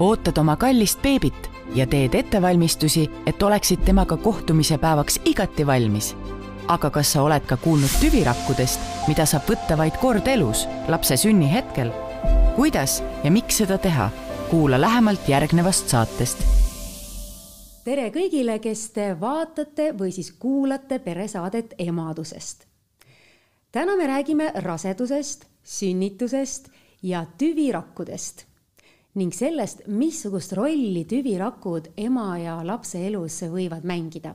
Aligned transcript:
ootad 0.00 0.38
oma 0.38 0.56
kallist 0.56 1.02
beebit 1.02 1.50
ja 1.74 1.86
teed 1.86 2.14
ettevalmistusi, 2.14 3.10
et 3.26 3.42
oleksid 3.42 3.84
temaga 3.84 4.16
kohtumise 4.16 4.78
päevaks 4.78 5.20
igati 5.24 5.66
valmis. 5.66 6.16
aga 6.68 6.90
kas 6.90 7.12
sa 7.12 7.22
oled 7.22 7.44
ka 7.46 7.56
kuulnud 7.56 7.90
tüvirakkudest, 8.00 8.80
mida 9.08 9.26
saab 9.26 9.48
võtta 9.50 9.76
vaid 9.76 9.96
kord 10.00 10.26
elus, 10.28 10.66
lapse 10.88 11.16
sünnihetkel? 11.16 11.92
kuidas 12.56 13.02
ja 13.24 13.30
miks 13.30 13.60
seda 13.60 13.78
teha? 13.78 14.10
kuula 14.50 14.80
lähemalt 14.80 15.28
järgnevast 15.28 15.88
saatest. 15.88 16.44
tere 17.84 18.10
kõigile, 18.10 18.58
kes 18.58 18.90
te 18.90 19.12
vaatate 19.20 19.92
või 19.98 20.12
siis 20.12 20.32
kuulate 20.32 20.98
peresaadet 20.98 21.74
emadusest. 21.78 22.64
täna 23.72 23.96
me 23.96 24.06
räägime 24.06 24.52
rasedusest, 24.54 25.44
sünnitusest 25.62 26.70
ja 27.02 27.26
tüvirakkudest 27.38 28.49
ning 29.18 29.34
sellest, 29.34 29.82
missugust 29.90 30.52
rolli 30.54 31.02
tüvirakud 31.08 31.90
ema 31.98 32.36
ja 32.38 32.60
lapse 32.66 33.00
elus 33.08 33.40
võivad 33.50 33.84
mängida. 33.84 34.34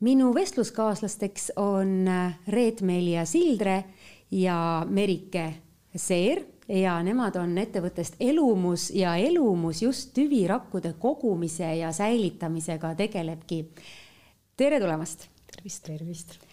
minu 0.00 0.34
vestluskaaslasteks 0.34 1.52
on 1.56 2.04
Reet-Melia 2.48 3.24
Sildre 3.24 3.84
ja 4.30 4.84
Merike 4.88 5.46
Seer 5.96 6.42
ja 6.68 6.98
nemad 7.02 7.36
on 7.40 7.56
ettevõttest 7.58 8.18
Elumus 8.20 8.90
ja 8.90 9.16
Elumus 9.16 9.82
just 9.82 10.12
tüvirakkude 10.14 10.92
kogumise 10.98 11.76
ja 11.76 11.92
säilitamisega 11.92 12.94
tegelebki. 12.94 13.64
tere 14.56 14.80
tulemast! 14.80 15.28
tervist, 15.46 15.84
tervist! 15.84 16.45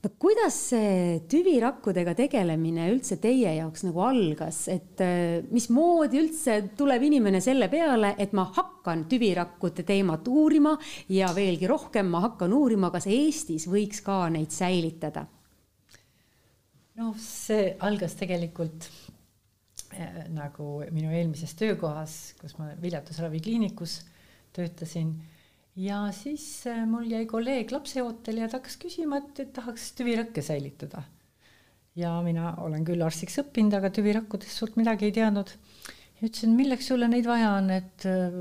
No 0.00 0.10
kuidas 0.20 0.56
see 0.70 1.18
tüvirakkudega 1.30 2.14
tegelemine 2.18 2.86
üldse 2.92 3.18
teie 3.20 3.52
jaoks 3.58 3.84
nagu 3.84 4.02
algas, 4.06 4.62
et 4.72 5.02
äh, 5.04 5.42
mismoodi 5.52 6.20
üldse 6.22 6.56
tuleb 6.78 7.04
inimene 7.10 7.42
selle 7.44 7.68
peale, 7.72 8.14
et 8.18 8.32
ma 8.36 8.46
hakkan 8.56 9.04
tüvirakkude 9.10 9.84
teemat 9.88 10.28
uurima 10.30 10.76
ja 11.12 11.32
veelgi 11.36 11.68
rohkem 11.70 12.08
ma 12.12 12.24
hakkan 12.28 12.54
uurima, 12.56 12.92
kas 12.94 13.08
Eestis 13.10 13.68
võiks 13.70 14.02
ka 14.06 14.24
neid 14.32 14.54
säilitada? 14.54 15.26
noh, 17.00 17.14
see 17.16 17.70
algas 17.80 18.12
tegelikult 18.18 18.88
äh, 19.96 20.24
nagu 20.32 20.80
minu 20.92 21.12
eelmises 21.12 21.54
töökohas, 21.56 22.16
kus 22.40 22.56
ma 22.58 22.72
viljatusravikliinikus 22.80 24.00
töötasin 24.56 25.14
ja 25.80 26.00
siis 26.14 26.44
äh, 26.68 26.82
mul 26.88 27.08
jäi 27.08 27.24
kolleeg 27.28 27.72
lapseootel 27.72 28.42
ja 28.42 28.48
ta 28.50 28.58
hakkas 28.58 28.76
küsima, 28.80 29.20
et, 29.20 29.32
et 29.44 29.52
tahaks 29.56 29.90
tüvirakke 29.98 30.42
säilitada. 30.44 31.04
ja 31.98 32.12
mina 32.24 32.54
olen 32.62 32.84
küll 32.86 33.02
arstiks 33.02 33.40
õppinud, 33.42 33.74
aga 33.76 33.90
tüvirakkudest 33.94 34.60
suurt 34.60 34.76
midagi 34.80 35.08
ei 35.08 35.16
teadnud. 35.16 35.50
ja 36.20 36.28
ütlesin, 36.28 36.54
milleks 36.56 36.90
sulle 36.92 37.08
neid 37.08 37.26
vaja 37.28 37.54
on, 37.56 37.72
et 37.74 38.06
äh, 38.08 38.38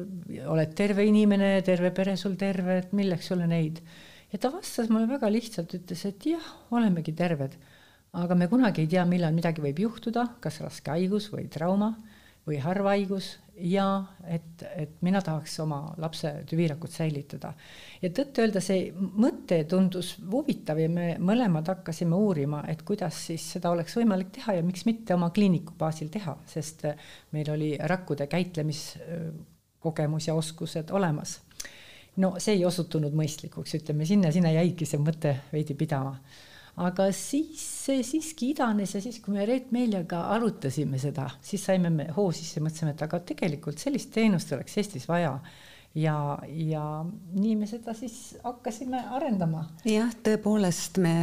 oled 0.52 0.76
terve 0.76 1.06
inimene, 1.08 1.58
terve 1.66 1.94
pere 1.96 2.18
sul 2.18 2.36
terve, 2.40 2.80
et 2.84 2.94
milleks 2.94 3.32
sulle 3.32 3.48
neid. 3.48 3.82
ja 4.34 4.40
ta 4.40 4.52
vastas 4.54 4.92
mulle 4.92 5.10
väga 5.10 5.32
lihtsalt, 5.32 5.76
ütles, 5.80 6.06
et 6.10 6.32
jah, 6.34 6.54
olemegi 6.76 7.16
terved, 7.16 7.56
aga 8.20 8.36
me 8.36 8.50
kunagi 8.52 8.84
ei 8.84 8.94
tea, 8.96 9.06
millal 9.06 9.36
midagi 9.36 9.64
võib 9.64 9.86
juhtuda, 9.88 10.28
kas 10.44 10.60
raske 10.66 10.98
haigus 10.98 11.32
või 11.34 11.48
trauma 11.52 11.94
või 12.48 12.58
harvhaigus 12.64 13.38
ja 13.60 13.86
et, 14.28 14.64
et 14.76 15.02
mina 15.06 15.22
tahaks 15.24 15.58
oma 15.60 15.82
lapse 16.00 16.32
tüvirakut 16.50 16.92
säilitada. 16.92 17.54
ja 18.02 18.10
tõtt-öelda 18.16 18.62
see 18.64 18.94
mõte 18.96 19.64
tundus 19.70 20.16
huvitav 20.32 20.80
ja 20.80 20.90
me 20.90 21.10
mõlemad 21.20 21.68
hakkasime 21.68 22.16
uurima, 22.16 22.64
et 22.72 22.82
kuidas 22.88 23.20
siis 23.28 23.46
seda 23.56 23.72
oleks 23.76 23.98
võimalik 24.00 24.32
teha 24.40 24.60
ja 24.60 24.64
miks 24.64 24.86
mitte 24.88 25.14
oma 25.16 25.30
kliiniku 25.36 25.76
baasil 25.78 26.10
teha, 26.10 26.38
sest 26.48 26.86
meil 27.36 27.52
oli 27.52 27.74
rakkude 27.78 28.28
käitlemiskogemus 28.32 30.28
ja 30.28 30.36
oskused 30.36 30.92
olemas. 30.92 31.40
no 32.18 32.36
see 32.40 32.56
ei 32.58 32.66
osutunud 32.66 33.14
mõistlikuks, 33.16 33.76
ütleme 33.82 34.06
sinna, 34.06 34.32
sinna 34.32 34.52
jäigi 34.56 34.86
see 34.86 35.00
mõte 35.04 35.36
veidi 35.52 35.76
pidama 35.76 36.18
aga 36.80 37.10
siis 37.16 37.62
see 37.86 38.04
siiski 38.08 38.54
idanes 38.54 38.94
ja 38.96 39.02
siis, 39.04 39.20
kui 39.24 39.36
me 39.36 39.46
Reet 39.48 39.74
Meeljaga 39.76 40.26
arutasime 40.36 41.00
seda, 41.02 41.28
siis 41.44 41.66
saime 41.68 41.92
me 41.94 42.08
hoo 42.16 42.30
sisse, 42.36 42.62
mõtlesime, 42.64 42.94
et 42.96 43.04
aga 43.08 43.20
tegelikult 43.34 43.82
sellist 43.82 44.14
teenust 44.16 44.54
oleks 44.56 44.78
Eestis 44.80 45.08
vaja 45.10 45.34
ja, 45.96 46.38
ja 46.48 46.84
nii 47.34 47.56
me 47.58 47.68
seda 47.68 47.96
siis 47.98 48.38
hakkasime 48.44 49.00
arendama. 49.16 49.64
jah, 49.90 50.12
tõepoolest, 50.24 51.00
me 51.02 51.14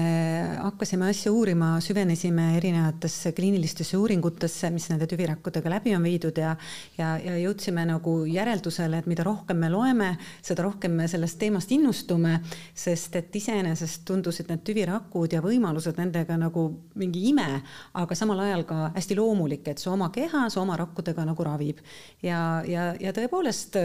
hakkasime 0.58 1.06
asja 1.10 1.30
uurima, 1.32 1.76
süvenesime 1.84 2.48
erinevatesse 2.58 3.30
kliinilistesse 3.36 3.96
uuringutesse, 3.96 4.70
mis 4.74 4.88
nende 4.90 5.06
tüvirakkudega 5.10 5.70
läbi 5.70 5.94
on 5.96 6.02
viidud 6.06 6.40
ja 6.42 6.56
ja, 6.98 7.14
ja 7.22 7.36
jõudsime 7.38 7.86
nagu 7.86 8.16
järeldusele, 8.26 8.98
et 8.98 9.10
mida 9.10 9.26
rohkem 9.26 9.62
me 9.62 9.70
loeme, 9.70 10.10
seda 10.42 10.66
rohkem 10.66 10.98
me 10.98 11.06
sellest 11.10 11.38
teemast 11.38 11.70
innustume, 11.76 12.40
sest 12.74 13.16
et 13.22 13.38
iseenesest 13.38 14.02
tundusid 14.08 14.50
need 14.50 14.66
tüvirakud 14.66 15.32
ja 15.32 15.44
võimalused 15.44 15.98
nendega 16.00 16.38
nagu 16.40 16.68
mingi 16.98 17.28
ime, 17.30 17.62
aga 17.94 18.18
samal 18.18 18.42
ajal 18.48 18.66
ka 18.66 18.82
hästi 18.96 19.18
loomulik, 19.20 19.68
et 19.70 19.82
su 19.82 19.92
oma 19.94 20.10
keha 20.14 20.48
su 20.50 20.60
oma 20.60 20.76
rakkudega 20.82 21.24
nagu 21.28 21.46
ravib. 21.46 21.78
ja, 22.22 22.64
ja, 22.66 22.94
ja 23.00 23.14
tõepoolest 23.14 23.78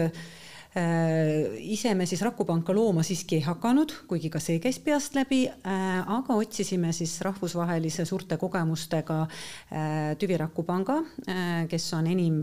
ise 0.72 1.90
me 1.92 2.06
siis 2.08 2.22
Rakupanka 2.24 2.72
looma 2.72 3.02
siiski 3.04 3.36
ei 3.36 3.42
hakanud, 3.44 3.92
kuigi 4.08 4.30
ka 4.32 4.40
see 4.40 4.56
käis 4.62 4.78
peast 4.80 5.12
läbi, 5.18 5.42
äh, 5.48 5.98
aga 6.16 6.36
otsisime 6.40 6.94
siis 6.96 7.18
rahvusvahelise 7.20 8.06
suurte 8.08 8.38
kogemustega 8.40 9.18
äh, 9.26 10.14
Tüvirakupanga, 10.16 10.96
kes 11.68 11.86
on 11.96 12.06
enim 12.08 12.38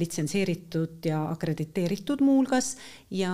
litsenseeritud 0.00 1.06
ja 1.08 1.20
akrediteeritud 1.30 2.20
muuhulgas 2.24 2.74
ja 3.14 3.30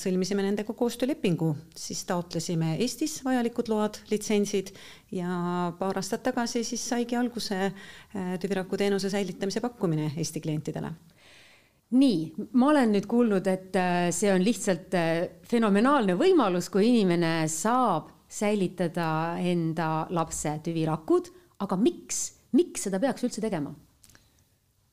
sõlmisime 0.00 0.44
nendega 0.44 0.74
koostöölepingu, 0.76 1.54
siis 1.76 2.02
taotlesime 2.08 2.74
Eestis 2.80 3.20
vajalikud 3.24 3.70
load, 3.72 4.00
litsentsid 4.10 4.74
ja 5.16 5.70
paar 5.78 6.00
aastat 6.00 6.26
tagasi 6.28 6.64
siis 6.66 6.84
saigi 6.92 7.16
alguse 7.16 7.70
Tüviraku 8.12 8.80
teenuse 8.80 9.12
säilitamise 9.12 9.64
pakkumine 9.64 10.10
Eesti 10.16 10.44
klientidele 10.44 10.92
nii, 11.90 12.48
ma 12.54 12.70
olen 12.70 12.94
nüüd 12.94 13.06
kuulnud, 13.10 13.46
et 13.50 13.76
äh, 13.78 14.08
see 14.14 14.30
on 14.32 14.44
lihtsalt 14.44 14.94
äh, 14.98 15.12
fenomenaalne 15.50 16.14
võimalus, 16.18 16.70
kui 16.70 16.86
inimene 16.90 17.48
saab 17.50 18.10
säilitada 18.30 19.36
enda 19.42 20.06
lapse 20.14 20.52
tüvirakud, 20.64 21.30
aga 21.64 21.78
miks, 21.80 22.22
miks 22.56 22.86
seda 22.86 23.02
peaks 23.02 23.26
üldse 23.26 23.42
tegema? 23.44 23.74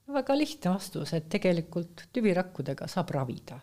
väga 0.07 0.37
lihtne 0.39 0.71
vastus, 0.71 1.11
et 1.17 1.25
tegelikult 1.27 2.05
tüvirakkudega 2.15 2.87
saab 2.87 3.09
ravida. 3.11 3.57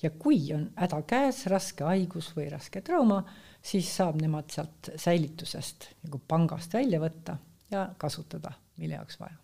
Ja 0.00 0.08
kui 0.16 0.38
on 0.56 0.70
häda 0.80 1.02
käes, 1.04 1.42
raske 1.52 1.84
haigus 1.84 2.30
või 2.32 2.46
raske 2.48 2.80
trauma, 2.80 3.18
siis 3.60 3.90
saab 3.98 4.16
nemad 4.22 4.48
sealt 4.48 4.94
säilitusest 4.96 5.90
nagu 6.06 6.22
pangast 6.24 6.72
välja 6.72 7.02
võtta 7.04 7.36
ja 7.70 7.84
kasutada, 8.00 8.56
mille 8.80 8.96
jaoks 8.96 9.20
vaja 9.20 9.36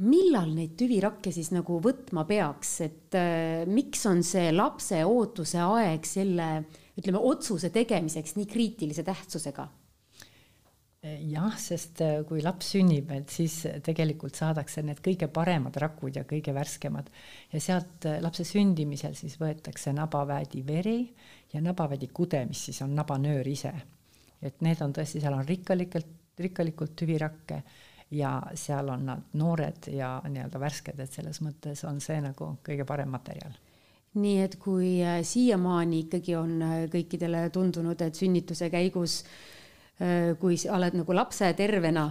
millal 0.00 0.54
neid 0.56 0.72
tüvirakke 0.80 1.32
siis 1.34 1.50
nagu 1.52 1.76
võtma 1.84 2.24
peaks, 2.28 2.72
et 2.86 3.18
äh, 3.18 3.68
miks 3.68 4.06
on 4.08 4.22
see 4.24 4.48
lapse 4.54 5.02
ootuse 5.04 5.60
aeg 5.60 6.08
selle, 6.08 6.48
ütleme, 6.96 7.20
otsuse 7.20 7.68
tegemiseks 7.74 8.38
nii 8.38 8.48
kriitilise 8.48 9.04
tähtsusega? 9.06 9.68
jah, 11.02 11.54
sest 11.58 11.98
äh, 12.04 12.20
kui 12.28 12.42
laps 12.44 12.68
sünnib, 12.76 13.08
et 13.10 13.32
siis 13.34 13.56
tegelikult 13.82 14.38
saadakse 14.38 14.84
need 14.86 15.00
kõige 15.02 15.26
paremad 15.34 15.74
rakud 15.82 16.14
ja 16.14 16.22
kõige 16.28 16.54
värskemad 16.54 17.08
ja 17.50 17.62
sealt 17.62 18.06
äh, 18.06 18.20
lapse 18.22 18.46
sündimisel 18.46 19.16
siis 19.18 19.34
võetakse 19.40 19.90
nabaväedi 19.96 20.62
veri 20.66 21.00
ja 21.52 21.62
nabaväedi 21.64 22.06
kude, 22.14 22.44
mis 22.46 22.68
siis 22.68 22.78
on 22.86 22.94
nabanöör 22.94 23.50
ise. 23.50 23.72
et 24.42 24.62
need 24.62 24.78
on 24.82 24.94
tõesti, 24.94 25.20
seal 25.22 25.34
on 25.34 25.46
rikkalikult, 25.46 26.06
rikkalikult 26.38 26.94
tüvirakke 26.98 27.62
ja 28.12 28.36
seal 28.54 28.88
on 28.92 29.06
nad 29.08 29.34
noored 29.40 29.88
ja 29.92 30.14
nii-öelda 30.28 30.60
värsked, 30.60 31.00
et 31.00 31.12
selles 31.12 31.40
mõttes 31.44 31.84
on 31.88 32.00
see 32.00 32.20
nagu 32.20 32.54
kõige 32.64 32.84
parem 32.88 33.10
materjal 33.14 33.56
nii 34.20 34.42
et 34.44 34.58
kui 34.60 34.98
äh, 35.04 35.20
siiamaani 35.24 36.04
ikkagi 36.06 36.36
on 36.36 36.56
äh, 36.64 36.76
kõikidele 36.92 37.46
tundunud, 37.52 38.00
et 38.04 38.18
sünnituse 38.18 38.68
käigus, 38.72 39.22
äh, 40.02 40.32
kui 40.40 40.58
sa 40.60 40.76
oled 40.76 40.98
nagu 41.00 41.16
lapse 41.16 41.52
tervena 41.56 42.10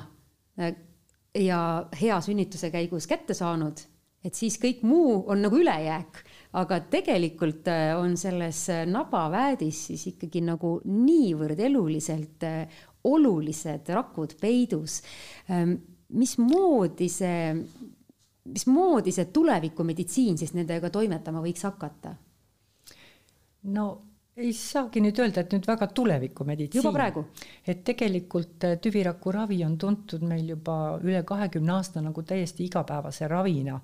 ja 1.38 1.62
hea 1.95 2.18
sünnituse 2.21 2.71
käigus 2.74 3.07
kätte 3.09 3.33
saanud, 3.38 3.80
et 4.25 4.38
siis 4.38 4.57
kõik 4.62 4.81
muu 4.86 5.21
on 5.31 5.42
nagu 5.45 5.57
ülejääk, 5.62 6.19
aga 6.59 6.81
tegelikult 6.92 7.69
on 7.97 8.18
selles 8.19 8.65
nabaväedis 8.92 9.86
siis 9.88 10.04
ikkagi 10.12 10.42
nagu 10.44 10.74
niivõrd 10.86 11.62
eluliselt 11.63 12.44
olulised 13.07 13.88
rakud 13.95 14.36
peidus. 14.42 15.00
Mismoodi 16.11 17.07
see, 17.09 17.55
mismoodi 18.51 19.13
see 19.15 19.27
tulevikumeditsiin 19.31 20.37
siis 20.37 20.53
nendega 20.57 20.89
toimetama 20.89 21.43
võiks 21.43 21.63
hakata? 21.67 22.15
no 23.71 23.85
ei 24.41 24.53
saagi 24.57 25.01
nüüd 25.03 25.19
öelda, 25.21 25.43
et 25.43 25.51
nüüd 25.53 25.67
väga 25.67 25.87
tulevikumeditsiin. 25.95 26.81
juba 26.81 26.93
praegu? 26.95 27.25
et 27.67 27.83
tegelikult 27.87 28.63
äh, 28.67 28.77
tüvirakuravi 28.81 29.59
on 29.65 29.77
tuntud 29.77 30.23
meil 30.27 30.53
juba 30.55 30.77
üle 31.03 31.23
kahekümne 31.27 31.75
aasta 31.77 32.01
nagu 32.01 32.23
täiesti 32.23 32.65
igapäevase 32.65 33.27
ravina 33.27 33.79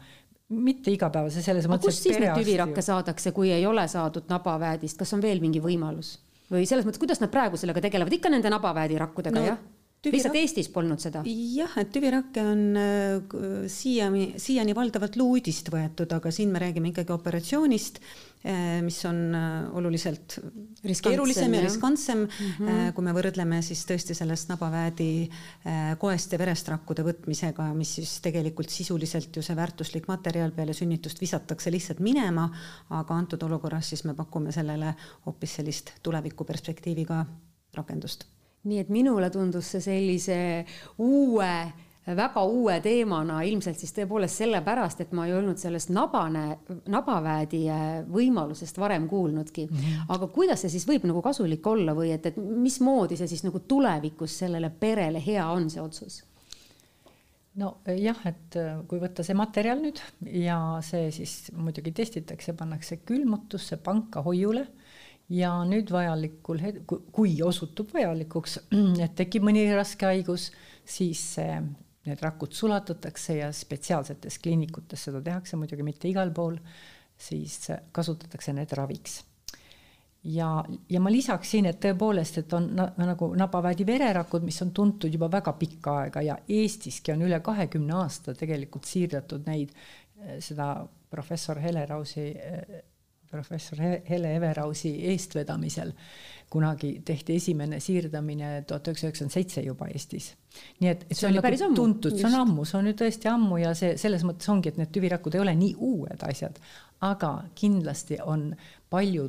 mitte 0.47 0.91
igapäevase, 0.93 1.41
selles 1.43 1.65
aga 1.67 1.75
mõttes. 1.75 1.91
kust 1.91 2.07
siis 2.07 2.19
neid 2.21 2.37
tüvirakke 2.39 2.83
saadakse, 2.83 3.33
kui 3.35 3.51
ei 3.51 3.65
ole 3.67 3.83
saadud 3.91 4.29
nabaväedist, 4.31 4.97
kas 4.99 5.11
on 5.17 5.23
veel 5.23 5.43
mingi 5.43 5.61
võimalus? 5.63 6.17
või 6.47 6.63
selles 6.63 6.85
mõttes, 6.87 7.01
kuidas 7.01 7.19
nad 7.19 7.31
praegu 7.31 7.59
sellega 7.59 7.81
tegelevad, 7.83 8.13
ikka 8.15 8.31
nende 8.31 8.51
nabaväedirakkudega 8.53 9.35
no,, 9.35 9.47
jah? 9.49 9.57
Lihtsalt 10.13 10.37
Eestis 10.39 10.69
polnud 10.73 11.01
seda? 11.01 11.23
jah, 11.27 11.73
et 11.81 11.91
tüvirakke 11.93 12.43
on 12.45 12.63
äh, 12.79 13.67
siiani, 13.71 14.29
siiani 14.41 14.75
valdavalt 14.77 15.17
luudist 15.19 15.71
võetud, 15.73 16.11
aga 16.17 16.31
siin 16.33 16.53
me 16.53 16.61
räägime 16.63 16.91
ikkagi 16.91 17.13
operatsioonist, 17.15 17.99
äh, 18.43 18.77
mis 18.85 18.99
on 19.09 19.19
äh, 19.37 19.55
oluliselt 19.79 20.37
riskantsem, 20.37 21.09
keerulisem 21.09 21.57
ja 21.57 21.63
riskantsem 21.65 22.23
mm, 22.25 22.53
-hmm. 22.59 22.93
kui 22.97 23.07
me 23.07 23.15
võrdleme 23.17 23.61
siis 23.65 23.83
tõesti 23.89 24.15
sellest 24.17 24.51
nabaväädi 24.51 25.09
koest 25.99 26.31
ja 26.31 26.39
verest 26.39 26.69
rakkude 26.71 27.03
võtmisega, 27.07 27.67
mis 27.75 27.95
siis 27.99 28.17
tegelikult 28.23 28.69
sisuliselt 28.73 29.35
ju 29.35 29.43
see 29.43 29.55
väärtuslik 29.55 30.07
materjal 30.07 30.51
peale 30.51 30.73
sünnitust 30.77 31.21
visatakse 31.21 31.71
lihtsalt 31.71 31.99
minema, 31.99 32.47
aga 32.89 33.13
antud 33.13 33.43
olukorras 33.43 33.93
siis 33.93 34.03
me 34.07 34.15
pakume 34.15 34.51
sellele 34.51 34.95
hoopis 35.25 35.59
sellist 35.59 35.93
tulevikuperspektiiviga 36.03 37.25
rakendust 37.77 38.27
nii 38.67 38.83
et 38.83 38.89
minule 38.93 39.29
tundus 39.33 39.73
see 39.75 39.83
sellise 39.83 40.39
uue 41.03 41.51
väga 42.15 42.43
uue 42.47 42.77
teemana 42.79 43.41
ilmselt 43.43 43.79
siis 43.79 43.91
tõepoolest 43.95 44.39
sellepärast, 44.39 45.01
et 45.03 45.11
ma 45.17 45.25
ei 45.27 45.33
olnud 45.35 45.59
sellest 45.59 45.91
nabane, 45.91 46.45
nabaväedi 46.87 47.65
võimalusest 48.13 48.79
varem 48.79 49.09
kuulnudki. 49.11 49.67
-hmm. 49.67 50.05
aga 50.15 50.27
kuidas 50.27 50.61
see 50.61 50.69
siis 50.69 50.87
võib 50.87 51.03
nagu 51.07 51.21
kasulik 51.21 51.67
olla 51.67 51.95
või 51.95 52.13
et, 52.15 52.25
et 52.25 52.37
mismoodi 52.37 53.17
see 53.17 53.27
siis 53.27 53.43
nagu 53.43 53.59
tulevikus 53.59 54.37
sellele 54.37 54.69
perele 54.69 55.23
hea 55.25 55.49
on, 55.51 55.69
see 55.69 55.81
otsus? 55.81 56.23
no 57.55 57.77
jah, 57.85 58.19
et 58.25 58.55
äh, 58.55 58.79
kui 58.87 58.99
võtta 59.01 59.23
see 59.23 59.35
materjal 59.35 59.81
nüüd 59.81 59.99
ja 60.21 60.79
see 60.85 61.11
siis 61.11 61.51
muidugi 61.57 61.91
testitakse, 61.91 62.53
pannakse 62.53 62.97
külmutusse, 62.97 63.77
panka, 63.77 64.21
hoiule 64.21 64.67
ja 65.29 65.51
nüüd 65.67 65.91
vajalikul 65.91 66.61
hetkel, 66.63 67.01
kui 67.11 67.35
osutub 67.43 67.91
vajalikuks, 67.95 68.59
et 69.05 69.15
tekib 69.17 69.45
mõni 69.47 69.65
raske 69.75 70.07
haigus, 70.07 70.49
siis 70.87 71.23
need 72.07 72.21
rakud 72.23 72.55
sulatatakse 72.55 73.41
ja 73.41 73.49
spetsiaalsetes 73.51 74.39
kliinikutes 74.43 75.07
seda 75.09 75.21
tehakse, 75.23 75.59
muidugi 75.59 75.83
mitte 75.83 76.07
igal 76.07 76.31
pool, 76.35 76.55
siis 77.17 77.65
kasutatakse 77.91 78.53
need 78.55 78.71
raviks. 78.77 79.23
ja, 80.23 80.63
ja 80.89 80.99
ma 81.03 81.11
lisaksin, 81.11 81.65
et 81.65 81.79
tõepoolest, 81.83 82.41
et 82.43 82.53
on 82.53 82.71
na, 82.75 82.87
nagu 82.97 83.33
nabaväedi 83.35 83.85
vererakud, 83.87 84.43
mis 84.47 84.61
on 84.63 84.71
tuntud 84.71 85.13
juba 85.13 85.29
väga 85.31 85.53
pikka 85.59 85.99
aega 86.03 86.21
ja 86.21 86.37
Eestiski 86.47 87.11
on 87.11 87.27
üle 87.27 87.39
kahekümne 87.43 87.99
aasta 87.99 88.35
tegelikult 88.35 88.87
siirdatud 88.87 89.47
neid, 89.47 89.75
seda 90.39 90.73
professor 91.09 91.59
Hele 91.61 91.85
Rausi 91.85 92.31
professor 93.31 93.79
Hele 94.09 94.35
Everausi 94.35 94.93
eestvedamisel. 95.11 95.91
Kunagi 96.49 97.01
tehti 97.05 97.35
esimene 97.35 97.79
siirdamine 97.83 98.63
tuhat 98.67 98.87
üheksasada 98.87 99.09
üheksakümmend 99.09 99.33
seitse 99.33 99.63
juba 99.65 99.87
Eestis. 99.91 100.29
nii 100.79 100.89
et, 100.89 101.01
et 101.03 101.11
see, 101.11 101.27
see 101.27 101.27
on 101.27 101.35
nagu 101.35 101.75
tuntud, 101.75 102.15
see 102.15 102.27
on 102.29 102.37
ammu, 102.39 102.63
see 102.65 102.77
on 102.79 102.87
ju 102.87 102.93
tõesti 102.97 103.29
ammu 103.29 103.57
ja 103.61 103.73
see 103.77 103.97
selles 103.99 104.23
mõttes 104.25 104.47
ongi, 104.49 104.71
et 104.71 104.79
need 104.79 104.93
tüvirakud 104.95 105.35
ei 105.35 105.43
ole 105.43 105.53
nii 105.59 105.75
uued 105.89 106.23
asjad, 106.25 106.55
aga 107.05 107.33
kindlasti 107.55 108.17
on 108.23 108.47
palju, 108.89 109.27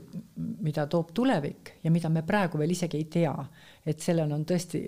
mida 0.65 0.87
toob 0.87 1.11
tulevik 1.15 1.75
ja 1.83 1.91
mida 1.91 2.09
me 2.09 2.23
praegu 2.23 2.61
veel 2.61 2.73
isegi 2.73 3.03
ei 3.03 3.09
tea, 3.19 3.35
et 3.85 4.01
sellel 4.01 4.33
on 4.33 4.47
tõesti 4.49 4.85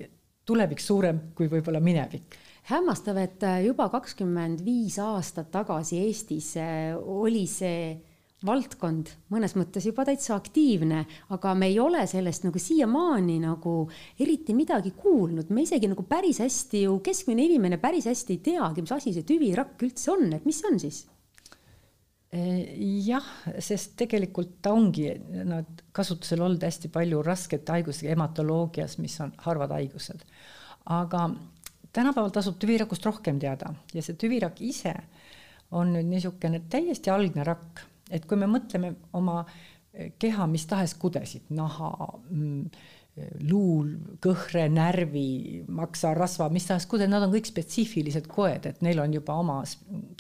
tulevik 0.46 0.80
suurem 0.80 1.18
kui 1.34 1.50
võib-olla 1.50 1.82
minevik. 1.82 2.38
Hämmastav, 2.70 3.18
et 3.18 3.42
juba 3.64 3.88
kakskümmend 3.90 4.62
viis 4.64 5.00
aastat 5.02 5.50
tagasi 5.50 5.98
Eestis 6.04 6.54
eh, 6.60 6.94
oli 6.94 7.46
see 7.50 7.96
valdkond 8.46 9.10
mõnes 9.34 9.52
mõttes 9.58 9.84
juba 9.84 10.04
täitsa 10.08 10.34
aktiivne, 10.38 11.02
aga 11.34 11.52
me 11.58 11.68
ei 11.68 11.78
ole 11.82 12.06
sellest 12.08 12.46
nagu 12.46 12.60
siiamaani 12.62 13.36
nagu 13.42 13.74
eriti 14.20 14.56
midagi 14.56 14.94
kuulnud, 14.96 15.50
me 15.52 15.64
isegi 15.66 15.90
nagu 15.90 16.06
päris 16.08 16.40
hästi 16.40 16.84
ju, 16.86 16.98
keskmine 17.04 17.44
inimene 17.44 17.80
päris 17.82 18.08
hästi 18.08 18.38
ei 18.38 18.44
teagi, 18.50 18.84
mis 18.84 18.94
asi 18.96 19.12
see 19.16 19.26
tüvirakk 19.28 19.84
üldse 19.84 20.12
on, 20.14 20.30
et 20.36 20.46
mis 20.48 20.60
see 20.60 20.70
on 20.72 20.80
siis? 20.82 21.06
jah, 22.30 23.26
sest 23.58 23.96
tegelikult 23.98 24.60
ta 24.62 24.70
ongi 24.78 25.08
nad 25.50 25.80
kasutusel 25.90 26.44
olnud 26.46 26.62
hästi 26.62 26.86
palju 26.94 27.24
raskete 27.26 27.74
haigustega 27.74 28.14
hematoloogias, 28.14 29.00
mis 29.02 29.16
on 29.24 29.32
harvad 29.42 29.74
haigused. 29.74 30.22
aga 30.86 31.24
tänapäeval 31.92 32.30
tasub 32.30 32.54
tüvirakust 32.62 33.04
rohkem 33.04 33.42
teada 33.42 33.74
ja 33.94 34.02
see 34.02 34.14
tüvirakk 34.14 34.62
ise 34.62 34.94
on 35.74 35.90
nüüd 35.96 36.06
niisugune 36.06 36.62
täiesti 36.70 37.10
algne 37.10 37.44
rakk 37.46 37.82
et 38.10 38.26
kui 38.26 38.38
me 38.40 38.48
mõtleme 38.50 38.94
oma 39.18 39.42
eh, 39.44 40.12
keha 40.18 40.46
mis 40.50 40.66
tahes 40.70 40.94
kudesid, 41.00 41.48
naha 41.56 41.92
mm,, 42.30 42.80
luul, 43.50 43.90
kõhre, 44.22 44.66
närvi, 44.72 45.62
maksarasva, 45.72 46.48
mis 46.52 46.68
tahes 46.68 46.86
kuded, 46.90 47.10
nad 47.10 47.24
on 47.26 47.32
kõik 47.32 47.50
spetsiifilised 47.50 48.28
koed, 48.30 48.68
et 48.70 48.80
neil 48.86 49.00
on 49.02 49.16
juba 49.16 49.36
oma 49.40 49.60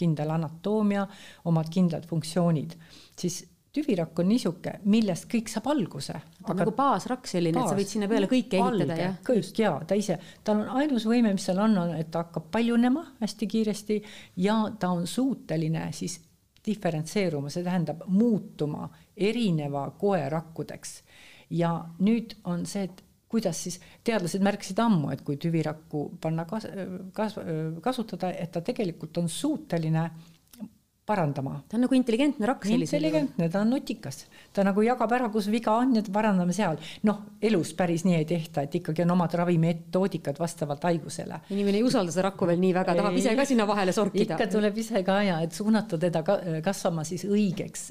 kindel 0.00 0.34
anatoomia, 0.34 1.06
omad 1.48 1.70
kindlad 1.72 2.08
funktsioonid, 2.10 2.74
siis 3.20 3.42
tüvirakk 3.74 4.18
on 4.18 4.30
niisugune, 4.32 4.80
millest 4.90 5.28
kõik 5.30 5.50
saab 5.52 5.68
alguse. 5.70 6.16
ta 6.40 6.52
on 6.52 6.58
nagu 6.58 6.72
baasrakk 6.74 7.28
selline 7.30 7.54
baas., 7.54 7.68
et 7.68 7.74
sa 7.74 7.78
võid 7.78 7.92
sinna 7.92 8.08
peale 8.10 8.30
kõike 8.30 8.58
ehitada, 8.58 8.96
jah? 8.98 9.20
kõik 9.26 9.60
ja 9.62 9.76
ta 9.86 9.98
ise, 9.98 10.18
tal 10.44 10.64
on 10.64 10.80
ainus 10.82 11.06
võime, 11.06 11.30
mis 11.36 11.46
seal 11.46 11.60
on, 11.62 11.78
on, 11.84 11.94
et 11.94 12.10
ta 12.10 12.24
hakkab 12.24 12.50
paljunema 12.50 13.04
hästi 13.20 13.50
kiiresti 13.54 14.00
ja 14.42 14.64
ta 14.80 14.90
on 14.96 15.06
suuteline 15.06 15.86
siis 15.94 16.18
diferentseeruma, 16.66 17.50
see 17.50 17.64
tähendab 17.64 18.04
muutuma 18.06 18.88
erineva 19.16 19.90
koe 19.98 20.28
rakkudeks. 20.28 21.02
ja 21.50 21.70
nüüd 21.98 22.36
on 22.44 22.66
see, 22.66 22.84
et 22.86 23.02
kuidas 23.30 23.62
siis, 23.64 23.80
teadlased 24.04 24.42
märkisid 24.42 24.78
ammu, 24.82 25.10
et 25.10 25.22
kui 25.26 25.38
tüvirakku 25.40 26.04
panna 26.22 26.44
kas-, 26.50 26.68
kas-, 27.14 27.38
kasutada, 27.82 28.30
et 28.30 28.52
ta 28.52 28.60
tegelikult 28.60 29.18
on 29.18 29.28
suuteline 29.28 30.04
parandama. 31.10 31.56
ta 31.68 31.76
on 31.76 31.84
nagu 31.86 31.96
intelligentne 31.96 32.46
rakk 32.48 32.66
sellisel 32.68 33.02
juhul. 33.02 33.08
intelligentne, 33.08 33.48
ta 33.52 33.62
on 33.64 33.72
nutikas, 33.74 34.24
ta 34.54 34.64
nagu 34.66 34.84
jagab 34.86 35.12
ära, 35.16 35.28
kus 35.32 35.50
viga 35.52 35.74
on 35.80 35.96
ja 35.98 36.02
parandame 36.12 36.54
seal. 36.56 36.78
noh, 37.08 37.22
elus 37.50 37.72
päris 37.78 38.04
nii 38.06 38.18
ei 38.20 38.26
tehta, 38.28 38.64
et 38.66 38.74
ikkagi 38.80 39.04
on 39.06 39.14
omad 39.16 39.34
ravimetoodikad 39.42 40.40
vastavalt 40.40 40.86
haigusele. 40.88 41.42
inimene 41.50 41.80
ei 41.80 41.86
usalda 41.86 42.14
seda 42.14 42.28
rakku 42.30 42.48
veel 42.50 42.60
nii 42.62 42.74
väga, 42.76 42.96
tahab 43.00 43.20
ise 43.20 43.36
ka 43.38 43.46
sinna 43.48 43.66
vahele 43.68 43.94
sorkida. 43.96 44.36
ikka 44.36 44.50
tuleb 44.54 44.82
ise 44.84 45.04
ka 45.06 45.20
ja, 45.26 45.40
et 45.46 45.56
suunata 45.56 45.98
teda 46.00 46.24
ka, 46.26 46.38
kasvama 46.64 47.04
siis 47.08 47.26
õigeks, 47.28 47.86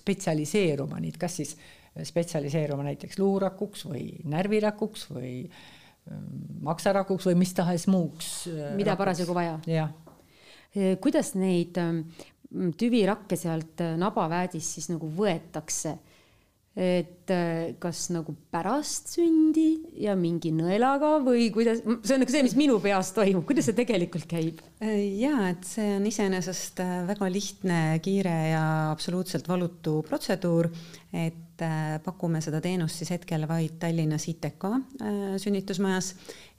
spetsialiseeruma 0.00 1.00
nüüd, 1.02 1.18
kas 1.20 1.40
siis 1.42 1.56
spetsialiseeruma 2.04 2.84
näiteks 2.90 3.18
luurakuks 3.18 3.86
või 3.88 4.10
närvirakuks 4.28 5.06
või 5.14 5.30
ähm, 5.46 6.26
maksarakuks 6.66 7.30
või 7.30 7.38
mis 7.40 7.54
tahes 7.56 7.86
muuks. 7.88 8.34
mida 8.76 8.96
parasjagu 8.96 9.36
vaja. 9.36 9.60
jah 9.66 9.94
kuidas 11.00 11.30
neid 11.34 11.78
Mm, 11.80 12.04
tüvirakke 12.50 13.38
sealt 13.38 13.80
äh, 13.84 13.96
nabaväedist 14.00 14.78
siis 14.78 14.92
nagu 14.92 15.08
võetakse. 15.18 15.96
et 16.76 17.30
äh, 17.32 17.70
kas 17.80 18.10
nagu 18.12 18.34
pärast 18.52 19.14
sündi 19.14 19.78
ja 19.96 20.12
mingi 20.12 20.50
nõelaga 20.52 21.14
või 21.24 21.46
kuidas, 21.48 21.78
see 21.80 22.12
on 22.12 22.20
nagu 22.20 22.34
see, 22.34 22.42
mis 22.44 22.56
minu 22.58 22.76
peas 22.84 23.14
toimub, 23.16 23.46
kuidas 23.48 23.64
see 23.70 23.78
tegelikult 23.78 24.26
käib? 24.28 24.60
Äh, 24.84 24.98
ja 25.22 25.48
et 25.54 25.64
see 25.64 25.94
on 25.96 26.04
iseenesest 26.04 26.82
väga 27.08 27.30
lihtne, 27.32 27.78
kiire 28.04 28.36
ja 28.50 28.66
absoluutselt 28.90 29.48
valutu 29.48 30.02
protseduur, 30.04 30.68
et 31.16 31.64
pakume 32.04 32.42
seda 32.44 32.60
teenust 32.60 33.00
siis 33.00 33.14
hetkel 33.14 33.48
vaid 33.48 33.78
Tallinnas 33.80 34.26
ITK 34.28 34.66
sünnitusmajas 35.40 36.10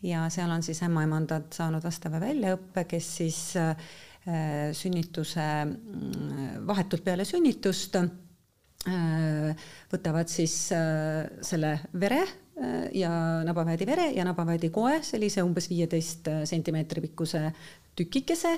ja 0.02 0.24
seal 0.34 0.50
on 0.50 0.66
siis 0.66 0.82
ämmaemandad 0.88 1.54
saanud 1.54 1.86
vastava 1.86 2.18
väljaõppe, 2.26 2.88
kes 2.90 3.12
siis 3.20 3.42
sünnituse 4.76 5.44
mm, 5.66 6.66
vahetult 6.68 7.04
peale 7.06 7.26
sünnitust 7.28 7.96
äh, 8.02 9.68
võtavad 9.92 10.32
siis 10.32 10.56
äh, 10.76 11.28
selle 11.42 11.78
vere 11.94 12.26
ja 12.98 13.12
nabaväedi 13.46 13.86
vere 13.86 14.08
ja 14.16 14.24
nabaväedi 14.26 14.72
koe, 14.74 14.96
sellise 15.06 15.44
umbes 15.46 15.68
viieteist 15.70 16.26
sentimeetri 16.50 17.04
pikkuse 17.04 17.44
tükikese, 17.98 18.52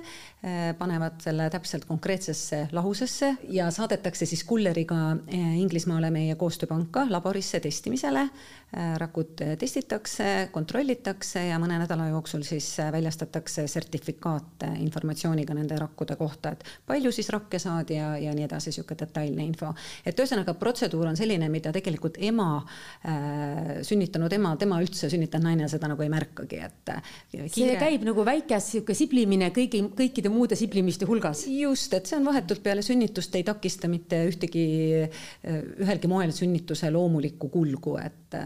eh, 0.43 0.75
panevad 0.77 1.21
selle 1.23 1.49
täpselt 1.49 1.85
konkreetsesse 1.87 2.67
lahusesse 2.75 3.33
ja 3.55 3.69
saadetakse 3.71 4.27
siis 4.27 4.43
kulleriga 4.43 4.97
eh, 5.27 5.59
Inglismaale 5.61 6.11
meie 6.11 6.35
koostööpanka 6.35 7.05
laborisse 7.09 7.59
testimisele. 7.63 8.27
Eh, 8.69 8.91
rakud 9.01 9.39
testitakse, 9.59 10.49
kontrollitakse 10.51 11.45
ja 11.47 11.57
mõne 11.61 11.79
nädala 11.81 12.09
jooksul 12.11 12.43
siis 12.45 12.67
väljastatakse 12.91 13.65
sertifikaat 13.67 14.67
informatsiooniga 14.77 15.55
nende 15.57 15.79
rakkude 15.79 16.19
kohta, 16.19 16.51
et 16.53 16.67
palju 16.87 17.11
siis 17.15 17.31
rakke 17.33 17.59
saadi 17.59 17.97
ja, 17.97 18.11
ja 18.19 18.35
nii 18.35 18.45
edasi, 18.45 18.69
niisugune 18.69 18.99
detailne 18.99 19.45
info. 19.45 19.71
et 20.05 20.19
ühesõnaga, 20.19 20.53
protseduur 20.59 21.07
on 21.09 21.17
selline, 21.17 21.49
mida 21.49 21.71
tegelikult 21.73 22.19
ema 22.21 22.49
äh,, 22.59 23.79
sünnitanud 23.87 24.33
ema, 24.37 24.53
tema 24.59 24.77
üldse 24.83 25.09
sünnitanud 25.09 25.49
naine 25.49 25.69
seda 25.71 25.89
nagu 25.89 26.03
ei 26.05 26.11
märkagi, 26.13 26.61
et 26.67 26.93
see 27.49 27.73
käib 27.79 28.05
nagu 28.05 28.25
väike 28.27 28.59
sihuke 28.61 28.93
sibli 28.97 29.25
siblimine 29.29 29.49
kõigi, 29.53 29.81
kõikide 29.95 30.29
muude 30.33 30.57
siblimiste 30.57 31.05
hulgas. 31.05 31.45
just, 31.47 31.93
et 31.93 32.07
see 32.09 32.17
on 32.17 32.25
vahetult 32.25 32.61
peale 32.63 32.81
sünnitust, 32.81 33.35
ei 33.35 33.43
takista 33.43 33.87
mitte 33.87 34.23
ühtegi, 34.29 34.65
ühelgi 35.83 36.09
moel 36.09 36.31
sünnituse 36.33 36.89
loomulikku 36.91 37.49
kulgu, 37.49 37.97
et, 38.01 38.37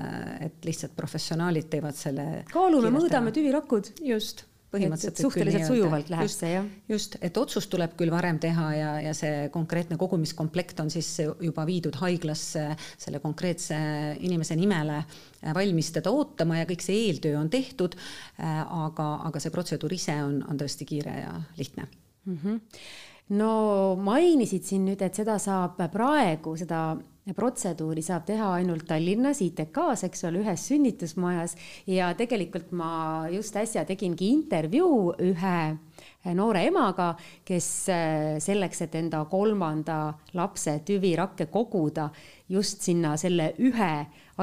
et 0.44 0.66
lihtsalt 0.66 0.96
professionaalid 0.96 1.70
teevad 1.70 1.96
selle. 1.96 2.44
kaalume, 2.52 2.92
mõõdame 2.92 3.32
tüvirakud. 3.36 3.94
just 4.04 4.46
põhimõtteliselt. 4.74 5.22
suhteliselt 5.22 5.68
sujuvalt 5.70 6.10
läheb 6.14 6.28
just, 6.28 6.42
see 6.44 6.52
jah. 6.56 6.68
just, 6.90 7.18
et 7.22 7.38
otsus 7.38 7.68
tuleb 7.72 7.96
küll 8.00 8.12
varem 8.14 8.40
teha 8.42 8.68
ja, 8.76 8.92
ja 9.08 9.14
see 9.18 9.48
konkreetne 9.54 9.98
kogumiskomplekt 10.02 10.82
on 10.84 10.92
siis 10.94 11.10
juba 11.22 11.66
viidud 11.70 11.98
haiglasse 12.02 12.66
selle 12.92 13.22
konkreetse 13.24 13.78
inimese 14.26 14.58
nimele 14.60 15.04
valmis 15.56 15.92
teda 15.96 16.14
ootama 16.14 16.62
ja 16.62 16.68
kõik 16.70 16.84
see 16.86 17.08
eeltöö 17.08 17.38
on 17.40 17.50
tehtud. 17.54 17.96
aga, 18.40 19.08
aga 19.30 19.42
see 19.42 19.54
protseduur 19.54 19.94
ise 19.94 20.16
on, 20.24 20.42
on 20.50 20.60
tõesti 20.60 20.88
kiire 20.90 21.16
ja 21.22 21.34
lihtne 21.58 21.88
mm. 22.26 22.38
-hmm. 22.44 22.60
no 23.40 23.54
mainisid 24.00 24.64
siin 24.64 24.86
nüüd, 24.90 25.02
et 25.02 25.16
seda 25.16 25.38
saab 25.40 25.82
praegu, 25.92 26.58
seda 26.58 26.94
protseduuri 27.32 28.02
saab 28.04 28.26
teha 28.28 28.50
ainult 28.58 28.84
Tallinnas 28.90 29.40
ITK-s, 29.46 30.04
eks 30.10 30.26
ole, 30.28 30.42
ühes 30.44 30.66
sünnitusmajas 30.68 31.56
ja 31.88 32.10
tegelikult 32.20 32.74
ma 32.76 33.30
just 33.32 33.56
äsja 33.56 33.86
tegingi 33.88 34.28
intervjuu 34.34 35.14
ühe 35.24 36.34
noore 36.36 36.66
emaga, 36.68 37.14
kes 37.48 37.70
äh, 37.92 38.36
selleks, 38.44 38.84
et 38.84 38.98
enda 39.00 39.24
kolmanda 39.32 39.98
lapse 40.36 40.76
tüvirakke 40.88 41.48
koguda, 41.52 42.10
just 42.52 42.84
sinna 42.84 43.16
selle 43.20 43.54
ühe 43.64 43.94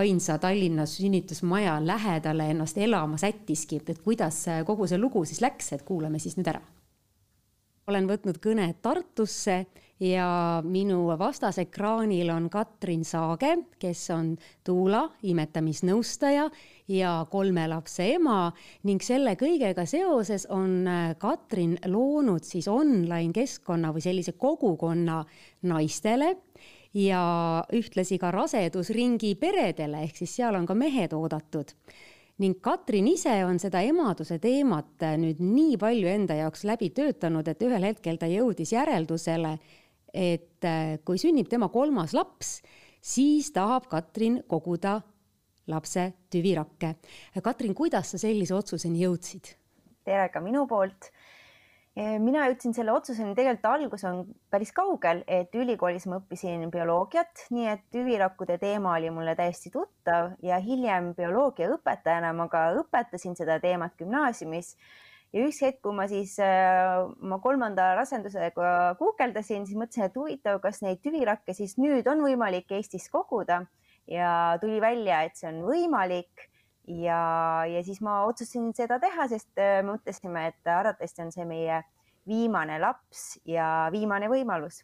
ainsa 0.00 0.38
Tallinna 0.40 0.86
sünnitusmaja 0.88 1.76
lähedale 1.84 2.48
ennast 2.54 2.78
elama 2.78 3.20
sättiski, 3.20 3.82
et 3.84 4.00
kuidas 4.04 4.46
kogu 4.66 4.88
see 4.88 4.98
lugu 5.00 5.26
siis 5.28 5.42
läks, 5.44 5.72
et 5.76 5.84
kuulame 5.84 6.18
siis 6.18 6.36
nüüd 6.40 6.48
ära. 6.48 6.62
olen 7.90 8.06
võtnud 8.06 8.38
kõne 8.38 8.72
Tartusse 8.82 9.64
ja 10.00 10.62
minu 10.64 11.18
vastasekraanil 11.18 12.30
on 12.30 12.48
Katrin 12.50 13.04
Saage, 13.04 13.56
kes 13.78 14.10
on 14.14 14.32
Tuula 14.64 15.02
imetamisnõustaja 15.22 16.48
ja 16.88 17.14
kolme 17.30 17.66
lapse 17.68 18.06
ema. 18.14 18.50
Ning 18.88 19.02
selle 19.04 19.36
kõigega 19.40 19.84
seoses 19.88 20.46
on 20.50 20.88
äh, 20.88 21.14
Katrin 21.20 21.76
loonud 21.86 22.46
siis 22.48 22.68
online 22.68 23.34
keskkonna 23.36 23.92
või 23.92 24.04
sellise 24.04 24.32
kogukonna 24.32 25.22
naistele 25.68 26.36
ja 26.94 27.24
ühtlasi 27.72 28.18
ka 28.18 28.32
rasedusringi 28.34 29.34
peredele, 29.38 30.06
ehk 30.06 30.22
siis 30.22 30.32
seal 30.40 30.56
on 30.56 30.66
ka 30.66 30.74
mehed 30.74 31.12
oodatud. 31.14 31.76
Ning 32.40 32.56
Katrin 32.64 33.04
ise 33.10 33.34
on 33.44 33.58
seda 33.60 33.82
emaduse 33.84 34.38
teemat 34.40 35.04
äh, 35.04 35.18
nüüd 35.20 35.44
nii 35.44 35.76
palju 35.76 36.08
enda 36.08 36.40
jaoks 36.40 36.64
läbi 36.64 36.88
töötanud, 36.96 37.44
et 37.52 37.60
ühel 37.68 37.84
hetkel 37.84 38.16
ta 38.16 38.30
jõudis 38.32 38.72
järeldusele, 38.72 39.58
et 40.14 40.66
äh, 40.66 40.98
kui 41.04 41.18
sünnib 41.20 41.48
tema 41.50 41.68
kolmas 41.72 42.14
laps, 42.16 42.58
siis 43.00 43.52
tahab 43.54 43.88
Katrin 43.90 44.42
koguda 44.48 45.00
lapse 45.70 46.12
tüvirakke. 46.32 46.94
Katrin, 47.42 47.74
kuidas 47.74 48.12
sa 48.12 48.20
sellise 48.20 48.54
otsuseni 48.56 49.04
jõudsid? 49.04 49.56
tere 50.04 50.28
ka 50.32 50.40
minu 50.42 50.64
poolt. 50.70 51.10
E, 51.90 52.04
mina 52.22 52.46
jõudsin 52.46 52.74
selle 52.74 52.92
otsuseni, 52.94 53.34
tegelikult 53.36 53.66
algus 53.66 54.04
on 54.08 54.22
päris 54.52 54.70
kaugel, 54.74 55.24
et 55.26 55.54
ülikoolis 55.58 56.06
ma 56.10 56.20
õppisin 56.20 56.68
bioloogiat, 56.72 57.46
nii 57.54 57.66
et 57.72 57.82
tüvirakkude 57.94 58.56
teema 58.62 58.94
oli 58.96 59.10
mulle 59.14 59.34
täiesti 59.38 59.72
tuttav 59.74 60.32
ja 60.46 60.60
hiljem 60.62 61.12
bioloogiaõpetajana 61.18 62.32
ma 62.36 62.46
ka 62.52 62.68
õpetasin 62.80 63.36
seda 63.38 63.58
teemat 63.62 63.96
gümnaasiumis 63.98 64.76
ja 65.32 65.46
üks 65.46 65.60
hetk, 65.64 65.80
kui 65.84 65.94
ma 65.96 66.06
siis 66.10 66.36
äh, 66.42 67.00
oma 67.22 67.40
kolmanda 67.42 67.92
rasendusega 67.98 68.94
guugeldasin, 68.98 69.66
siis 69.68 69.78
mõtlesin, 69.78 70.08
et 70.08 70.18
huvitav, 70.18 70.60
kas 70.64 70.82
neid 70.84 71.02
tüvirakke 71.04 71.54
siis 71.56 71.76
nüüd 71.80 72.08
on 72.10 72.24
võimalik 72.26 72.70
Eestis 72.78 73.08
koguda. 73.12 73.64
Ja 74.10 74.58
tuli 74.58 74.80
välja, 74.82 75.20
et 75.22 75.36
see 75.38 75.50
on 75.52 75.60
võimalik. 75.68 76.48
Ja, 76.90 77.62
ja 77.70 77.82
siis 77.86 78.00
ma 78.02 78.24
otsustasin 78.26 78.72
seda 78.74 78.98
teha, 78.98 79.28
sest 79.30 79.50
äh, 79.60 79.78
me 79.84 79.94
mõtlesime, 79.94 80.48
et 80.50 80.70
arvatavasti 80.74 81.22
on 81.22 81.34
see 81.34 81.46
meie 81.46 81.82
viimane 82.26 82.80
laps 82.82 83.38
ja 83.48 83.88
viimane 83.94 84.28
võimalus 84.30 84.82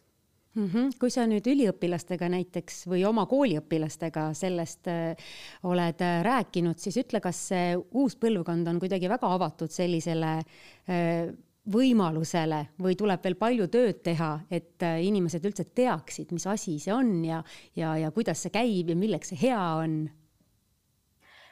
mm. 0.57 0.69
-hmm. 0.73 0.91
kui 0.99 1.11
sa 1.13 1.25
nüüd 1.29 1.47
üliõpilastega 1.47 2.29
näiteks 2.33 2.85
või 2.89 3.03
oma 3.07 3.25
kooliõpilastega 3.29 4.29
sellest 4.37 4.89
äh, 4.91 5.33
oled 5.63 6.01
äh, 6.01 6.21
rääkinud, 6.25 6.79
siis 6.81 6.97
ütle, 7.03 7.21
kas 7.21 7.47
see 7.51 7.75
uus 7.77 8.17
põlvkond 8.17 8.67
on 8.67 8.79
kuidagi 8.79 9.09
väga 9.09 9.33
avatud 9.37 9.71
sellisele 9.71 10.37
äh, 10.37 11.33
võimalusele 11.67 12.61
või 12.79 12.95
tuleb 12.95 13.23
veel 13.23 13.35
palju 13.35 13.67
tööd 13.67 13.97
teha, 14.03 14.37
et 14.51 14.83
inimesed 15.03 15.43
üldse 15.45 15.65
teaksid, 15.75 16.31
mis 16.31 16.45
asi 16.47 16.77
see 16.79 16.93
on 16.93 17.25
ja, 17.25 17.41
ja, 17.75 17.97
ja 17.99 18.11
kuidas 18.15 18.39
see 18.39 18.53
käib 18.55 18.93
ja 18.93 18.95
milleks 18.95 19.33
see 19.33 19.41
hea 19.41 19.65
on? 19.81 19.97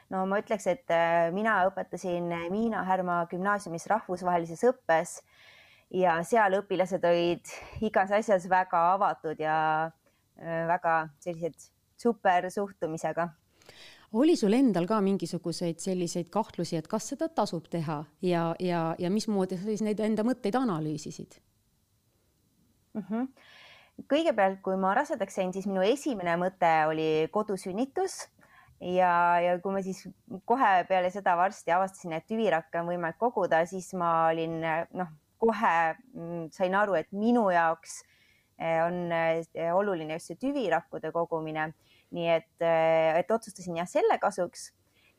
no 0.08 0.22
ma 0.24 0.38
ütleks, 0.40 0.70
et 0.72 0.94
mina 1.36 1.58
õpetasin 1.68 2.32
Miina 2.48 2.86
Härma 2.88 3.26
gümnaasiumis 3.28 3.84
rahvusvahelises 3.92 4.64
õppes 4.70 5.18
ja 5.94 6.18
seal 6.26 6.58
õpilased 6.60 7.04
olid 7.06 7.54
igas 7.86 8.12
asjas 8.14 8.46
väga 8.50 8.82
avatud 8.94 9.40
ja 9.40 9.56
äh, 9.86 10.62
väga 10.68 11.08
sellised 11.22 11.70
super 11.96 12.50
suhtumisega. 12.50 13.28
oli 14.12 14.36
sul 14.36 14.52
endal 14.52 14.86
ka 14.86 15.00
mingisuguseid 15.00 15.80
selliseid 15.82 16.28
kahtlusi, 16.30 16.76
et 16.76 16.88
kas 16.88 17.08
seda 17.12 17.28
tasub 17.28 17.68
teha 17.70 18.04
ja, 18.22 18.54
ja, 18.60 18.94
ja 18.98 19.10
mismoodi 19.10 19.58
sa 19.58 19.64
siis 19.64 19.82
neid 19.82 20.00
enda 20.00 20.24
mõtteid 20.26 20.58
analüüsisid 20.58 21.38
mm? 22.94 23.02
-hmm. 23.02 23.28
kõigepealt, 24.12 24.62
kui 24.62 24.76
ma 24.76 24.94
rasedaks 24.94 25.34
sain, 25.34 25.52
siis 25.52 25.66
minu 25.66 25.82
esimene 25.82 26.36
mõte 26.36 26.72
oli 26.88 27.28
kodusünnitus 27.30 28.26
ja, 28.80 29.40
ja 29.40 29.58
kui 29.60 29.72
ma 29.72 29.82
siis 29.82 30.08
kohe 30.44 30.84
peale 30.88 31.10
seda 31.10 31.36
varsti 31.36 31.72
avastasin, 31.72 32.12
et 32.12 32.26
tüvirakke 32.26 32.80
on 32.80 32.90
võimalik 32.90 33.18
koguda, 33.18 33.64
siis 33.66 33.94
ma 33.94 34.28
olin 34.32 34.60
noh 34.92 35.14
kohe 35.40 35.76
mm, 36.14 36.48
sain 36.54 36.74
aru, 36.74 36.96
et 36.98 37.08
minu 37.12 37.46
jaoks 37.52 38.00
eh, 38.58 38.80
on 38.84 39.12
eh, 39.12 39.70
oluline 39.74 40.16
just 40.16 40.32
see 40.32 40.40
tüvirakkude 40.40 41.12
kogumine. 41.14 41.72
nii 42.16 42.28
et, 42.30 42.52
eh, 42.62 43.16
et 43.18 43.30
otsustasin 43.34 43.80
jah 43.80 43.88
selle 43.90 44.18
kasuks. 44.22 44.70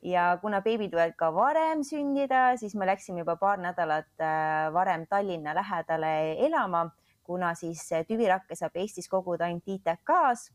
Ja 0.01 0.37
kuna 0.41 0.61
beebid 0.63 0.93
võivad 0.93 1.15
ka 1.19 1.31
varem 1.35 1.81
sündida, 1.83 2.53
siis 2.57 2.75
me 2.77 2.85
läksime 2.87 3.23
juba 3.23 3.35
paar 3.35 3.57
nädalat 3.59 4.23
varem 4.73 5.07
Tallinna 5.09 5.55
lähedale 5.57 6.37
elama, 6.45 6.85
kuna 7.25 7.51
siis 7.57 7.81
tüvirakke 8.07 8.55
saab 8.55 8.77
Eestis 8.77 9.09
koguda 9.09 9.49
ainult 9.49 9.67
ITK-s 9.67 10.51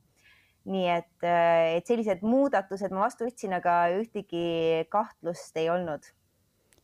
nii 0.73 0.87
et, 0.95 1.27
et 1.27 1.91
sellised 1.91 2.23
muudatused 2.23 2.95
ma 2.95 3.09
vastu 3.09 3.27
võtsin, 3.27 3.53
aga 3.59 3.77
ühtegi 3.99 4.87
kahtlust 4.95 5.59
ei 5.59 5.69
olnud 5.75 6.07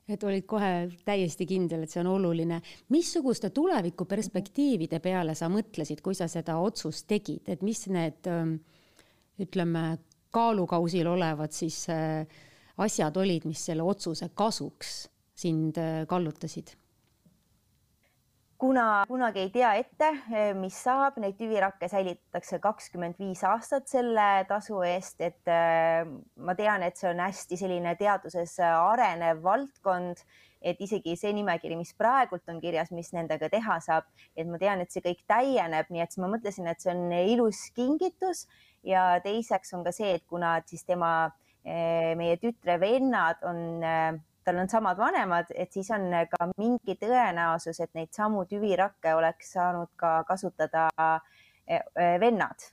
et 0.09 0.25
olid 0.25 0.47
kohe 0.49 0.73
täiesti 1.05 1.47
kindel, 1.49 1.85
et 1.85 1.93
see 1.93 2.01
on 2.01 2.11
oluline. 2.15 2.61
missuguste 2.89 3.51
tulevikuperspektiivide 3.51 5.01
peale 5.05 5.35
sa 5.35 5.51
mõtlesid, 5.53 6.01
kui 6.03 6.17
sa 6.17 6.29
seda 6.29 6.59
otsust 6.65 7.07
tegid, 7.11 7.49
et 7.49 7.63
mis 7.63 7.87
need 7.93 8.29
ähm, 8.33 8.57
ütleme, 9.39 9.99
kaalukausil 10.31 11.09
olevad 11.09 11.53
siis 11.57 11.87
äh, 11.93 12.27
asjad 12.79 13.17
olid, 13.17 13.47
mis 13.49 13.65
selle 13.71 13.83
otsuse 13.83 14.31
kasuks 14.35 15.09
sind 15.39 15.79
äh, 15.81 16.05
kallutasid? 16.09 16.75
Kuna 18.59 19.05
kunagi 19.09 19.45
ei 19.45 19.51
tea 19.55 19.71
ette, 19.79 20.09
eh, 20.35 20.51
mis 20.59 20.75
saab, 20.83 21.19
neid 21.23 21.37
tüvirakke 21.39 21.89
säilitatakse 21.91 22.59
kakskümmend 22.63 23.19
viis 23.21 23.45
aastat 23.47 23.87
selle 23.91 24.27
tasu 24.51 24.81
eest, 24.87 25.21
et 25.23 25.51
eh, 25.53 26.03
ma 26.43 26.57
tean, 26.59 26.83
et 26.83 26.99
see 26.99 27.11
on 27.13 27.23
hästi 27.23 27.59
selline 27.61 27.95
teaduses 28.01 28.57
arenev 28.67 29.45
valdkond, 29.47 30.25
et 30.59 30.81
isegi 30.83 31.15
see 31.17 31.31
nimekiri, 31.37 31.79
mis 31.79 31.95
praegult 31.95 32.51
on 32.51 32.59
kirjas, 32.63 32.91
mis 32.91 33.13
nendega 33.15 33.47
teha 33.53 33.79
saab, 33.85 34.09
et 34.35 34.49
ma 34.51 34.59
tean, 34.59 34.83
et 34.83 34.91
see 34.91 35.05
kõik 35.07 35.23
täieneb, 35.31 35.93
nii 35.95 36.03
et 36.03 36.15
siis 36.15 36.25
ma 36.25 36.33
mõtlesin, 36.35 36.67
et 36.67 36.83
see 36.83 36.95
on 36.95 37.13
ilus 37.15 37.69
kingitus. 37.77 38.49
Ja 38.87 39.21
teiseks 39.23 39.71
on 39.75 39.85
ka 39.87 39.93
see, 39.95 40.17
et 40.19 40.27
kuna 40.27 40.57
siis 40.67 40.83
tema, 40.87 41.31
eh, 41.63 42.15
meie 42.19 42.39
tütre 42.43 42.79
vennad 42.83 43.47
on 43.47 43.79
tal 44.49 44.63
on 44.63 44.73
samad 44.73 44.97
vanemad, 44.99 45.53
et 45.53 45.77
siis 45.77 45.91
on 45.93 46.09
ka 46.31 46.49
mingi 46.57 46.97
tõenäosus, 46.97 47.83
et 47.85 47.93
neid 47.99 48.11
samu 48.17 48.47
tüvirakke 48.49 49.13
oleks 49.19 49.53
saanud 49.59 49.93
ka 50.01 50.23
kasutada 50.29 50.89
e, 50.97 51.77
e, 51.77 52.11
vennad 52.23 52.71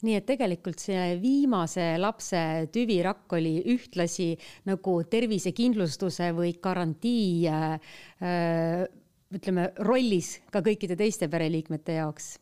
nii 0.00 0.16
et 0.16 0.24
tegelikult 0.28 0.80
see 0.80 1.16
viimase 1.20 1.84
lapse 2.00 2.40
tüvirakk 2.72 3.34
oli 3.36 3.58
ühtlasi 3.74 4.30
nagu 4.68 4.94
tervisekindlustuse 5.12 6.30
või 6.36 6.54
garantii 6.62 7.50
äh, 7.52 8.86
ütleme 9.30 9.70
rollis 9.86 10.38
ka 10.52 10.64
kõikide 10.64 10.96
teiste 10.98 11.28
pereliikmete 11.30 12.00
jaoks. 12.00 12.38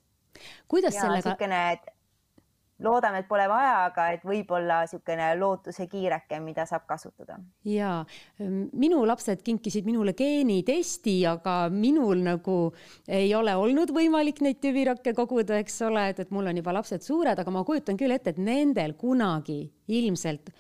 kuidas 0.71 0.95
ja, 0.95 1.09
sellega? 1.09 1.35
Loodame, 2.85 3.23
et 3.23 3.29
pole 3.29 3.47
vaja, 3.51 3.75
aga 3.89 4.09
et 4.15 4.25
võib-olla 4.27 4.83
niisugune 4.85 5.29
lootusekiireke, 5.41 6.39
mida 6.45 6.67
saab 6.69 6.87
kasutada. 6.89 7.39
ja 7.67 8.05
minu 8.39 9.03
lapsed 9.07 9.43
kinkisid 9.47 9.87
minule 9.89 10.15
geenitesti, 10.19 11.19
aga 11.27 11.57
minul 11.75 12.23
nagu 12.27 12.59
ei 13.07 13.35
ole 13.35 13.57
olnud 13.59 13.93
võimalik 13.95 14.43
neid 14.47 14.63
tüvirakke 14.63 15.15
koguda, 15.15 15.59
eks 15.59 15.83
ole, 15.89 16.09
et, 16.13 16.23
et 16.23 16.35
mul 16.35 16.51
on 16.51 16.63
juba 16.63 16.77
lapsed 16.79 17.03
suured, 17.03 17.39
aga 17.39 17.55
ma 17.55 17.65
kujutan 17.67 17.99
küll 17.99 18.15
ette, 18.15 18.37
et 18.37 18.43
nendel 18.43 18.95
kunagi 18.99 19.65
ilmselt 19.89 20.53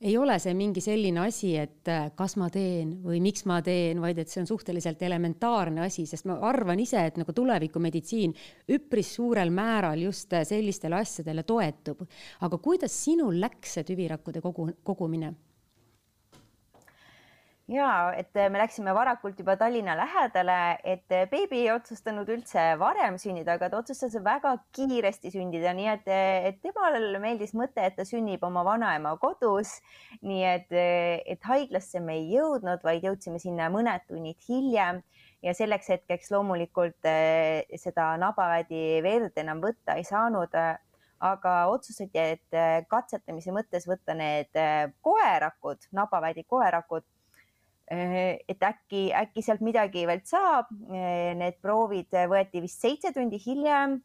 ei 0.00 0.16
ole 0.16 0.36
see 0.38 0.54
mingi 0.54 0.82
selline 0.82 1.24
asi, 1.24 1.54
et 1.58 1.88
äh, 1.90 2.10
kas 2.16 2.36
ma 2.38 2.46
teen 2.54 2.92
või 3.02 3.18
miks 3.22 3.42
ma 3.50 3.58
teen, 3.66 3.98
vaid 4.02 4.20
et 4.22 4.30
see 4.30 4.42
on 4.44 4.46
suhteliselt 4.46 5.02
elementaarne 5.02 5.82
asi, 5.82 6.06
sest 6.06 6.28
ma 6.30 6.38
arvan 6.46 6.78
ise, 6.82 7.02
et 7.10 7.18
nagu 7.18 7.34
tulevikumeditsiin 7.34 8.34
üpris 8.76 9.10
suurel 9.18 9.50
määral 9.54 10.06
just 10.06 10.36
äh, 10.38 10.46
sellistele 10.46 11.00
asjadele 11.00 11.42
toetub. 11.42 12.06
aga 12.46 12.62
kuidas 12.62 12.94
sinul 13.04 13.40
läks 13.42 13.78
see 13.78 13.88
tüvirakkude 13.90 14.42
kogu, 14.44 14.70
kogumine? 14.86 15.34
Ja 17.68 18.12
et 18.16 18.36
äh, 18.36 18.48
me 18.50 18.58
läksime 18.62 18.94
varakult 18.96 19.38
juba 19.38 19.56
Tallinna 19.60 19.94
lähedale, 19.96 20.78
et 20.84 21.12
äh, 21.12 21.26
beebi 21.28 21.60
ei 21.66 21.72
otsustanud 21.74 22.28
üldse 22.32 22.62
varem 22.80 23.18
sünnida, 23.20 23.58
aga 23.58 23.68
ta 23.68 23.82
otsustas 23.82 24.16
väga 24.24 24.54
kiiresti 24.76 25.32
sündida, 25.34 25.74
nii 25.76 25.90
et, 25.92 26.08
äh, 26.08 26.48
et 26.48 26.62
temale 26.64 27.20
meeldis 27.20 27.52
mõte, 27.58 27.84
et 27.84 27.98
ta 27.98 28.06
sünnib 28.08 28.44
oma 28.48 28.64
vanaema 28.64 29.14
kodus. 29.20 29.76
nii 30.24 30.42
et, 30.48 30.72
et 30.72 31.44
haiglasse 31.44 32.00
me 32.00 32.16
ei 32.16 32.32
jõudnud, 32.32 32.82
vaid 32.84 33.04
jõudsime 33.04 33.38
sinna 33.38 33.68
mõned 33.70 34.06
tunnid 34.08 34.40
hiljem. 34.48 35.02
Ja 35.44 35.52
selleks 35.54 35.86
hetkeks 35.92 36.32
loomulikult 36.34 37.06
seda 37.78 38.06
nabavädi 38.18 38.98
verd 39.04 39.36
enam 39.38 39.60
võtta 39.62 39.94
ei 39.94 40.02
saanud. 40.08 40.56
Aga 41.22 41.52
otsustati, 41.70 42.18
et 42.18 42.88
katsetamise 42.90 43.54
mõttes 43.54 43.86
võtta 43.86 44.16
need 44.18 44.58
koerakud, 45.06 45.86
nabavädi 45.94 46.42
koerakud 46.46 47.06
et 47.90 48.62
äkki, 48.62 49.08
äkki 49.16 49.42
sealt 49.42 49.62
midagi 49.64 50.04
veel 50.08 50.20
saab. 50.28 50.68
Eh, 50.92 51.32
need 51.38 51.58
proovid 51.62 52.12
võeti 52.28 52.62
vist 52.64 52.84
seitse 52.84 53.12
tundi 53.16 53.40
hiljem 53.40 53.98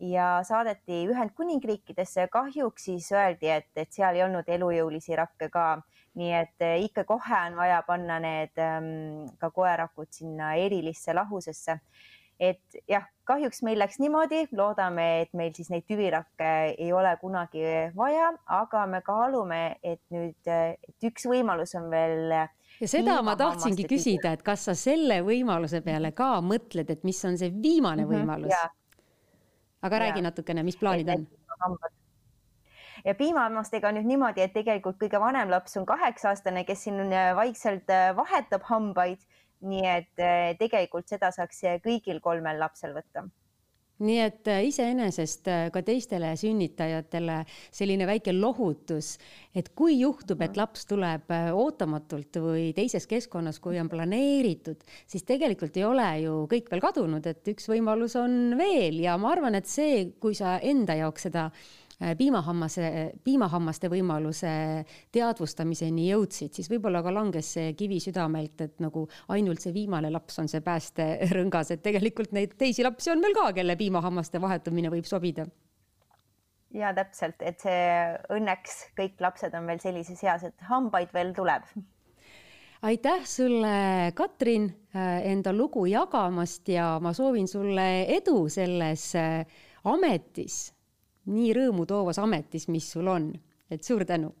ja 0.00 0.40
saadeti 0.44 1.04
Ühendkuningriikidesse. 1.10 2.28
kahjuks 2.32 2.84
siis 2.84 3.12
öeldi, 3.12 3.48
et, 3.48 3.70
et 3.76 3.92
seal 3.92 4.16
ei 4.16 4.24
olnud 4.24 4.48
elujõulisi 4.48 5.16
rakke 5.16 5.48
ka, 5.52 5.82
nii 6.16 6.32
et 6.32 6.64
eh, 6.64 6.82
ikka 6.84 7.04
kohe 7.04 7.40
on 7.48 7.56
vaja 7.56 7.82
panna 7.86 8.18
need 8.20 8.56
ähm, 8.60 9.26
ka 9.38 9.50
koerakud 9.50 10.08
sinna 10.10 10.54
erilisse 10.54 11.14
lahusesse. 11.14 11.80
Et 12.40 12.78
jah, 12.88 13.06
kahjuks 13.24 13.62
meil 13.66 13.78
läks 13.80 13.98
niimoodi, 14.02 14.42
loodame, 14.56 15.06
et 15.24 15.32
meil 15.36 15.54
siis 15.56 15.70
neid 15.72 15.86
tüvirakke 15.88 16.52
ei 16.76 16.92
ole 16.92 17.14
kunagi 17.20 17.64
vaja, 17.96 18.32
aga 18.58 18.86
me 18.90 19.00
kaalume, 19.06 19.62
et 19.82 20.02
nüüd, 20.14 20.38
et 20.46 21.08
üks 21.10 21.26
võimalus 21.30 21.74
on 21.80 21.90
veel 21.90 22.34
ja 22.36 22.88
seda 22.90 23.18
ma 23.24 23.36
tahtsingi 23.40 23.86
küsida, 23.88 24.34
et 24.36 24.44
kas 24.46 24.68
sa 24.68 24.76
selle 24.78 25.22
võimaluse 25.26 25.80
peale 25.84 26.12
ka 26.16 26.36
mõtled, 26.44 26.90
et 26.92 27.04
mis 27.08 27.24
on 27.24 27.38
see 27.40 27.52
viimane 27.52 28.04
mm 28.04 28.10
-hmm, 28.10 28.20
võimalus? 28.20 28.82
aga 29.82 29.98
räägi 29.98 30.20
ja. 30.20 30.28
natukene, 30.30 30.62
mis 30.62 30.76
plaanid 30.76 31.08
on? 31.08 31.26
ja 33.04 33.14
piimahammastega 33.14 33.88
on 33.88 33.98
nüüd 34.00 34.08
niimoodi, 34.10 34.42
et 34.42 34.54
tegelikult 34.56 34.98
kõige 35.00 35.20
vanem 35.22 35.50
laps 35.52 35.76
on 35.80 35.86
kaheksa-aastane, 35.86 36.64
kes 36.64 36.86
siin 36.86 37.00
äh, 37.06 37.34
vaikselt 37.36 37.90
äh, 37.90 38.10
vahetab 38.16 38.66
hambaid. 38.70 39.20
Nii 39.64 39.88
et 39.88 40.22
äh, 40.22 40.52
tegelikult 40.60 41.08
seda 41.08 41.32
saaks 41.34 41.64
kõigil 41.84 42.20
kolmel 42.24 42.60
lapsel 42.60 42.94
võtta. 42.96 43.26
Nii 43.96 44.18
et 44.20 44.48
äh, 44.52 44.66
iseenesest 44.68 45.48
äh, 45.48 45.62
ka 45.72 45.80
teistele 45.80 46.34
sünnitajatele 46.36 47.38
selline 47.72 48.04
väike 48.08 48.34
lohutus, 48.36 49.14
et 49.56 49.70
kui 49.78 49.96
juhtub, 50.02 50.42
et 50.44 50.58
laps 50.60 50.84
tuleb 50.90 51.32
ootamatult 51.56 52.36
või 52.44 52.66
teises 52.76 53.08
keskkonnas, 53.08 53.56
kui 53.64 53.80
on 53.80 53.88
planeeritud, 53.88 54.84
siis 55.08 55.24
tegelikult 55.24 55.80
ei 55.80 55.88
ole 55.88 56.10
ju 56.26 56.36
kõik 56.52 56.68
veel 56.74 56.84
kadunud, 56.84 57.24
et 57.32 57.52
üks 57.54 57.70
võimalus 57.72 58.18
on 58.20 58.58
veel. 58.60 59.00
Ja 59.00 59.16
ma 59.16 59.32
arvan, 59.32 59.56
et 59.56 59.70
see, 59.70 60.10
kui 60.20 60.36
sa 60.36 60.58
enda 60.60 60.98
jaoks 61.00 61.30
seda 61.30 61.48
piimahammase, 62.18 62.88
piimahammaste 63.24 63.88
võimaluse 63.88 64.50
teadvustamiseni 65.14 66.10
jõudsid, 66.10 66.52
siis 66.52 66.68
võib-olla 66.70 67.00
ka 67.04 67.12
langes 67.14 67.54
see 67.56 67.70
kivi 67.78 68.00
südamelt, 68.04 68.60
et 68.60 68.82
nagu 68.84 69.06
ainult 69.32 69.64
see 69.64 69.72
viimane 69.72 70.10
laps 70.12 70.42
on 70.42 70.50
see 70.52 70.60
päästerõngas, 70.64 71.72
et 71.72 71.84
tegelikult 71.86 72.36
neid 72.36 72.58
teisi 72.60 72.84
lapsi 72.84 73.14
on 73.14 73.24
veel 73.24 73.36
ka, 73.36 73.52
kelle 73.56 73.78
piimahammaste 73.80 74.42
vahetumine 74.42 74.92
võib 74.92 75.08
sobida 75.08 75.46
ja 76.76 76.92
täpselt, 76.96 77.40
et 77.40 77.60
see 77.62 77.82
õnneks 78.36 78.78
kõik 78.98 79.20
lapsed 79.22 79.54
on 79.56 79.68
veel 79.70 79.80
sellises 79.82 80.22
eas, 80.24 80.46
et 80.48 80.66
hambaid 80.68 81.12
veel 81.14 81.32
tuleb. 81.36 81.64
aitäh 82.82 83.24
sulle, 83.24 84.12
Katrin, 84.14 84.68
äh, 84.94 85.30
enda 85.32 85.52
lugu 85.52 85.86
jagamast 85.86 86.68
ja 86.68 86.98
ma 87.00 87.12
soovin 87.16 87.48
sulle 87.48 88.04
edu 88.18 88.48
selles 88.52 89.14
äh, 89.16 89.46
ametis 89.84 90.75
nii 91.26 91.54
rõõmu 91.56 91.86
toovas 91.88 92.20
ametis, 92.22 92.68
mis 92.72 92.86
sul 92.92 93.08
on, 93.10 93.32
et 93.70 93.84
suur 93.84 94.04
tänu. 94.04 94.32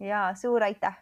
ja 0.00 0.32
suur 0.36 0.62
aitäh. 0.62 0.96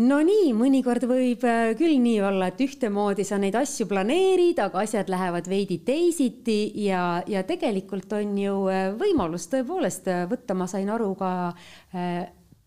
no 0.00 0.20
nii, 0.24 0.52
mõnikord 0.56 1.04
võib 1.08 1.44
äh, 1.44 1.72
küll 1.78 1.98
nii 2.00 2.20
olla, 2.24 2.48
et 2.48 2.60
ühtemoodi 2.60 3.24
sa 3.24 3.38
neid 3.38 3.56
asju 3.58 3.86
planeerid, 3.90 4.58
aga 4.58 4.84
asjad 4.84 5.10
lähevad 5.12 5.48
veidi 5.48 5.80
teisiti 5.84 6.84
ja, 6.86 7.22
ja 7.26 7.42
tegelikult 7.44 8.12
on 8.16 8.38
ju 8.38 8.56
äh, 8.72 8.86
võimalus 8.96 9.50
tõepoolest 9.52 10.08
äh, 10.08 10.24
võtta, 10.30 10.54
ma 10.54 10.70
sain 10.70 10.88
aru 10.88 11.14
ka 11.18 11.32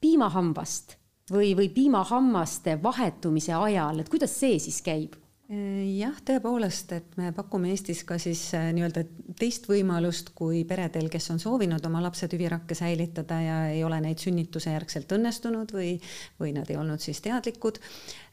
piimahambast 0.03 0.97
või, 1.31 1.53
või 1.57 1.69
piimahammaste 1.73 2.77
vahetumise 2.83 3.53
ajal, 3.55 4.03
et 4.03 4.09
kuidas 4.11 4.35
see 4.39 4.59
siis 4.59 4.81
käib? 4.85 5.22
Jah, 5.51 6.15
tõepoolest, 6.23 6.93
et 6.95 7.17
me 7.19 7.33
pakume 7.35 7.73
Eestis 7.73 8.03
ka 8.07 8.15
siis 8.21 8.41
äh, 8.55 8.69
nii-öelda 8.75 9.03
teist 9.39 9.67
võimalust 9.67 10.31
kui 10.37 10.61
peredel, 10.67 11.09
kes 11.11 11.27
on 11.33 11.41
soovinud 11.41 11.83
oma 11.89 11.99
lapse 12.05 12.29
tüvirakke 12.31 12.77
säilitada 12.77 13.39
ja 13.43 13.57
ei 13.73 13.83
ole 13.83 13.99
neid 14.05 14.23
sünnituse 14.23 14.71
järgselt 14.71 15.11
õnnestunud 15.11 15.75
või, 15.75 15.97
või 16.39 16.53
nad 16.55 16.71
ei 16.71 16.79
olnud 16.79 17.03
siis 17.03 17.19
teadlikud. 17.25 17.81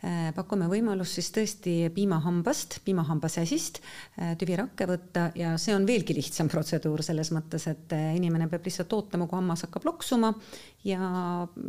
Äh, 0.00 0.30
pakume 0.32 0.64
võimalust 0.70 1.18
siis 1.18 1.28
tõesti 1.34 1.74
piimahambast, 1.92 2.78
piimahambasäsist 2.86 3.82
äh, 3.82 4.32
tüvirakke 4.40 4.88
võtta 4.88 5.26
ja 5.36 5.52
see 5.60 5.76
on 5.76 5.84
veelgi 5.88 6.16
lihtsam 6.16 6.48
protseduur 6.52 7.04
selles 7.04 7.32
mõttes, 7.36 7.68
et 7.68 7.92
inimene 8.16 8.48
peab 8.48 8.64
lihtsalt 8.64 8.96
ootama, 8.96 9.28
kui 9.28 9.36
hammas 9.36 9.66
hakkab 9.66 9.84
loksuma 9.90 10.32
ja 10.88 11.04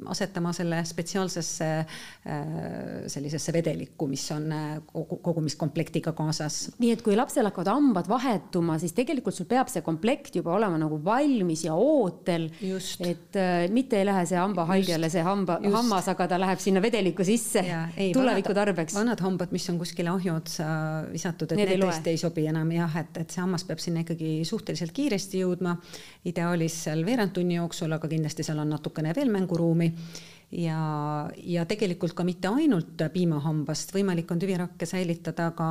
asetama 0.07 0.53
selle 0.55 0.77
spetsiaalsesse 0.87 1.65
sellisesse 3.11 3.51
vedelikku, 3.51 4.07
mis 4.07 4.23
on 4.31 4.45
kogu, 4.87 5.17
kogu 5.19 5.41
kogumiskomplektiga 5.41 6.13
kaasas. 6.13 6.71
nii 6.79 6.91
et 6.93 7.01
kui 7.01 7.15
lapsel 7.17 7.47
hakkavad 7.47 7.71
hambad 7.71 8.07
vahetuma, 8.09 8.77
siis 8.79 8.93
tegelikult 8.93 9.35
sul 9.35 9.47
peab 9.49 9.69
see 9.71 9.81
komplekt 9.85 10.35
juba 10.37 10.53
olema 10.55 10.77
nagu 10.81 10.99
valmis 11.03 11.65
ja 11.65 11.75
ootel. 11.75 12.49
et 12.99 13.35
äh, 13.35 13.69
mitte 13.71 13.99
ei 13.99 14.05
lähe 14.05 14.25
see 14.25 14.37
hambahaigele 14.37 15.09
see 15.09 15.23
hamba, 15.25 15.59
hammas, 15.63 16.07
aga 16.11 16.27
ta 16.27 16.39
läheb 16.39 16.59
sinna 16.59 16.81
vedeliku 16.81 17.25
sisse 17.25 17.63
ja, 17.65 17.87
ei, 17.97 18.13
tuleviku 18.21 18.55
tarbeks. 18.57 18.95
vanad 18.95 19.21
hambad, 19.25 19.53
mis 19.55 19.69
on 19.73 19.79
kuskile 19.81 20.11
ahju 20.13 20.35
otsa 20.35 20.67
visatud, 21.11 21.51
et 21.51 21.61
need, 21.61 21.73
need 21.75 21.85
tõesti 21.85 22.13
ei 22.13 22.19
sobi 22.21 22.45
enam 22.51 22.71
jah, 22.75 22.99
et, 23.03 23.21
et 23.23 23.33
see 23.33 23.43
hammas 23.43 23.65
peab 23.67 23.81
sinna 23.83 24.05
ikkagi 24.05 24.41
suhteliselt 24.47 24.93
kiiresti 24.95 25.43
jõudma. 25.43 25.77
ideaalis 26.25 26.83
seal 26.85 27.05
veerand 27.05 27.33
tunni 27.35 27.57
jooksul, 27.59 27.91
aga 27.97 28.09
kindlasti 28.11 28.45
seal 28.47 28.61
on 28.63 28.71
natukene 28.75 29.15
veel 29.17 29.33
mänguruumi 29.33 29.91
ja, 30.51 30.79
ja 31.35 31.65
tegelikult 31.65 32.13
ka 32.17 32.25
mitte 32.27 32.51
ainult 32.51 33.03
piimahambast, 33.13 33.93
võimalik 33.95 34.31
on 34.33 34.41
tüvirakke 34.41 34.87
säilitada 34.89 35.51
ka 35.57 35.69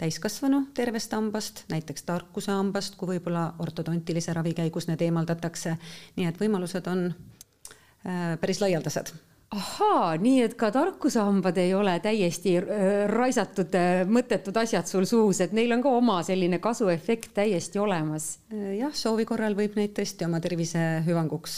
täiskasvanu 0.00 0.66
tervest 0.74 1.14
hambast, 1.16 1.64
näiteks 1.72 2.06
tarkuse 2.08 2.54
hambast, 2.54 2.96
kui 3.00 3.14
võib-olla 3.14 3.50
ortodontilise 3.62 4.34
ravi 4.36 4.54
käigus 4.58 4.88
need 4.90 5.02
eemaldatakse. 5.06 5.76
nii 6.16 6.30
et 6.30 6.40
võimalused 6.40 6.86
on 6.90 7.10
äh, 7.10 8.38
päris 8.40 8.62
laialdased 8.62 9.12
ahaa, 9.50 10.14
nii 10.22 10.44
et 10.44 10.52
ka 10.58 10.68
tarkusehambad 10.70 11.56
ei 11.58 11.72
ole 11.74 11.96
täiesti 12.02 12.52
äh, 12.60 12.84
raisatud 13.10 13.74
äh, 13.74 14.02
mõttetud 14.06 14.54
asjad 14.60 14.86
sul 14.86 15.08
suus, 15.10 15.40
et 15.42 15.54
neil 15.56 15.74
on 15.74 15.82
ka 15.82 15.90
oma 15.98 16.20
selline 16.26 16.60
kasuefekt 16.62 17.32
täiesti 17.40 17.80
olemas. 17.82 18.28
Äh, 18.54 18.76
jah, 18.78 18.94
soovi 18.94 19.26
korral 19.26 19.56
võib 19.58 19.74
neid 19.78 19.96
tõesti 19.96 20.28
oma 20.28 20.38
tervise 20.44 20.84
hüvanguks 21.06 21.56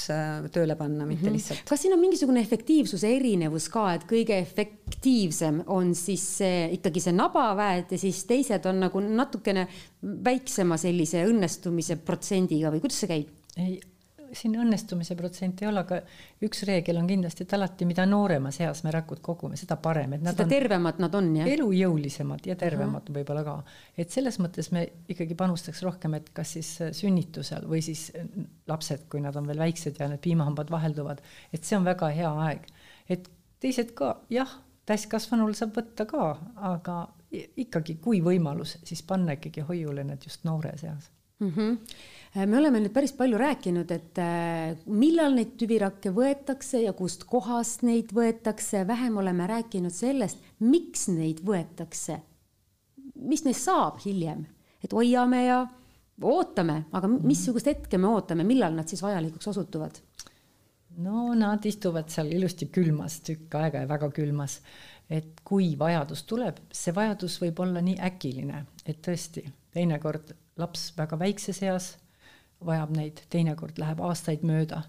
tööle 0.54 0.78
panna, 0.80 1.04
mitte 1.04 1.26
mm 1.26 1.28
-hmm. 1.28 1.36
lihtsalt. 1.36 1.68
kas 1.68 1.84
siin 1.84 1.92
on 1.92 2.00
mingisugune 2.00 2.40
efektiivsuse 2.40 3.12
erinevus 3.12 3.68
ka, 3.68 3.84
et 3.98 4.08
kõige 4.08 4.40
efektiivsem 4.40 5.62
on 5.66 5.94
siis 5.94 6.24
see 6.40 6.66
ikkagi 6.78 7.04
see 7.04 7.12
nabaväed 7.12 7.92
ja 7.92 7.98
siis 7.98 8.24
teised 8.24 8.66
on 8.66 8.80
nagu 8.88 9.04
natukene 9.04 9.68
väiksema 10.00 10.80
sellise 10.80 11.26
õnnestumise 11.28 12.00
protsendiga 12.00 12.72
või 12.72 12.80
kuidas 12.80 13.04
see 13.04 13.12
käib? 13.12 13.40
ei 13.60 13.82
siin 14.32 14.54
õnnestumise 14.58 15.14
protsenti 15.16 15.64
ei 15.64 15.68
ole, 15.68 15.82
aga 15.84 15.98
üks 16.46 16.62
reegel 16.68 16.98
on 17.00 17.08
kindlasti, 17.08 17.44
et 17.44 17.54
alati, 17.56 17.86
mida 17.88 18.06
nooremas 18.08 18.58
eas 18.64 18.82
me 18.86 18.92
rakud 18.94 19.20
kogume, 19.24 19.58
seda 19.60 19.76
parem, 19.82 20.16
et 20.16 20.24
nad 20.24 20.36
seda 20.36 20.46
on 20.46 20.52
tervemad 20.52 21.00
nad 21.02 21.14
on, 21.18 21.30
jah? 21.40 21.50
elujõulisemad 21.52 22.48
ja 22.48 22.56
tervemad 22.60 23.12
võib-olla 23.12 23.44
ka. 23.46 23.56
et 23.98 24.14
selles 24.14 24.38
mõttes 24.42 24.72
me 24.74 24.86
ikkagi 25.12 25.36
panustaks 25.38 25.84
rohkem, 25.86 26.16
et 26.18 26.32
kas 26.36 26.56
siis 26.56 26.72
sünnitusel 26.98 27.68
või 27.68 27.84
siis 27.84 28.08
lapsed, 28.70 29.06
kui 29.12 29.22
nad 29.24 29.36
on 29.36 29.48
veel 29.50 29.62
väiksed 29.62 30.00
ja 30.00 30.10
need 30.10 30.24
piimahambad 30.24 30.72
vahelduvad, 30.72 31.22
et 31.52 31.64
see 31.64 31.78
on 31.78 31.88
väga 31.88 32.12
hea 32.16 32.34
aeg. 32.48 32.68
et 33.12 33.30
teised 33.62 33.92
ka, 33.98 34.16
jah, 34.32 34.58
täiskasvanul 34.88 35.54
saab 35.58 35.76
võtta 35.76 36.08
ka, 36.08 36.34
aga 36.72 37.02
ikkagi, 37.32 37.96
kui 38.02 38.20
võimalus, 38.24 38.78
siis 38.84 39.04
panna 39.06 39.36
ikkagi 39.36 39.64
hoiule 39.68 40.04
need 40.04 40.24
just 40.28 40.44
noores 40.48 40.84
eas 40.88 41.12
mm. 41.42 41.52
-hmm. 41.56 42.46
me 42.46 42.58
oleme 42.58 42.80
nüüd 42.80 42.92
päris 42.94 43.12
palju 43.12 43.38
rääkinud, 43.38 43.90
et 43.90 44.18
äh, 44.18 44.76
millal 44.86 45.34
neid 45.36 45.56
tüvirakke 45.60 46.12
võetakse 46.14 46.82
ja 46.84 46.92
kust 46.96 47.24
kohast 47.28 47.82
neid 47.82 48.14
võetakse, 48.14 48.86
vähem 48.86 49.16
oleme 49.16 49.46
rääkinud 49.46 49.92
sellest, 49.92 50.38
miks 50.60 51.08
neid 51.08 51.42
võetakse. 51.44 52.20
mis 53.14 53.44
neist 53.44 53.68
saab 53.68 54.00
hiljem, 54.04 54.46
et 54.84 54.92
hoiame 54.92 55.44
ja 55.44 55.66
ootame, 56.22 56.84
aga 56.92 57.08
missugust 57.08 57.66
hetke 57.66 57.98
me 57.98 58.08
ootame, 58.08 58.44
millal 58.44 58.74
nad 58.74 58.88
siis 58.88 59.02
vajalikuks 59.02 59.48
osutuvad? 59.48 60.00
no 60.96 61.34
nad 61.34 61.64
istuvad 61.64 62.10
seal 62.12 62.32
ilusti 62.32 62.66
külmas 62.68 63.20
tükk 63.24 63.54
aega 63.54 63.80
ja 63.80 63.88
väga 63.88 64.10
külmas 64.12 64.58
et 65.12 65.40
kui 65.44 65.72
vajadus 65.78 66.24
tuleb, 66.28 66.60
see 66.72 66.94
vajadus 66.94 67.38
võib 67.42 67.60
olla 67.64 67.82
nii 67.84 67.98
äkiline, 68.08 68.64
et 68.86 69.00
tõesti, 69.04 69.44
teinekord 69.74 70.32
laps 70.60 70.92
väga 70.96 71.18
väikses 71.18 71.62
eas 71.62 71.94
vajab 72.64 72.92
neid, 72.96 73.24
teinekord 73.32 73.78
läheb 73.82 74.02
aastaid 74.04 74.44
mööda 74.46 74.82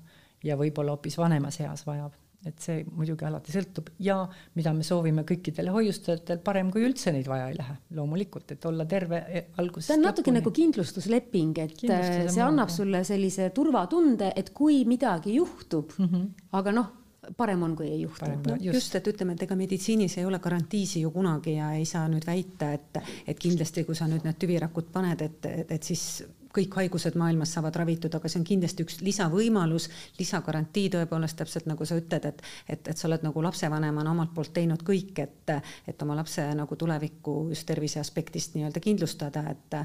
ja 0.43 0.57
võib-olla 0.59 0.95
hoopis 0.95 1.17
vanemas 1.17 1.59
eas 1.63 1.87
vajab. 1.87 2.19
et 2.43 2.59
see 2.59 2.81
muidugi 2.91 3.23
alati 3.23 3.53
sõltub 3.55 3.85
ja 4.03 4.17
mida 4.59 4.73
me 4.75 4.83
soovime 4.83 5.23
kõikidele 5.23 5.71
hoiustajatel, 5.71 6.41
parem 6.43 6.73
kui 6.73 6.83
üldse 6.83 7.13
neid 7.15 7.29
vaja 7.31 7.45
ei 7.47 7.55
lähe, 7.55 7.77
loomulikult, 7.95 8.51
et 8.51 8.65
olla 8.67 8.83
terve 8.83 9.21
e, 9.29 9.43
algusest 9.63 9.87
see 9.87 9.95
on 9.95 10.03
natuke 10.03 10.27
lõpuni. 10.27 10.41
nagu 10.41 10.51
kindlustusleping, 10.57 11.61
et 11.63 11.85
see 11.87 12.43
annab 12.43 12.73
sulle 12.73 13.05
sellise 13.07 13.47
turvatunde, 13.55 14.33
et 14.35 14.51
kui 14.51 14.81
midagi 14.83 15.37
juhtub 15.37 15.95
mm, 15.95 16.09
-hmm. 16.09 16.27
aga 16.59 16.75
noh 16.75 16.91
parem 17.37 17.63
on, 17.63 17.75
kui 17.75 17.87
ei 17.87 18.01
juhtu. 18.01 18.29
No, 18.29 18.55
just. 18.59 18.75
just, 18.75 18.95
et 18.99 19.07
ütleme, 19.13 19.37
et 19.37 19.43
ega 19.45 19.55
meditsiinis 19.57 20.17
ei 20.19 20.25
ole 20.27 20.39
garantiisi 20.43 21.01
ju 21.03 21.11
kunagi 21.11 21.57
ja 21.57 21.71
ei 21.77 21.85
saa 21.89 22.05
nüüd 22.11 22.25
väita, 22.27 22.71
et, 22.75 23.01
et 23.27 23.39
kindlasti, 23.39 23.85
kui 23.87 23.95
sa 23.97 24.07
nüüd 24.11 24.25
need 24.27 24.39
tüvirakud 24.41 24.89
paned, 24.93 25.21
et, 25.25 25.45
et, 25.49 25.75
et 25.77 25.91
siis 25.91 26.23
kõik 26.53 26.75
haigused 26.77 27.15
maailmas 27.17 27.55
saavad 27.55 27.75
ravitud, 27.81 28.13
aga 28.13 28.29
see 28.29 28.39
on 28.41 28.47
kindlasti 28.47 28.85
üks 28.85 28.99
lisavõimalus, 29.01 29.87
lisagarantii 30.19 30.91
tõepoolest 30.93 31.39
täpselt 31.41 31.69
nagu 31.69 31.85
sa 31.89 31.97
ütled, 31.97 32.27
et, 32.29 32.43
et, 32.69 32.91
et 32.93 32.97
sa 32.97 33.07
oled 33.09 33.25
nagu 33.25 33.45
lapsevanemana 33.47 34.13
omalt 34.13 34.35
poolt 34.35 34.53
teinud 34.53 34.83
kõik, 34.85 35.23
et, 35.23 35.55
et 35.89 36.05
oma 36.05 36.17
lapse 36.19 36.45
nagu 36.57 36.77
tulevikku 36.77 37.39
just 37.53 37.65
tervise 37.69 38.01
aspektist 38.03 38.57
nii-öelda 38.57 38.83
kindlustada, 38.83 39.47
et, 39.55 39.79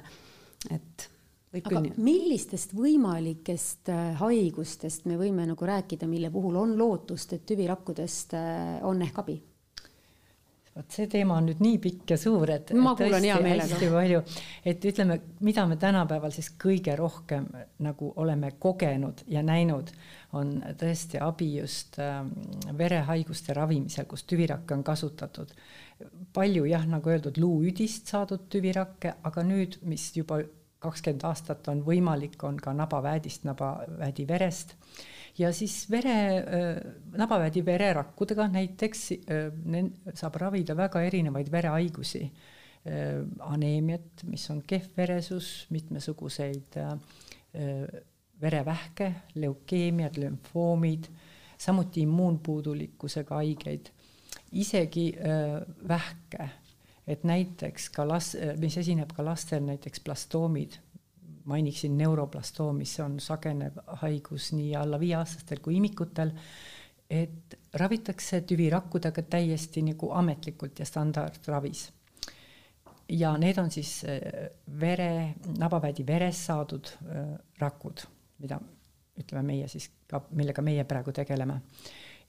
et 0.75 1.09
aga 1.57 1.83
küll. 1.83 1.93
millistest 2.05 2.75
võimalikest 2.77 3.93
äh, 3.93 4.09
haigustest 4.21 5.07
me 5.09 5.19
võime 5.21 5.47
nagu 5.49 5.69
rääkida, 5.69 6.09
mille 6.11 6.31
puhul 6.35 6.59
on 6.61 6.75
lootust, 6.79 7.33
et 7.37 7.47
tüvirakkudest 7.49 8.35
äh, 8.39 8.81
on 8.87 9.03
ehk 9.07 9.23
abi? 9.25 9.39
vot 10.79 10.95
see 10.95 11.09
teema 11.11 11.39
on 11.41 11.49
nüüd 11.49 11.63
nii 11.63 11.79
pikk 11.83 12.13
ja 12.13 12.17
suur, 12.21 12.51
et 12.55 12.71
ma 12.79 12.93
kuulan 12.99 13.25
hea 13.27 13.39
meelega. 13.43 14.21
et 14.65 14.85
ütleme, 14.87 15.17
mida 15.43 15.65
me 15.67 15.77
tänapäeval 15.77 16.31
siis 16.35 16.53
kõige 16.55 16.95
rohkem 16.97 17.49
nagu 17.83 18.13
oleme 18.23 18.53
kogenud 18.63 19.25
ja 19.27 19.43
näinud, 19.43 19.91
on 20.39 20.53
tõesti 20.79 21.19
abi 21.25 21.49
just 21.57 21.99
äh, 21.99 22.21
verehaiguste 22.79 23.57
ravimisel, 23.59 24.07
kus 24.07 24.23
tüvirakke 24.29 24.77
on 24.77 24.85
kasutatud. 24.85 25.51
palju 26.33 26.65
jah, 26.71 26.87
nagu 26.87 27.11
öeldud, 27.11 27.41
luuüdist 27.43 28.07
saadud 28.07 28.47
tüvirakke, 28.53 29.17
aga 29.27 29.43
nüüd, 29.43 29.81
mis 29.83 30.13
juba 30.17 30.39
kakskümmend 30.79 31.25
aastat 31.27 31.69
on 31.69 31.83
võimalik, 31.87 32.39
on 32.47 32.59
ka 32.63 32.73
nabaväedist, 32.77 33.45
nabaväedi 33.49 34.27
verest 34.29 34.77
ja 35.39 35.53
siis 35.55 35.87
vere, 35.91 36.45
nabaväedi 37.17 37.63
vererakkudega 37.67 38.49
näiteks 38.53 39.03
saab 40.15 40.39
ravida 40.43 40.77
väga 40.77 41.03
erinevaid 41.07 41.51
verehaigusi. 41.53 42.31
aneemiat, 43.45 44.23
mis 44.25 44.51
on 44.51 44.63
kehv 44.67 44.97
veresus, 44.97 45.67
mitmesuguseid 45.71 46.77
verevähke, 48.41 49.09
leukeemiad, 49.35 50.17
lümfoomid, 50.17 51.09
samuti 51.59 52.07
immuunpuudulikkusega 52.07 53.35
haigeid, 53.35 53.91
isegi 54.53 55.11
vähke 55.89 56.49
et 57.09 57.25
näiteks 57.25 57.89
ka 57.95 58.05
las-, 58.09 58.37
mis 58.61 58.77
esineb 58.79 59.13
ka 59.17 59.25
lastel, 59.25 59.65
näiteks 59.65 60.01
plastoomid, 60.05 60.77
mainiksin 61.49 61.99
neuroplastoomi, 61.99 62.85
mis 62.85 63.01
on 63.01 63.21
sagenev 63.21 63.79
haigus 64.03 64.53
nii 64.53 64.75
alla 64.77 65.01
viieaastastel 65.01 65.63
kui 65.65 65.79
imikutel, 65.79 66.35
et 67.11 67.57
ravitakse 67.81 68.43
tüvirakkudega 68.45 69.25
täiesti 69.33 69.83
nagu 69.87 70.11
ametlikult 70.13 70.79
ja 70.79 70.87
standardravis. 70.87 71.89
ja 73.09 73.37
need 73.39 73.59
on 73.59 73.71
siis 73.71 74.05
äh, 74.05 74.51
vere, 74.81 75.35
nabaväedi 75.59 76.07
verest 76.07 76.45
saadud 76.51 76.91
äh, 76.93 77.39
rakud, 77.59 78.05
mida 78.39 78.61
ütleme 79.19 79.43
meie 79.43 79.69
siis 79.69 79.89
ka, 80.07 80.21
millega 80.31 80.63
meie 80.63 80.85
praegu 80.85 81.13
tegeleme. 81.13 81.61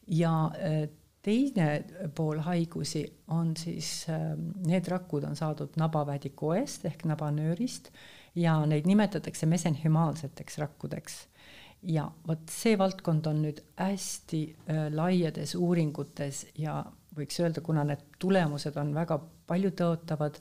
ja 0.07 0.51
äh, 0.55 0.89
teine 1.21 1.83
pool 2.15 2.39
haigusi 2.45 3.03
on 3.35 3.53
siis, 3.57 4.05
ähm, 4.09 4.51
need 4.67 4.87
rakud 4.87 5.25
on 5.27 5.35
saadud 5.35 5.75
nabavädikoest 5.79 6.85
ehk 6.89 7.03
nabanöörist 7.09 7.91
ja 8.35 8.55
neid 8.65 8.87
nimetatakse 8.87 9.45
mesenhümaalseteks 9.45 10.57
rakkudeks. 10.57 11.27
ja 11.83 12.11
vot 12.27 12.49
see 12.51 12.77
valdkond 12.77 13.27
on 13.31 13.37
nüüd 13.45 13.61
hästi 13.79 14.39
äh, 14.67 14.87
laiades 14.91 15.55
uuringutes 15.55 16.45
ja 16.59 16.81
võiks 17.15 17.39
öelda, 17.39 17.61
kuna 17.61 17.83
need 17.87 18.03
tulemused 18.19 18.75
on 18.77 18.91
väga 18.95 19.17
paljutõotavad, 19.47 20.39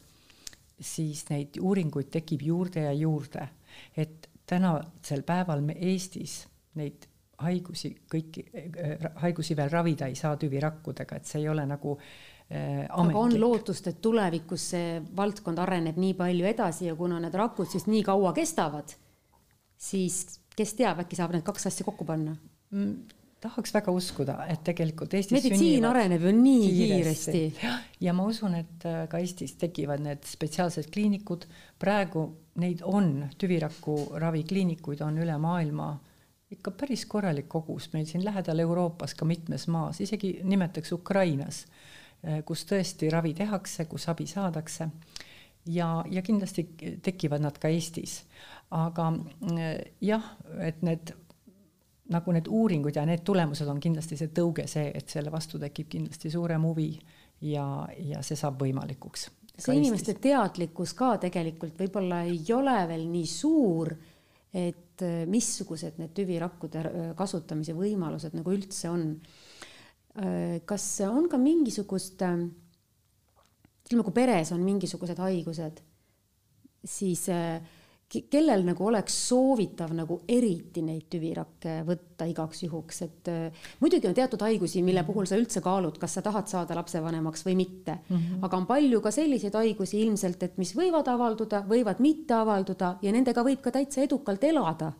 siis 0.80 1.24
neid 1.30 1.58
uuringuid 1.60 2.10
tekib 2.14 2.42
juurde 2.42 2.84
ja 2.86 2.92
juurde, 2.92 3.48
et 3.96 4.28
tänasel 4.46 5.22
päeval 5.26 5.62
me 5.64 5.76
Eestis 5.78 6.40
neid 6.78 7.07
haigusi, 7.44 7.92
kõiki 8.11 8.44
äh, 8.51 9.11
haigusi 9.22 9.57
veel 9.59 9.70
ravida 9.72 10.09
ei 10.11 10.16
saa 10.18 10.37
tüvirakkudega, 10.40 11.18
et 11.18 11.29
see 11.29 11.42
ei 11.42 11.51
ole 11.51 11.64
nagu 11.68 11.94
äh, 11.98 12.87
ametlik. 12.88 12.94
aga 12.94 13.20
on 13.20 13.37
lootust, 13.40 13.90
et 13.90 14.01
tulevikus 14.03 14.70
see 14.74 14.96
valdkond 15.16 15.61
areneb 15.62 16.01
nii 16.01 16.16
palju 16.18 16.48
edasi 16.51 16.88
ja 16.90 16.96
kuna 16.98 17.20
need 17.22 17.37
rakud 17.38 17.70
siis 17.70 17.87
nii 17.90 18.03
kaua 18.07 18.33
kestavad, 18.37 18.96
siis 19.79 20.40
kes 20.59 20.74
teab, 20.81 21.05
äkki 21.05 21.18
saab 21.18 21.37
need 21.37 21.46
kaks 21.46 21.70
asja 21.70 21.87
kokku 21.87 22.09
panna 22.09 22.35
mm,? 22.35 23.14
tahaks 23.38 23.70
väga 23.70 23.92
uskuda, 23.94 24.35
et 24.51 24.64
tegelikult 24.66 25.12
Eestis 25.14 25.37
meditsiin 25.37 25.85
areneb 25.87 26.24
ju 26.27 26.33
nii 26.35 26.70
kiiresti, 26.74 27.33
kiiresti.. 27.55 28.03
ja 28.03 28.14
ma 28.16 28.27
usun, 28.27 28.57
et 28.59 28.87
äh, 28.88 29.05
ka 29.11 29.20
Eestis 29.22 29.55
tekivad 29.61 30.03
need 30.03 30.27
spetsiaalsed 30.27 30.90
kliinikud, 30.90 31.46
praegu 31.79 32.24
neid 32.59 32.83
on, 32.83 33.29
tüviraku 33.38 34.01
ravikliinikuid 34.18 35.07
on 35.07 35.22
üle 35.22 35.38
maailma 35.38 35.92
ikka 36.50 36.70
päris 36.70 37.04
korralik 37.06 37.48
kogus 37.48 37.90
meil 37.92 38.06
siin 38.08 38.24
lähedal 38.24 38.58
Euroopas 38.64 39.14
ka 39.14 39.24
mitmes 39.28 39.68
maas, 39.68 40.00
isegi 40.00 40.38
nimetaks 40.42 40.92
Ukrainas, 40.92 41.66
eh, 42.22 42.42
kus 42.44 42.64
tõesti 42.66 43.11
ravi 43.12 43.34
tehakse, 43.34 43.84
kus 43.84 44.08
abi 44.08 44.26
saadakse. 44.26 44.88
ja, 45.66 46.04
ja 46.11 46.22
kindlasti 46.22 46.68
tekivad 47.02 47.40
nad 47.40 47.58
ka 47.58 47.68
Eestis. 47.68 48.24
aga 48.70 49.12
eh, 49.58 49.92
jah, 50.00 50.37
et 50.61 50.82
need 50.82 51.12
nagu 52.08 52.32
need 52.32 52.48
uuringud 52.48 52.96
ja 52.96 53.04
need 53.06 53.24
tulemused 53.24 53.68
on 53.68 53.80
kindlasti 53.80 54.16
see 54.16 54.30
tõuge, 54.32 54.66
see, 54.66 54.90
et 54.94 55.08
selle 55.08 55.32
vastu 55.32 55.58
tekib 55.61 55.88
kindlasti 55.92 56.30
suurem 56.30 56.64
huvi 56.64 56.94
ja, 57.40 57.66
ja 57.98 58.22
see 58.22 58.37
saab 58.37 58.62
võimalikuks. 58.62 59.28
see 59.58 59.76
inimeste 59.76 60.14
teadlikkus 60.14 60.94
ka 60.94 61.16
tegelikult 61.20 61.78
võib-olla 61.80 62.22
ei 62.24 62.40
ole 62.54 62.78
veel 62.88 63.04
nii 63.11 63.26
suur, 63.26 63.92
et 64.54 65.02
äh, 65.04 65.24
missugused 65.28 65.98
need 66.00 66.14
tüvirakkude 66.16 66.84
äh, 66.84 67.11
kasutamise 67.18 67.74
võimalused 67.76 68.37
nagu 68.37 68.54
üldse 68.54 68.90
on. 68.90 69.04
Äh, 70.18 70.61
kas 70.68 70.87
on 71.06 71.28
ka 71.30 71.40
mingisugust, 71.40 72.24
ütleme, 72.24 74.06
kui 74.06 74.16
peres 74.16 74.52
on 74.56 74.64
mingisugused 74.64 75.20
haigused, 75.20 75.82
siis 76.88 77.26
kellel 78.08 78.62
nagu 78.64 78.86
oleks 78.88 79.16
soovitav 79.28 79.92
nagu 79.96 80.16
eriti 80.32 80.80
neid 80.84 81.10
tüvirakke 81.12 81.82
võtta 81.84 82.24
igaks 82.28 82.62
juhuks, 82.64 83.02
et 83.04 83.28
äh, 83.28 83.66
muidugi 83.82 84.08
on 84.08 84.16
teatud 84.16 84.40
haigusi, 84.46 84.82
mille 84.84 85.02
puhul 85.04 85.28
sa 85.28 85.36
üldse 85.36 85.60
kaalud, 85.64 85.98
kas 86.00 86.16
sa 86.16 86.24
tahad 86.24 86.48
saada 86.48 86.78
lapsevanemaks 86.78 87.44
või 87.44 87.58
mitte 87.60 87.98
mm. 87.98 88.16
-hmm. 88.16 88.46
aga 88.48 88.62
on 88.62 88.66
palju 88.66 89.02
ka 89.04 89.12
selliseid 89.12 89.54
haigusi 89.60 90.00
ilmselt, 90.06 90.42
et 90.42 90.56
mis 90.56 90.72
võivad 90.76 91.08
avalduda, 91.12 91.62
võivad 91.68 92.00
mitte 92.00 92.34
avalduda 92.34 92.96
ja 93.02 93.12
nendega 93.12 93.44
võib 93.44 93.60
ka 93.60 93.74
täitsa 93.76 94.00
edukalt 94.00 94.44
elada. 94.44 94.92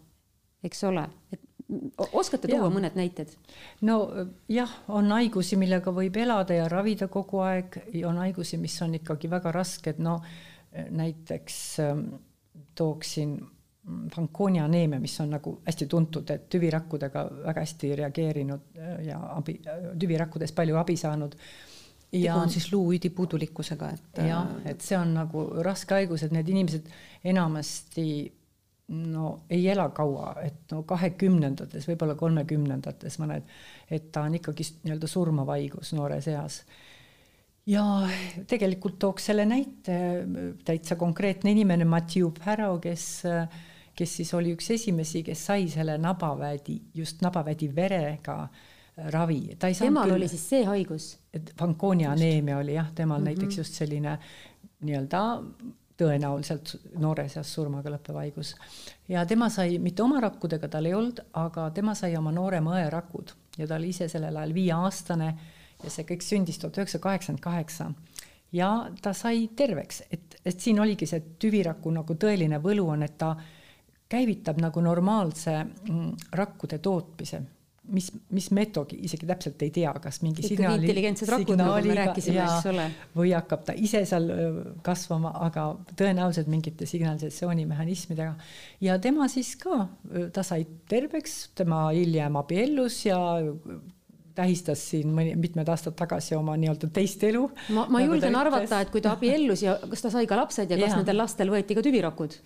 eks 0.63 0.85
ole, 0.85 1.09
et 1.33 1.41
oskate 2.13 2.49
tuua 2.49 2.69
ja. 2.69 2.75
mõned 2.77 2.95
näited? 2.95 3.33
no 3.81 3.99
jah, 4.49 4.71
on 4.89 5.11
haigusi, 5.17 5.57
millega 5.57 5.91
võib 5.91 6.17
elada 6.17 6.55
ja 6.55 6.69
ravida 6.69 7.09
kogu 7.09 7.41
aeg, 7.41 7.81
on 8.05 8.21
haigusi, 8.21 8.61
mis 8.61 8.83
on 8.83 8.95
ikkagi 9.01 9.31
väga 9.31 9.53
rasked, 9.53 9.99
no 9.99 10.21
näiteks 10.91 11.79
ähm, 11.81 12.09
tooksin 12.79 13.39
Fanconi 14.15 14.61
aneemia, 14.61 15.01
mis 15.01 15.15
on 15.23 15.31
nagu 15.33 15.55
hästi 15.65 15.87
tuntud, 15.89 16.29
et 16.31 16.45
tüvirakkudega 16.53 17.23
väga 17.47 17.63
hästi 17.65 17.95
reageerinud 18.03 18.79
äh, 18.79 18.95
ja 19.07 19.19
abi, 19.33 19.57
tüvirakkudes 20.01 20.53
palju 20.53 20.77
abi 20.77 20.97
saanud. 21.01 21.37
ja 22.13 22.33
tegu 22.33 22.43
on 22.43 22.51
siis 22.53 22.71
luuüdi 22.73 23.11
puudulikkusega, 23.11 23.91
et. 23.95 24.21
jah, 24.29 24.51
et 24.69 24.85
see 24.85 24.97
on 24.99 25.15
nagu 25.17 25.45
raske 25.65 25.97
haigus, 25.97 26.25
et 26.25 26.33
need 26.37 26.49
inimesed 26.49 26.89
enamasti 27.33 28.09
no 28.89 29.43
ei 29.51 29.69
ela 29.69 29.89
kaua, 29.89 30.35
et 30.43 30.73
no 30.73 30.83
kahekümnendates, 30.89 31.89
võib-olla 31.91 32.15
kolmekümnendates 32.17 33.19
mõned, 33.21 33.49
et 33.91 34.09
ta 34.13 34.25
on 34.25 34.37
ikkagi 34.39 34.65
nii-öelda 34.85 35.11
surmav 35.11 35.53
haigus 35.53 35.93
noores 35.97 36.29
eas. 36.33 36.63
Ja 37.69 37.85
tegelikult 38.49 38.99
tooks 38.99 39.29
selle 39.31 39.45
näite 39.49 39.99
täitsa 40.65 40.97
konkreetne 40.97 41.53
inimene, 41.53 41.85
Mathieu 41.85 42.33
Pärro, 42.33 42.79
kes 42.83 43.25
kes 43.99 44.17
siis 44.21 44.35
oli 44.35 44.55
üks 44.55 44.71
esimesi, 44.71 45.25
kes 45.27 45.41
sai 45.51 45.67
selle 45.73 45.97
nabaväedi, 45.99 46.77
just 46.95 47.23
nabavädi 47.25 47.71
verega 47.75 48.45
ravi. 49.15 49.57
temal 49.59 50.07
küll, 50.07 50.17
oli 50.17 50.29
siis 50.29 50.47
see 50.53 50.63
haigus? 50.67 51.09
Fanconi 51.59 52.07
aneemia 52.07 52.59
oli 52.59 52.75
jah, 52.75 52.93
temal 52.95 53.19
mm 53.19 53.27
-hmm. 53.27 53.29
näiteks 53.29 53.59
just 53.59 53.75
selline 53.75 54.19
nii-öelda 54.81 55.23
tõenäoliselt 55.99 56.77
noores 56.99 57.37
eas 57.37 57.53
surmaga 57.55 57.91
lõppev 57.91 58.15
haigus. 58.15 58.55
ja 59.09 59.27
tema 59.27 59.49
sai, 59.49 59.79
mitte 59.79 60.03
oma 60.03 60.21
rakkudega 60.21 60.69
tal 60.69 60.87
ei 60.87 60.95
olnud, 60.95 61.21
aga 61.33 61.71
tema 61.71 61.95
sai 61.95 62.17
oma 62.17 62.33
noorema 62.33 62.79
õe 62.79 62.91
rakud 62.91 63.33
ja 63.59 63.67
ta 63.67 63.75
oli 63.75 63.89
ise 63.89 64.09
sellel 64.09 64.37
ajal 64.37 64.55
viieaastane 64.55 65.35
ja 65.85 65.91
see 65.91 66.07
kõik 66.09 66.25
sündis 66.27 66.59
tuhat 66.59 66.79
üheksasada 66.81 67.05
kaheksakümmend 67.05 67.45
kaheksa 67.45 67.93
ja 68.53 68.71
ta 69.03 69.13
sai 69.17 69.49
terveks, 69.57 70.03
et, 70.11 70.41
et 70.45 70.61
siin 70.61 70.81
oligi 70.81 71.09
see 71.09 71.21
tüviraku 71.41 71.93
nagu 71.95 72.17
tõeline 72.21 72.61
võlu 72.65 72.89
on, 72.95 73.05
et 73.05 73.19
ta 73.21 73.35
käivitab 74.09 74.61
nagu 74.63 74.81
normaalse 74.81 75.55
mm, 75.61 76.11
rakkude 76.39 76.79
tootmise, 76.81 77.43
mis, 77.93 78.09
mis 78.33 78.47
meetogi 78.57 78.97
isegi 79.05 79.29
täpselt 79.29 79.63
ei 79.65 79.73
tea, 79.75 79.93
kas 80.01 80.23
mingi 80.25 80.45
signaali, 80.47 80.81
intelligentsed 80.81 81.29
rakud, 81.29 81.61
nagu 81.61 81.77
me 81.85 81.99
rääkisime, 82.01 82.41
eks 82.47 82.71
ole. 82.73 82.87
või 83.17 83.35
hakkab 83.37 83.67
ta 83.69 83.77
ise 83.77 84.03
seal 84.09 84.31
kasvama, 84.87 85.35
aga 85.45 85.69
tõenäoliselt 85.93 86.49
mingite 86.53 86.89
signalisatsioonimehhanismidega. 86.89 88.33
ja 88.85 88.97
tema 88.99 89.29
siis 89.29 89.55
ka, 89.61 89.87
ta 90.33 90.45
sai 90.47 90.65
terveks, 90.89 91.51
tema 91.59 91.89
hiljem 91.93 92.41
abiellus 92.41 93.03
ja 93.11 93.21
tähistas 94.39 94.83
siin 94.93 95.13
mõni, 95.15 95.35
mitmed 95.39 95.69
aastad 95.73 95.97
tagasi 95.99 96.37
oma 96.39 96.57
nii-öelda 96.61 96.91
teist 96.95 97.25
elu. 97.27 97.47
ma, 97.75 97.87
ma 97.87 98.03
nagu 98.03 98.15
julgen 98.15 98.37
arvata, 98.39 98.83
et 98.85 98.93
kui 98.95 99.03
ta 99.05 99.15
abiellus 99.17 99.65
ja 99.67 99.79
kas 99.91 100.05
ta 100.05 100.13
sai 100.15 100.29
ka 100.31 100.39
lapsed 100.39 100.71
ja 100.71 100.79
kas 100.79 100.95
ja. 100.95 101.01
nendel 101.01 101.19
lastel 101.23 101.51
võeti 101.55 101.79
ka 101.79 101.85
tüvirakud? 101.85 102.37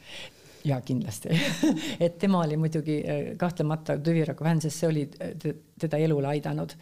jaa, 0.64 0.78
kindlasti 0.86 1.34
et 2.04 2.18
tema 2.22 2.44
oli 2.46 2.56
muidugi 2.60 3.00
äh, 3.02 3.24
kahtlemata 3.38 3.98
tüviraku 3.98 4.46
fänn, 4.46 4.62
sest 4.62 4.82
see 4.82 4.90
oli 4.90 5.04
teda 5.80 6.00
elule 6.00 6.30
aidanud. 6.32 6.76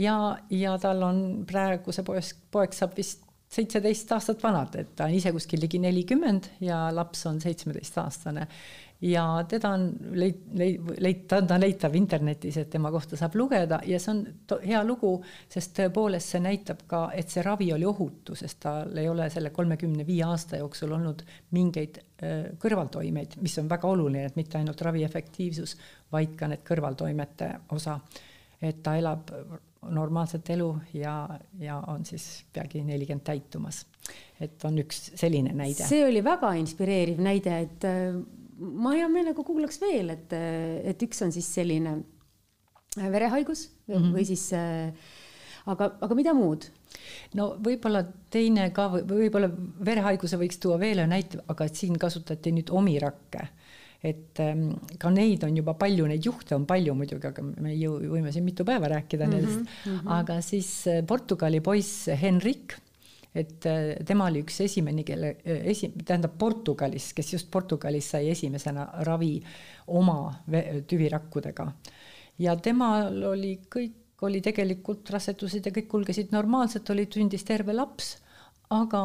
ja, 0.00 0.16
ja 0.50 0.76
tal 0.82 1.04
on 1.06 1.22
praegu 1.48 1.94
see 1.94 2.06
poeg, 2.06 2.34
poeg 2.52 2.76
saab 2.76 2.96
vist 2.96 3.26
seitseteist 3.56 4.10
aastat 4.12 4.42
vanad, 4.42 4.74
et 4.80 4.88
ta 4.98 5.06
on 5.06 5.14
ise 5.14 5.30
kuskil 5.34 5.60
ligi 5.62 5.78
nelikümmend 5.78 6.50
ja 6.64 6.88
laps 6.94 7.22
on 7.30 7.38
seitsmeteistaastane 7.40 8.48
ja 9.00 9.44
teda 9.48 9.70
on 9.76 9.86
leit-, 10.12 10.44
leit-, 10.56 10.80
leit-, 11.00 11.26
ta 11.28 11.40
on 11.42 11.60
leitav 11.60 11.94
internetis, 11.98 12.56
et 12.56 12.70
tema 12.70 12.90
kohta 12.94 13.18
saab 13.18 13.36
lugeda 13.36 13.80
ja 13.86 14.00
see 14.00 14.12
on 14.14 14.22
hea 14.64 14.82
lugu, 14.86 15.12
sest 15.52 15.76
tõepoolest 15.78 16.36
see 16.36 16.42
näitab 16.44 16.86
ka, 16.88 17.02
et 17.14 17.32
see 17.32 17.44
ravi 17.44 17.72
oli 17.76 17.86
ohutu, 17.88 18.36
sest 18.38 18.60
tal 18.64 18.96
ei 18.96 19.08
ole 19.08 19.28
selle 19.32 19.52
kolmekümne 19.56 20.06
viie 20.06 20.24
aasta 20.24 20.60
jooksul 20.62 20.96
olnud 20.96 21.24
mingeid 21.56 22.00
kõrvaltoimeid, 22.62 23.36
mis 23.44 23.58
on 23.60 23.68
väga 23.68 23.88
oluline, 23.92 24.24
et 24.30 24.36
mitte 24.38 24.56
ainult 24.56 24.80
ravi 24.86 25.04
efektiivsus, 25.04 25.76
vaid 26.12 26.32
ka 26.38 26.48
need 26.48 26.64
kõrvaltoimete 26.64 27.52
osa. 27.76 28.00
et 28.62 28.78
ta 28.82 28.96
elab 28.96 29.28
normaalset 29.92 30.50
elu 30.50 30.70
ja, 30.94 31.28
ja 31.60 31.76
on 31.92 32.04
siis 32.04 32.44
peagi 32.52 32.80
nelikümmend 32.84 33.24
täitumas. 33.24 33.84
et 34.40 34.64
on 34.64 34.78
üks 34.78 35.10
selline 35.14 35.52
näide. 35.52 35.84
see 35.84 36.06
oli 36.06 36.24
väga 36.24 36.54
inspireeriv 36.54 37.20
näide, 37.20 37.58
et 37.60 37.84
ma 38.56 38.94
hea 38.96 39.08
meelega 39.12 39.44
kuulaks 39.44 39.80
veel, 39.82 40.10
et, 40.14 40.32
et 40.32 41.06
üks 41.06 41.22
on 41.26 41.32
siis 41.34 41.48
selline 41.58 41.98
verehaigus 42.96 43.68
mm 43.86 43.94
-hmm. 43.94 44.12
või 44.16 44.24
siis 44.24 44.46
aga, 45.66 45.90
aga 46.00 46.14
mida 46.14 46.34
muud? 46.34 46.70
no 47.34 47.56
võib-olla 47.60 48.04
teine 48.30 48.70
ka 48.72 48.88
või 48.94 49.26
võib-olla 49.26 49.50
verehaiguse 49.84 50.38
võiks 50.40 50.58
tuua 50.58 50.78
veel 50.80 51.02
ühe 51.02 51.06
näite, 51.06 51.42
aga 51.48 51.64
et 51.64 51.76
siin 51.76 51.98
kasutati 51.98 52.52
nüüd 52.52 52.70
omirakke 52.70 53.48
et 54.06 54.40
ähm, 54.44 54.70
ka 55.00 55.10
neid 55.10 55.44
on 55.46 55.56
juba 55.56 55.74
palju, 55.78 56.06
neid 56.08 56.26
juhte 56.26 56.56
on 56.56 56.66
palju 56.68 56.94
muidugi, 56.98 57.30
aga 57.30 57.44
me 57.44 57.72
ei 57.72 57.80
jõu, 57.80 57.98
võime 58.12 58.32
siin 58.34 58.44
mitu 58.46 58.66
päeva 58.68 58.90
rääkida 58.92 59.26
mm 59.26 59.32
-hmm, 59.32 59.46
nendest 59.46 59.60
mm, 59.86 59.98
-hmm. 59.98 60.12
aga 60.18 60.40
siis 60.44 60.70
äh, 60.86 61.02
Portugali 61.06 61.60
poiss 61.60 62.08
Henrik 62.22 62.76
et 63.36 63.66
äh, 63.68 63.92
tema 64.06 64.30
oli 64.30 64.42
üks 64.44 64.60
esimene, 64.64 65.04
kelle 65.06 65.36
äh, 65.44 65.62
esi-, 65.72 65.92
tähendab 66.04 66.38
Portugalis, 66.40 67.12
kes 67.16 67.34
just 67.34 67.50
Portugalis 67.52 68.10
sai 68.14 68.30
esimesena 68.32 68.88
ravi 69.06 69.36
oma 69.86 70.18
tüvirakkudega. 70.88 71.70
ja 72.38 72.56
temal 72.56 73.22
oli 73.30 73.58
kõik, 73.72 74.02
oli 74.26 74.40
tegelikult 74.44 75.10
rasedused 75.12 75.66
ja 75.66 75.72
kõik 75.72 75.88
kulgesid 75.92 76.32
normaalselt, 76.32 76.90
oli, 76.90 77.06
sündis 77.12 77.44
terve 77.44 77.76
laps, 77.76 78.16
aga 78.72 79.02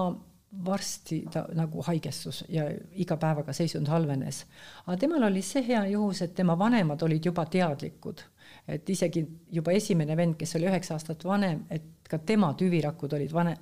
varsti 0.65 1.21
ta 1.31 1.45
nagu 1.55 1.83
haigestus 1.87 2.43
ja 2.51 2.65
iga 2.99 3.15
päevaga 3.17 3.53
seisund 3.55 3.87
halvenes. 3.87 4.45
aga 4.85 4.97
temal 4.99 5.23
oli 5.29 5.41
see 5.41 5.63
hea 5.67 5.85
juhus, 5.93 6.21
et 6.21 6.35
tema 6.35 6.57
vanemad 6.59 7.03
olid 7.07 7.25
juba 7.25 7.45
teadlikud 7.45 8.23
et 8.71 8.89
isegi 8.89 9.23
juba 9.51 9.73
esimene 9.75 10.15
vend, 10.17 10.37
kes 10.39 10.55
oli 10.59 10.69
üheksa 10.69 10.95
aastat 10.97 11.25
vanem, 11.25 11.65
et 11.69 11.89
ka 12.11 12.19
tema 12.27 12.49
tüvirakud 12.59 13.13
olid 13.15 13.31
vane, 13.33 13.55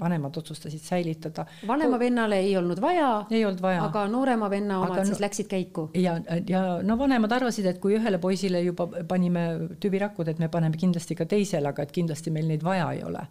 vanemad 0.00 0.36
otsustasid 0.40 0.82
säilitada. 0.82 1.46
vanema 1.66 1.98
vennale 1.98 2.38
ei 2.42 2.56
olnud 2.58 2.80
vaja. 2.82 3.10
ei 3.30 3.44
olnud 3.44 3.62
vaja. 3.62 3.84
aga 3.84 4.06
noorema 4.10 4.50
venna 4.50 4.80
omad 4.80 4.96
aga, 4.96 5.04
siis 5.06 5.20
läksid 5.22 5.50
käiku. 5.50 5.88
ja, 5.94 6.16
ja 6.48 6.62
no 6.82 6.98
vanemad 6.98 7.32
arvasid, 7.38 7.66
et 7.70 7.78
kui 7.82 7.96
ühele 7.98 8.18
poisile 8.22 8.62
juba 8.62 8.88
panime 9.08 9.46
tüvirakud, 9.80 10.28
et 10.28 10.42
me 10.42 10.48
paneme 10.48 10.78
kindlasti 10.78 11.18
ka 11.18 11.28
teisele, 11.30 11.68
aga 11.68 11.86
et 11.86 11.92
kindlasti 11.94 12.34
meil 12.34 12.50
neid 12.50 12.64
vaja 12.66 12.90
ei 12.96 13.04
ole 13.06 13.26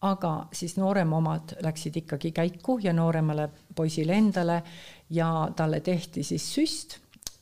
aga 0.00 0.32
siis 0.56 0.78
noorema 0.80 1.18
omad 1.18 1.58
läksid 1.60 1.96
ikkagi 2.00 2.32
käiku 2.32 2.78
ja 2.82 2.92
nooremale 2.96 3.50
poisile 3.76 4.16
endale 4.16 4.62
ja 5.10 5.50
talle 5.56 5.80
tehti 5.84 6.24
siis 6.24 6.46
süst 6.54 6.96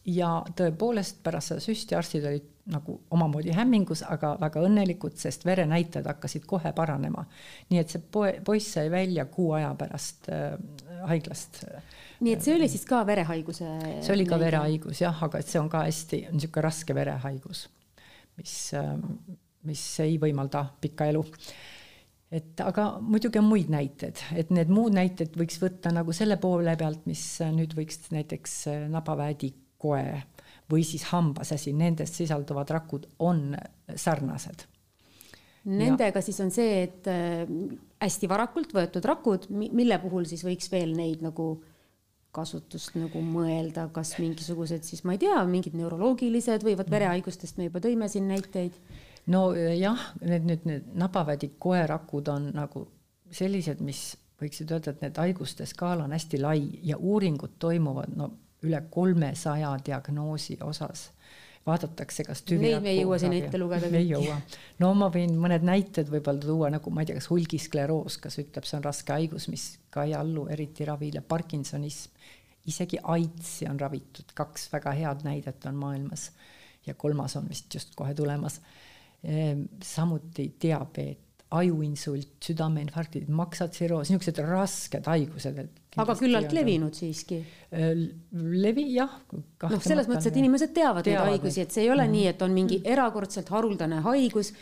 ja 0.09 0.39
tõepoolest 0.57 1.23
pärast 1.23 1.53
seda 1.53 1.63
süsti 1.63 1.97
arstid 1.99 2.27
olid 2.27 2.47
nagu 2.69 2.99
omamoodi 3.15 3.53
hämmingus, 3.57 4.03
aga 4.07 4.35
väga 4.41 4.63
õnnelikud, 4.67 5.17
sest 5.21 5.47
verenäitajad 5.49 6.09
hakkasid 6.11 6.45
kohe 6.49 6.73
paranema. 6.77 7.25
nii 7.71 7.81
et 7.81 7.95
see 7.95 8.03
poe, 8.13 8.35
poiss 8.45 8.75
sai 8.77 8.91
välja 8.93 9.25
kuu 9.33 9.53
aja 9.57 9.71
pärast 9.79 10.29
äh, 10.33 10.59
haiglast. 11.09 11.63
nii 12.21 12.37
et 12.37 12.45
see 12.45 12.55
oli 12.57 12.69
siis 12.69 12.85
ka 12.89 13.05
verehaiguse? 13.09 13.71
see 14.03 14.15
oli 14.15 14.27
ka 14.29 14.37
näide. 14.37 14.45
verehaigus 14.45 15.03
jah, 15.05 15.25
aga 15.25 15.41
et 15.41 15.49
see 15.49 15.61
on 15.61 15.71
ka 15.73 15.87
hästi 15.87 16.23
niisugune 16.33 16.67
raske 16.69 16.97
verehaigus, 16.97 17.67
mis 18.41 18.55
äh,, 18.77 18.95
mis 19.69 19.83
ei 20.05 20.21
võimalda 20.21 20.69
pikka 20.81 21.09
elu 21.11 21.25
et 22.33 22.61
aga 22.61 22.91
muidugi 23.01 23.41
on 23.41 23.49
muid 23.49 23.73
näiteid, 23.73 24.21
et 24.37 24.53
need 24.53 24.69
muud 24.73 24.93
näited 24.97 25.33
võiks 25.41 25.57
võtta 25.63 25.93
nagu 25.95 26.13
selle 26.17 26.37
poole 26.41 26.77
pealt, 26.77 27.07
mis 27.09 27.25
nüüd 27.55 27.73
võiks 27.79 28.11
näiteks 28.13 28.61
äh, 28.75 28.85
nabaväedi 28.93 29.55
koe 29.79 30.03
või 30.71 30.85
siis 30.85 31.07
hambasesi, 31.13 31.73
nendes 31.73 32.13
sisalduvad 32.17 32.71
rakud 32.71 33.07
on 33.25 33.57
sarnased. 33.97 34.67
Nendega 35.69 36.21
ja. 36.21 36.25
siis 36.25 36.39
on 36.41 36.53
see, 36.55 36.83
et 36.87 37.09
äh, 37.11 37.49
hästi 38.01 38.29
varakult 38.31 38.73
võetud 38.77 39.05
rakud, 39.05 39.49
mille 39.51 39.99
puhul 40.01 40.29
siis 40.29 40.45
võiks 40.47 40.71
veel 40.73 40.95
neid 40.97 41.25
nagu 41.25 41.51
kasutust 42.33 42.95
nagu 42.99 43.21
mõelda, 43.25 43.89
kas 43.93 44.15
mingisugused 44.21 44.85
siis 44.87 45.03
ma 45.09 45.17
ei 45.17 45.23
tea, 45.23 45.37
mingid 45.49 45.77
neuroloogilised 45.79 46.65
võivad 46.65 46.87
mm. 46.87 46.95
verehaigustest 46.95 47.59
me 47.59 47.69
juba 47.69 47.83
tõime 47.85 48.09
siin 48.13 48.29
näiteid. 48.31 48.77
no 49.33 49.51
jah, 49.57 50.11
need 50.23 50.47
nüüd 50.49 50.67
need 50.69 50.91
nabavädi 51.01 51.51
koerakud 51.59 52.29
on 52.33 52.51
nagu 52.57 52.87
sellised, 53.35 53.81
mis 53.85 54.13
võiksid 54.41 54.71
öelda, 54.73 54.95
et 54.95 55.03
need 55.03 55.19
haiguste 55.21 55.67
skaala 55.69 56.07
on 56.07 56.15
hästi 56.15 56.41
lai 56.41 56.61
ja 56.87 56.97
uuringud 56.97 57.59
toimuvad 57.59 58.15
no 58.17 58.31
üle 58.67 58.83
kolmesaja 58.91 59.77
diagnoosi 59.87 60.59
osas 60.65 61.11
vaadatakse, 61.69 62.25
kas 62.25 62.43
Neid 62.49 62.83
me 62.83 62.93
ei 62.93 63.03
jõua 63.03 63.19
siin 63.21 63.35
ette 63.37 63.61
lugeda. 63.61 63.91
ei 63.97 64.09
jõua. 64.09 64.39
no 64.83 64.93
ma 64.99 65.11
võin 65.13 65.35
mõned 65.41 65.67
näited 65.67 66.11
võib-olla 66.13 66.41
tuua, 66.43 66.71
nagu 66.73 66.93
ma 66.95 67.05
ei 67.05 67.11
tea, 67.11 67.19
kas 67.19 67.29
hulgiskleroos, 67.33 68.19
kas 68.23 68.39
ütleb, 68.43 68.67
see 68.69 68.79
on 68.79 68.87
raske 68.87 69.15
haigus, 69.15 69.49
mis 69.53 69.69
ka 69.93 70.07
ei 70.09 70.15
allu 70.17 70.47
eriti 70.53 70.87
ravile, 70.89 71.21
Parkinsonism, 71.21 72.17
isegi 72.69 73.01
AIDSi 73.03 73.69
on 73.71 73.81
ravitud, 73.81 74.33
kaks 74.37 74.69
väga 74.73 74.95
head 74.97 75.25
näidet 75.29 75.69
on 75.69 75.81
maailmas. 75.81 76.31
ja 76.87 76.95
kolmas 76.95 77.35
on 77.37 77.49
vist 77.49 77.75
just 77.75 77.91
kohe 77.97 78.15
tulemas. 78.17 78.63
Ehm, 79.25 79.65
samuti 79.85 80.55
diabeet, 80.63 81.43
ajuinsult, 81.51 82.39
südameinfarktid, 82.45 83.29
maksatsiroos, 83.29 84.09
niisugused 84.09 84.41
rasked 84.45 85.05
haigused, 85.11 85.59
et 85.59 85.88
aga 86.03 86.17
küllalt 86.19 86.53
levinud 86.57 86.97
siiski? 86.97 87.41
levi 87.69 88.87
jah. 88.95 89.15
noh, 89.29 89.81
selles 89.85 90.09
mõttes, 90.09 90.31
et 90.31 90.37
inimesed 90.41 90.73
teavad, 90.73 91.05
teavad 91.05 91.29
neid 91.29 91.37
haigusi, 91.37 91.65
et 91.65 91.75
see 91.75 91.85
ei 91.85 91.91
ole 91.93 92.07
mm. 92.07 92.15
nii, 92.17 92.27
et 92.33 92.45
on 92.47 92.55
mingi 92.55 92.79
mm. 92.79 92.93
erakordselt 92.95 93.51
haruldane 93.53 94.01
haigus. 94.07 94.53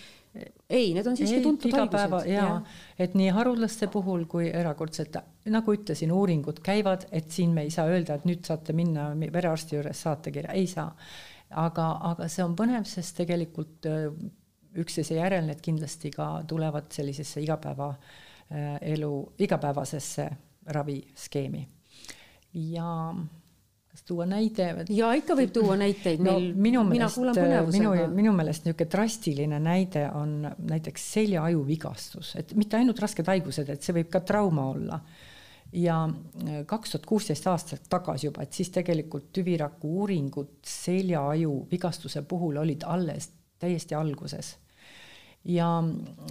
ei, 0.69 0.91
need 0.93 1.07
on 1.07 1.17
siiski 1.17 1.39
tuntud 1.45 1.73
haigused. 1.73 2.27
jaa 2.33 2.49
ja., 2.49 2.49
et 2.99 3.15
nii 3.17 3.29
haruldaste 3.37 3.89
puhul 3.93 4.27
kui 4.31 4.49
erakordselt, 4.51 5.21
nagu 5.53 5.77
ütlesin, 5.77 6.13
uuringud 6.13 6.59
käivad, 6.67 7.07
et 7.13 7.31
siin 7.31 7.55
me 7.55 7.63
ei 7.67 7.71
saa 7.71 7.87
öelda, 7.93 8.19
et 8.19 8.27
nüüd 8.29 8.43
saate 8.47 8.75
minna 8.77 9.13
perearsti 9.33 9.79
juures 9.79 10.03
saatekirja, 10.09 10.57
ei 10.59 10.67
saa. 10.71 10.91
aga, 11.51 11.87
aga 12.11 12.29
see 12.29 12.43
on 12.45 12.59
põnev, 12.59 12.85
sest 12.91 13.17
tegelikult 13.23 13.87
üksteise 14.77 15.17
järel 15.17 15.47
need 15.49 15.63
kindlasti 15.65 16.11
ka 16.15 16.43
tulevad 16.49 16.91
sellisesse 16.93 17.41
igapäevaelu, 17.45 19.13
igapäevasesse 19.47 20.27
raviskeemi. 20.67 21.67
Ja 22.55 23.15
kas 23.91 24.03
tuua 24.03 24.27
näide? 24.29 24.69
ja 24.93 25.13
ikka 25.17 25.37
võib 25.39 25.53
tuua 25.55 25.77
näiteid 25.81 26.21
no, 26.21 26.35
meil, 26.37 26.51
minu 26.55 26.83
meelest, 26.89 27.21
minu, 27.73 27.95
minu 28.13 28.35
meelest 28.37 28.67
niisugune 28.67 28.91
drastiline 28.93 29.61
näide 29.63 30.07
on 30.15 30.43
näiteks 30.45 31.07
selja-aju 31.15 31.63
vigastus, 31.67 32.35
et 32.41 32.53
mitte 32.59 32.77
ainult 32.81 33.01
rasked 33.01 33.29
haigused, 33.33 33.73
et 33.73 33.83
see 33.83 33.97
võib 33.97 34.13
ka 34.13 34.21
trauma 34.27 34.69
olla. 34.75 35.01
ja 35.73 36.03
kaks 36.67 36.93
tuhat 36.93 37.07
kuusteist 37.07 37.47
aastat 37.51 37.89
tagasi 37.91 38.29
juba, 38.29 38.45
et 38.45 38.53
siis 38.53 38.71
tegelikult 38.75 39.33
tüviraku 39.35 39.97
uuringud 40.03 40.61
selja-aju 40.67 41.57
vigastuse 41.71 42.23
puhul 42.23 42.63
olid 42.63 42.85
alles 42.87 43.31
täiesti 43.59 43.97
alguses 43.97 44.57
ja 45.47 45.69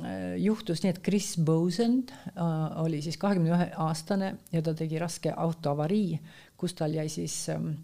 äh, 0.04 0.36
juhtus 0.41 0.84
nii, 0.84 0.93
et 0.93 1.01
Chris 1.04 1.36
Bosend 1.39 2.12
äh, 2.12 2.45
oli 2.84 3.01
siis 3.04 3.17
kahekümne 3.21 3.54
ühe 3.56 3.67
aastane 3.86 4.36
ja 4.51 4.62
ta 4.65 4.75
tegi 4.78 4.99
raske 5.01 5.32
autoavarii, 5.32 6.17
kus 6.58 6.75
tal 6.78 6.95
jäi 6.95 7.08
siis 7.12 7.38
ähm, 7.54 7.75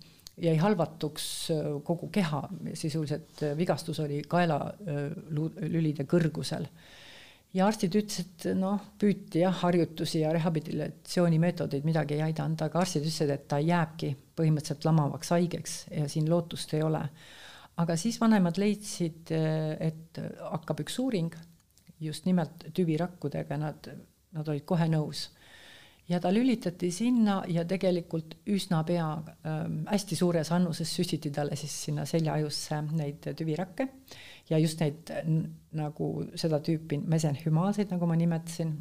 jäi 0.41 0.58
halvatuks 0.62 1.28
äh, 1.56 1.70
kogu 1.88 2.12
keha, 2.13 2.44
sisuliselt 2.74 3.46
vigastus 3.58 4.02
oli 4.04 4.22
kaelalülide 4.28 6.08
kõrgusel. 6.10 6.67
ja 7.54 7.67
arstid 7.67 7.96
ütlesid, 8.00 8.34
et 8.46 8.58
noh, 8.60 8.80
püüti 9.00 9.44
jah, 9.44 9.56
harjutusi 9.63 10.22
ja 10.22 10.32
rehabilitatsioonimeetodeid, 10.36 11.88
midagi 11.88 12.15
ei 12.15 12.26
aidanud, 12.30 12.62
aga 12.63 12.80
arstid 12.80 13.08
ütlesid, 13.08 13.32
et 13.32 13.48
ta 13.48 13.60
jääbki 13.60 14.15
põhimõtteliselt 14.39 14.88
lamavaks 14.88 15.32
haigeks 15.36 15.86
ja 15.96 16.08
siin 16.12 16.30
lootust 16.32 16.76
ei 16.76 16.84
ole 16.84 17.06
aga 17.77 17.95
siis 17.97 18.19
vanemad 18.21 18.57
leidsid, 18.62 19.31
et 19.31 20.19
hakkab 20.51 20.84
üks 20.84 20.99
uuring 20.99 21.31
just 22.01 22.25
nimelt 22.25 22.65
tüvirakkudega, 22.73 23.57
nad, 23.62 23.88
nad 24.36 24.49
olid 24.49 24.65
kohe 24.65 24.88
nõus. 24.89 25.29
ja 26.10 26.19
ta 26.19 26.31
lülitati 26.34 26.89
sinna 26.91 27.38
ja 27.47 27.63
tegelikult 27.65 28.34
üsna 28.51 28.81
pea 28.84 29.05
äh,, 29.47 29.60
hästi 29.91 30.15
suures 30.19 30.49
annuses 30.51 30.89
süstiti 30.95 31.31
talle 31.31 31.55
siis 31.55 31.75
sinna 31.86 32.05
seljaajusse 32.05 32.81
neid 32.91 33.29
tüvirakke. 33.38 33.88
Ja 34.49 34.57
just 34.57 34.81
neid 34.81 35.12
nagu 35.77 36.10
seda 36.36 36.60
tüüpi 36.60 36.97
mesenhümaalseid, 36.99 37.93
nagu 37.93 38.10
ma 38.10 38.17
nimetasin, 38.19 38.73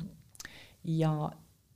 ja 0.85 1.31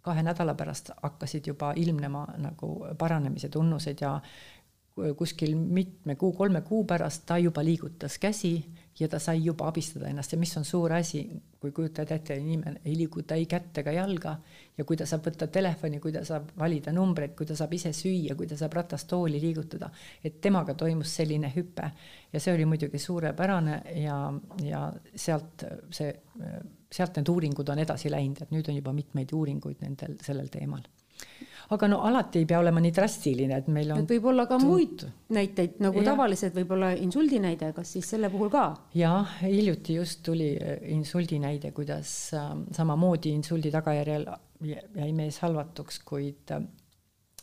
kahe 0.05 0.22
nädala 0.22 0.55
pärast 0.55 0.90
hakkasid 1.03 1.46
juba 1.46 1.72
ilmnema 1.77 2.27
nagu 2.38 2.74
paranemise 2.98 3.48
tunnused 3.48 4.00
ja 4.00 4.18
kuskil 4.94 5.57
mitme 5.57 6.14
kuu, 6.14 6.33
kolme 6.33 6.61
kuu 6.62 6.85
pärast 6.87 7.24
ta 7.26 7.38
juba 7.38 7.64
liigutas 7.64 8.18
käsi 8.22 8.54
ja 9.00 9.09
ta 9.09 9.18
sai 9.18 9.44
juba 9.44 9.66
abistada 9.68 10.07
ennast. 10.07 10.33
Ja 10.33 10.38
mis 10.38 10.57
on 10.57 10.64
suur 10.64 10.92
asi, 10.92 11.24
kui 11.61 11.72
kujutad 11.74 12.11
ette, 12.14 12.37
inimene 12.38 12.80
ei 12.85 12.94
liiguta 12.96 13.35
ei 13.35 13.46
kätt 13.50 13.78
ega 13.83 13.92
jalga 13.92 14.37
ja 14.78 14.85
kui 14.87 14.96
ta 14.96 15.07
saab 15.07 15.26
võtta 15.26 15.48
telefoni, 15.50 15.98
kui 16.00 16.14
ta 16.14 16.22
saab 16.24 16.52
valida 16.59 16.94
numbreid, 16.94 17.35
kui 17.35 17.46
ta 17.46 17.57
saab 17.59 17.74
ise 17.74 17.90
süüa, 17.92 18.37
kui 18.38 18.46
ta 18.46 18.59
saab 18.61 18.78
ratastooli 18.78 19.40
liigutada, 19.42 19.90
et 20.22 20.40
temaga 20.40 20.76
toimus 20.78 21.16
selline 21.18 21.50
hüpe. 21.57 21.90
Ja 22.33 22.40
see 22.40 22.54
oli 22.54 22.66
muidugi 22.68 22.98
suurepärane 23.02 23.80
ja, 23.98 24.18
ja 24.62 24.85
sealt 25.14 25.66
see, 25.90 26.12
sealt 26.92 27.18
need 27.18 27.35
uuringud 27.35 27.74
on 27.74 27.83
edasi 27.83 28.14
läinud, 28.14 28.46
et 28.46 28.54
nüüd 28.54 28.70
on 28.70 28.78
juba 28.78 28.94
mitmeid 28.94 29.35
uuringuid 29.35 29.83
nendel, 29.83 30.20
sellel 30.22 30.52
teemal 30.54 30.87
aga 31.73 31.88
no 31.88 32.01
alati 32.05 32.42
ei 32.42 32.49
pea 32.49 32.61
olema 32.61 32.83
nii 32.83 32.92
drastiline, 32.94 33.59
et 33.62 33.68
meil 33.73 33.92
on. 33.94 34.07
võib 34.09 34.29
olla 34.33 34.47
ka 34.51 34.59
muid 34.62 35.05
näiteid 35.35 35.81
nagu 35.85 36.03
ja. 36.03 36.11
tavaliselt 36.12 36.57
võib-olla 36.59 36.92
insuldi 37.01 37.40
näide, 37.42 37.73
kas 37.77 37.94
siis 37.97 38.09
selle 38.14 38.31
puhul 38.33 38.53
ka? 38.53 38.66
jah, 38.99 39.37
hiljuti 39.42 39.99
just 39.99 40.25
tuli 40.27 40.53
äh, 40.59 40.79
insuldi 40.94 41.40
näide, 41.42 41.73
kuidas 41.77 42.14
äh, 42.37 42.51
samamoodi 42.77 43.35
insuldi 43.35 43.73
tagajärjel 43.75 44.29
jäi 44.64 45.12
mees 45.16 45.40
halvatuks, 45.44 46.03
kuid 46.07 46.57
äh,, 46.57 46.66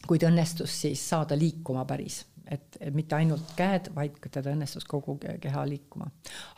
kuid 0.07 0.25
õnnestus 0.25 0.81
siis 0.85 1.01
saada 1.11 1.37
liikuma 1.37 1.85
päris 1.89 2.23
et, 2.51 2.77
et 2.81 2.93
mitte 2.93 3.15
ainult 3.15 3.53
käed, 3.55 3.91
vaid 3.95 4.17
teda 4.27 4.51
õnnestus 4.51 4.83
kogu 4.89 5.15
keha 5.21 5.61
liikuma. 5.69 6.09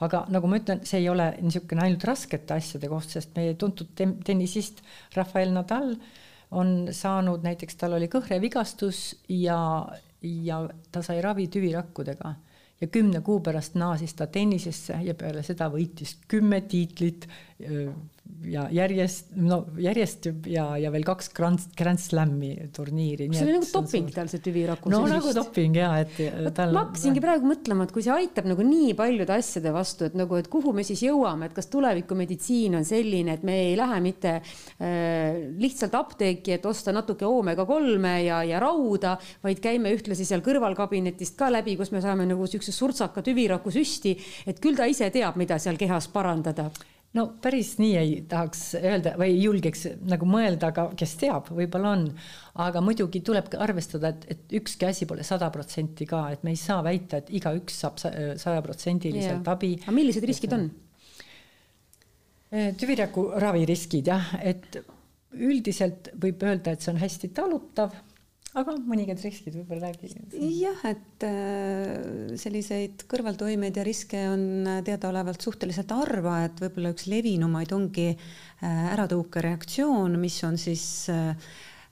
aga 0.03 0.23
nagu 0.33 0.49
ma 0.49 0.59
ütlen, 0.59 0.83
see 0.87 1.03
ei 1.03 1.09
ole 1.11 1.29
niisugune 1.43 1.85
ainult 1.85 2.03
raskete 2.07 2.55
asjade 2.55 2.89
koht, 2.91 3.11
sest 3.13 3.35
meie 3.37 3.55
tuntud 3.59 3.91
tennisist 3.95 4.81
Rafael 5.15 5.53
Nadal 5.53 5.93
äh, 5.93 6.21
on 6.53 6.87
saanud 6.91 7.43
näiteks, 7.45 7.75
tal 7.75 7.97
oli 7.97 8.07
kõhrevigastus 8.11 9.03
ja, 9.29 9.57
ja 10.21 10.59
ta 10.91 11.03
sai 11.05 11.21
ravi 11.21 11.47
tüvirakkudega. 11.51 12.33
Ja 12.81 12.87
kümne 12.91 13.21
kuu 13.23 13.39
pärast 13.39 13.77
naasis 13.79 14.13
ta 14.19 14.27
tennisesse 14.27 14.97
ja 15.05 15.15
peale 15.15 15.43
seda 15.45 15.69
võitis 15.71 16.17
kümme 16.27 16.61
tiitlit 16.67 17.29
ja 18.49 18.65
järjest, 18.73 19.31
no 19.39 19.59
järjest 19.81 20.27
ja, 20.49 20.65
ja 20.79 20.91
veel 20.93 21.05
kaks 21.07 21.29
Grand, 21.35 21.61
Grand 21.77 22.01
Slami 22.01 22.51
turniiri. 22.75 23.27
see 23.33 23.45
oli 23.45 23.55
nagu 23.57 23.67
doping 23.71 24.11
tal 24.13 24.29
see 24.31 24.43
tüviraku. 24.43 24.91
no 24.93 25.03
nagu 25.09 25.33
doping 25.35 25.77
ja, 25.77 25.91
et 26.03 26.19
tal. 26.55 26.73
ma 26.75 26.85
hakkasingi 26.87 27.23
praegu 27.23 27.47
mõtlema, 27.49 27.87
et 27.87 27.93
kui 27.95 28.05
see 28.05 28.13
aitab 28.15 28.47
nagu 28.49 28.65
nii 28.67 28.93
paljude 28.99 29.35
asjade 29.35 29.73
vastu, 29.75 30.07
et 30.09 30.17
nagu, 30.19 30.37
et 30.39 30.49
kuhu 30.51 30.73
me 30.75 30.85
siis 30.87 31.03
jõuame, 31.07 31.49
et 31.49 31.57
kas 31.57 31.69
tulevikumeditsiin 31.73 32.79
on 32.79 32.87
selline, 32.87 33.37
et 33.37 33.45
me 33.47 33.57
ei 33.69 33.75
lähe 33.79 33.99
mitte 34.03 34.35
äh, 34.39 35.43
lihtsalt 35.59 35.95
apteeki, 35.99 36.57
et 36.57 36.65
osta 36.69 36.95
natuke 36.95 37.27
oomega 37.29 37.67
kolme 37.69 38.15
ja, 38.25 38.41
ja 38.47 38.61
rauda, 38.63 39.17
vaid 39.43 39.61
käime 39.63 39.93
ühtlasi 39.95 40.27
seal 40.27 40.43
kõrvalkabinetist 40.45 41.37
ka 41.39 41.51
läbi, 41.53 41.77
kus 41.79 41.93
me 41.95 42.03
saame 42.03 42.27
nagu 42.29 42.47
siukse 42.49 42.75
surtsaka 42.75 43.23
tüviraku 43.25 43.73
süsti, 43.73 44.17
et 44.47 44.59
küll 44.63 44.77
ta 44.79 44.89
ise 44.89 45.09
teab, 45.13 45.39
mida 45.39 45.59
seal 45.61 45.79
kehas 45.79 46.09
parandada 46.13 46.69
no 47.17 47.25
päris 47.41 47.75
nii 47.79 47.93
ei 47.99 48.13
tahaks 48.29 48.61
öelda 48.79 49.13
või 49.19 49.33
ei 49.33 49.41
julgeks 49.43 49.85
nagu 50.09 50.27
mõelda, 50.29 50.71
aga 50.73 50.87
kes 50.97 51.15
teab, 51.21 51.51
võib-olla 51.53 51.93
on. 51.97 52.07
aga 52.63 52.81
muidugi 52.85 53.21
tuleb 53.25 53.51
arvestada, 53.61 54.13
et, 54.13 54.25
et 54.33 54.55
ükski 54.61 54.87
asi 54.89 55.07
pole 55.09 55.25
sada 55.27 55.49
protsenti 55.53 56.07
ka, 56.09 56.25
et 56.33 56.43
me 56.45 56.53
ei 56.53 56.59
saa 56.59 56.81
väita, 56.85 57.21
et 57.21 57.29
igaüks 57.33 57.79
saab 57.85 58.01
sajaprotsendiliselt 58.01 59.47
abi. 59.53 59.75
aga 59.81 59.95
millised 59.95 60.25
riskid 60.29 60.57
on? 60.57 60.71
tüviraku 62.53 63.31
raviriskid 63.41 64.09
jah, 64.11 64.33
et 64.45 64.77
üldiselt 65.33 66.11
võib 66.21 66.43
öelda, 66.45 66.73
et 66.73 66.83
see 66.83 66.91
on 66.93 66.99
hästi 67.01 67.31
talutav 67.33 67.95
aga 68.59 68.75
mõningad 68.85 69.21
riskid 69.23 69.55
võib-olla 69.57 69.89
räägi. 69.89 70.11
jah, 70.59 70.85
et 70.89 71.25
äh, 71.27 72.35
selliseid 72.39 73.05
kõrvaltoimeid 73.09 73.79
ja 73.79 73.85
riske 73.87 74.23
on 74.29 74.45
teadaolevalt 74.85 75.41
suhteliselt 75.41 75.93
harva, 75.95 76.43
et 76.47 76.63
võib-olla 76.63 76.93
üks 76.93 77.07
levinumaid 77.11 77.73
ongi 77.75 78.11
äh, 78.13 78.83
äratõukereaktsioon, 78.93 80.19
mis 80.21 80.37
on 80.47 80.59
siis 80.61 80.85
äh, 81.13 81.33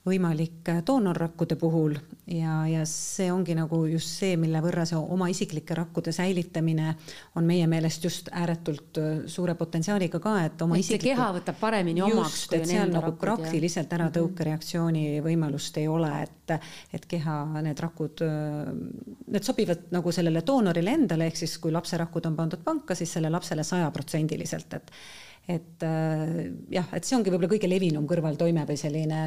võimalik 0.06 0.66
doonorrakkude 0.86 1.54
puhul 1.58 1.94
ja, 2.26 2.62
ja 2.66 2.82
see 2.88 3.28
ongi 3.32 3.54
nagu 3.54 3.84
just 3.86 4.18
see, 4.18 4.34
mille 4.40 4.58
võrra 4.64 4.82
see 4.88 4.98
oma 4.98 5.28
isiklike 5.30 5.76
rakkude 5.78 6.10
säilitamine 6.14 6.96
on 7.38 7.46
meie 7.46 7.68
meelest 7.70 8.08
just 8.08 8.30
ääretult 8.34 8.98
äh, 8.98 9.22
suure 9.30 9.54
potentsiaaliga 9.58 10.18
ka, 10.22 10.34
et 10.48 10.66
oma 10.66 10.80
isikliku 10.80 11.12
keha 11.12 11.28
võtab 11.38 11.60
paremini 11.60 12.02
omaks. 12.02 12.48
et 12.50 12.66
seal 12.72 12.90
nagu 12.90 13.14
praktiliselt 13.20 13.94
ära 13.94 14.08
mhm. 14.08 14.16
tõukereaktsiooni 14.18 15.06
võimalust 15.22 15.78
ei 15.78 15.88
ole, 15.88 16.12
et, 16.26 16.56
et 16.98 17.06
keha, 17.14 17.38
need 17.62 17.86
rakud, 17.86 18.24
äh, 18.26 18.72
need 19.30 19.46
sobivad 19.46 19.90
nagu 19.94 20.14
sellele 20.14 20.42
doonorile 20.46 20.98
endale, 20.98 21.30
ehk 21.30 21.44
siis 21.44 21.58
kui 21.62 21.74
lapse 21.74 21.98
rakud 22.00 22.26
on 22.26 22.38
pandud 22.38 22.66
panka, 22.66 22.98
siis 22.98 23.14
selle 23.18 23.30
lapsele 23.30 23.62
sajaprotsendiliselt, 23.66 24.80
et 24.80 24.96
et 25.50 25.82
jah, 26.70 26.86
et 26.94 27.04
see 27.04 27.16
ongi 27.16 27.32
võib-olla 27.32 27.50
kõige 27.50 27.70
levinum 27.70 28.04
kõrvaltoime 28.06 28.62
või 28.68 28.76
selline 28.78 29.24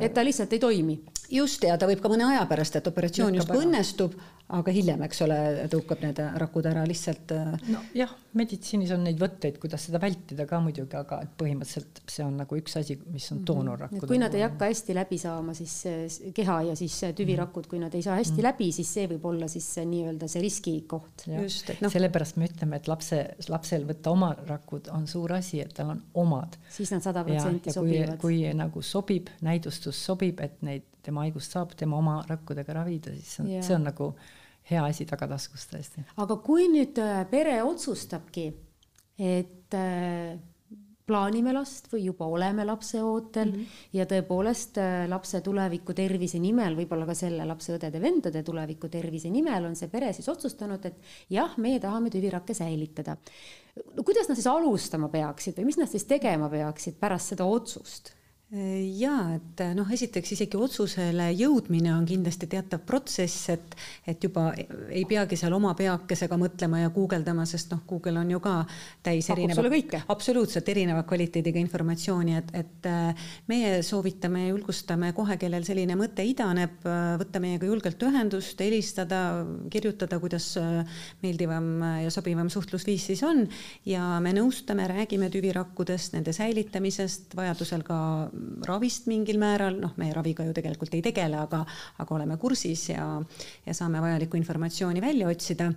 et 0.00 0.12
ta 0.12 0.24
lihtsalt 0.24 0.52
ei 0.52 0.60
toimi. 0.60 0.98
just, 1.30 1.64
ja 1.64 1.78
ta 1.78 1.88
võib 1.88 2.02
ka 2.02 2.10
mõne 2.12 2.26
aja 2.28 2.44
pärast, 2.50 2.76
et 2.76 2.86
operatsioon 2.90 3.38
justkui 3.38 3.62
õnnestub, 3.64 4.16
aga 4.56 4.72
hiljem, 4.74 5.02
eks 5.06 5.22
ole, 5.26 5.36
tõukab 5.70 6.02
need 6.04 6.20
rakud 6.42 6.66
ära 6.70 6.82
lihtsalt. 6.88 7.32
Äh, 7.36 7.70
nojah, 7.70 8.12
meditsiinis 8.38 8.92
on 8.94 9.04
neid 9.06 9.18
võtteid, 9.20 9.58
kuidas 9.62 9.84
seda 9.88 10.00
vältida 10.02 10.46
ka 10.48 10.60
muidugi, 10.62 10.96
aga 10.98 11.20
et 11.24 11.32
põhimõtteliselt 11.38 12.02
see 12.10 12.24
on 12.24 12.36
nagu 12.40 12.58
üks 12.58 12.76
asi, 12.80 12.96
mis 13.10 13.26
on 13.32 13.40
mhm. 13.40 13.46
doonorrakkud. 13.50 14.06
kui 14.10 14.20
nad 14.22 14.34
ei 14.36 14.44
hakka 14.46 14.70
hästi 14.70 14.96
läbi 14.96 15.18
saama, 15.22 15.54
siis 15.58 15.76
keha 16.36 16.60
ja 16.70 16.76
siis 16.78 16.98
tüvirakud, 17.16 17.68
kui 17.70 17.82
nad 17.82 17.94
ei 17.94 18.04
saa 18.06 18.18
hästi 18.18 18.38
mm. 18.38 18.46
läbi, 18.48 18.70
siis 18.74 18.92
see 18.98 19.06
võib 19.10 19.26
olla 19.32 19.48
siis 19.50 19.68
nii-öelda 19.90 20.28
see 20.30 20.44
riskikoht. 20.44 21.26
just, 21.30 21.74
et 21.74 21.82
noh, 21.84 21.92
sellepärast 21.92 22.38
me 22.40 22.50
ütleme, 22.50 22.80
et 22.80 22.90
lapse, 22.90 23.20
lapsel 23.50 23.86
võtta 23.88 24.14
oma 24.14 24.32
rakud 24.48 24.90
on 24.94 25.06
suur 25.10 25.36
asi, 25.38 25.62
et 25.64 25.74
tal 25.76 25.94
on 25.94 26.02
omad. 26.22 26.58
siis 26.70 26.92
nad 26.94 27.04
sada 27.06 27.24
protsenti 27.26 27.74
sobivad. 27.74 28.18
kui 28.22 28.42
nagu 28.56 28.82
sobib, 28.84 29.30
näidustus 29.46 29.98
sobib, 30.10 30.42
et 30.44 30.62
neid 30.66 30.86
tema 31.02 31.24
haigust 31.24 31.54
saab 31.54 31.74
tema 31.78 31.98
oma 31.98 32.20
rakkudega 32.28 32.76
ravida, 32.76 33.14
siis 33.16 33.40
on, 33.42 33.50
see 33.64 33.76
on 33.76 33.88
nagu 33.88 34.12
hea 34.70 34.84
asi 34.84 35.06
tagataskus 35.08 35.66
tõesti. 35.72 36.04
aga 36.16 36.36
kui 36.44 36.68
nüüd 36.72 36.98
äh, 37.02 37.24
pere 37.30 37.60
otsustabki, 37.66 38.46
et 39.18 39.76
äh, 39.76 40.38
plaanime 41.10 41.54
last 41.54 41.88
või 41.90 42.04
juba 42.06 42.28
oleme 42.30 42.64
lapse 42.66 43.00
ootel 43.02 43.50
mm 43.50 43.56
-hmm. 43.56 43.80
ja 43.98 44.06
tõepoolest 44.10 44.78
äh, 44.78 45.08
lapse 45.10 45.40
tuleviku 45.40 45.94
tervise 45.96 46.38
nimel, 46.38 46.76
võib-olla 46.78 47.08
ka 47.08 47.16
selle 47.18 47.46
lapse 47.48 47.74
õdede-vendade 47.76 48.44
tuleviku 48.46 48.88
tervise 48.88 49.30
nimel 49.30 49.66
on 49.70 49.76
see 49.76 49.88
pere 49.88 50.12
siis 50.12 50.28
otsustanud, 50.28 50.86
et 50.86 51.00
jah, 51.30 51.56
meie 51.58 51.80
tahame 51.80 52.10
tüvirakke 52.10 52.54
säilitada. 52.54 53.16
no 53.96 54.02
kuidas 54.02 54.28
nad 54.28 54.38
siis 54.38 54.46
alustama 54.46 55.08
peaksid 55.08 55.58
või 55.58 55.70
mis 55.72 55.78
nad 55.78 55.90
siis 55.90 56.04
tegema 56.04 56.48
peaksid 56.48 56.98
pärast 57.00 57.34
seda 57.34 57.44
otsust? 57.44 58.14
Jaa, 58.50 59.36
et 59.36 59.60
noh, 59.78 59.86
esiteks 59.94 60.32
isegi 60.34 60.58
otsusele 60.58 61.28
jõudmine 61.38 61.92
on 61.94 62.06
kindlasti 62.08 62.48
teatav 62.50 62.80
protsess, 62.82 63.44
et, 63.52 63.76
et 64.10 64.24
juba 64.26 64.48
ei 64.90 65.04
peagi 65.06 65.36
seal 65.38 65.54
oma 65.54 65.70
peakesega 65.78 66.34
mõtlema 66.40 66.80
ja 66.82 66.90
guugeldama, 66.90 67.44
sest 67.46 67.70
noh, 67.70 67.84
Google 67.86 68.18
on 68.18 68.32
ju 68.34 68.40
ka 68.42 68.54
täis 69.06 69.28
erinevat, 69.30 69.94
absoluutselt 70.10 70.66
erineva 70.72 71.04
kvaliteediga 71.06 71.62
informatsiooni, 71.62 72.34
et, 72.40 72.50
et 72.58 72.88
äh, 72.90 73.28
meie 73.52 73.84
soovitame 73.86 74.48
ja 74.48 74.50
julgustame 74.50 75.12
kohe, 75.14 75.38
kellel 75.38 75.62
selline 75.68 75.94
mõte 76.00 76.26
idaneb, 76.26 76.82
äh, 76.90 77.14
võtta 77.22 77.44
meiega 77.44 77.70
julgelt 77.70 78.02
ühendust, 78.08 78.58
helistada, 78.66 79.22
kirjutada, 79.70 80.18
kuidas 80.18 80.50
äh, 80.58 80.98
meeldivam 81.22 81.70
ja 82.02 82.10
sobivam 82.10 82.50
suhtlusviis 82.50 83.06
siis 83.12 83.22
on. 83.22 83.46
Ja 83.86 84.18
me 84.18 84.34
nõustame, 84.34 84.90
räägime 84.90 85.30
tüvirakkudest, 85.30 86.18
nende 86.18 86.34
säilitamisest, 86.34 87.38
vajadusel 87.38 87.86
ka 87.86 88.00
ravist 88.66 89.08
mingil 89.10 89.38
määral, 89.40 89.78
noh, 89.80 89.92
me 90.00 90.10
raviga 90.14 90.44
ju 90.46 90.54
tegelikult 90.56 90.94
ei 90.96 91.02
tegele, 91.04 91.38
aga, 91.40 91.62
aga 92.02 92.16
oleme 92.16 92.36
kursis 92.40 92.88
ja, 92.92 93.06
ja 93.66 93.76
saame 93.76 94.02
vajalikku 94.02 94.38
informatsiooni 94.40 95.02
välja 95.04 95.28
otsida 95.30 95.70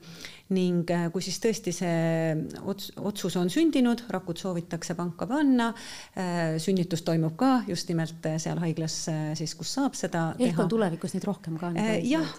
ning 0.54 0.90
äh, 0.94 1.08
kui 1.14 1.24
siis 1.26 1.40
tõesti 1.44 1.74
see 1.76 2.34
ots-, 2.62 2.92
otsus 3.02 3.36
on 3.40 3.50
sündinud, 3.54 4.06
rakud 4.14 4.40
soovitakse 4.40 4.96
panka 4.98 5.28
panna, 5.30 5.72
äh, 6.18 6.56
sünnitus 6.62 7.04
toimub 7.06 7.36
ka 7.40 7.64
just 7.68 7.90
nimelt 7.92 8.26
äh, 8.30 8.38
seal 8.42 8.62
haiglas 8.64 8.96
siis, 9.38 9.56
kus 9.58 9.74
saab 9.78 9.98
seda 9.98 10.30
ehk 10.38 10.54
teha. 10.54 10.64
on 10.64 10.72
tulevikus 10.72 11.16
neid 11.16 11.28
rohkem 11.28 11.58
ka? 11.62 11.72
jah, 12.04 12.30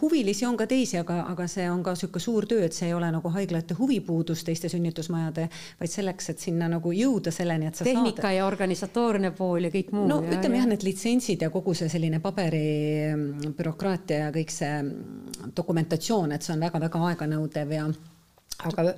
huvilisi 0.00 0.46
on 0.48 0.56
ka 0.60 0.66
teisi, 0.70 0.98
aga, 1.00 1.20
aga 1.30 1.46
see 1.50 1.66
on 1.70 1.82
ka 1.86 1.94
niisugune 1.96 2.22
suur 2.22 2.46
töö, 2.48 2.64
et 2.66 2.76
see 2.76 2.88
ei 2.90 2.94
ole 2.94 3.10
nagu 3.12 3.32
haiglate 3.34 3.74
huvipuudus 3.78 4.44
teiste 4.46 4.70
sünnitusmajade, 4.72 5.48
vaid 5.80 5.92
selleks, 5.92 6.30
et 6.32 6.42
sinna 6.42 6.68
nagu 6.70 6.92
jõuda 6.94 7.32
selleni, 7.34 7.68
et 7.70 7.78
sa 7.78 7.86
tehnika 7.86 8.28
saad... 8.28 8.36
ja 8.38 8.46
organisatoorne 8.46 9.32
pool 9.36 9.68
ja 9.68 9.72
kõik 9.74 9.92
muu. 9.96 10.06
no 10.10 10.20
ja, 10.24 10.36
ütleme 10.38 10.60
jah 10.60 10.68
ja,, 10.68 10.72
need 10.74 10.86
litsentsid 10.86 11.44
ja 11.46 11.50
kogu 11.52 11.74
see 11.76 11.90
selline 11.92 12.20
paberi 12.22 12.64
mm, 13.10 13.54
bürokraatia 13.58 14.26
ja 14.26 14.30
kõik 14.34 14.54
see 14.54 14.72
mm, 14.82 15.52
dokumentatsioon, 15.56 16.36
et 16.36 16.46
see 16.46 16.54
on 16.54 16.64
väga-väga 16.64 17.02
aeganõudev 17.10 17.39
nõudev 17.40 17.74
ja 17.76 17.88
aga 18.68 18.92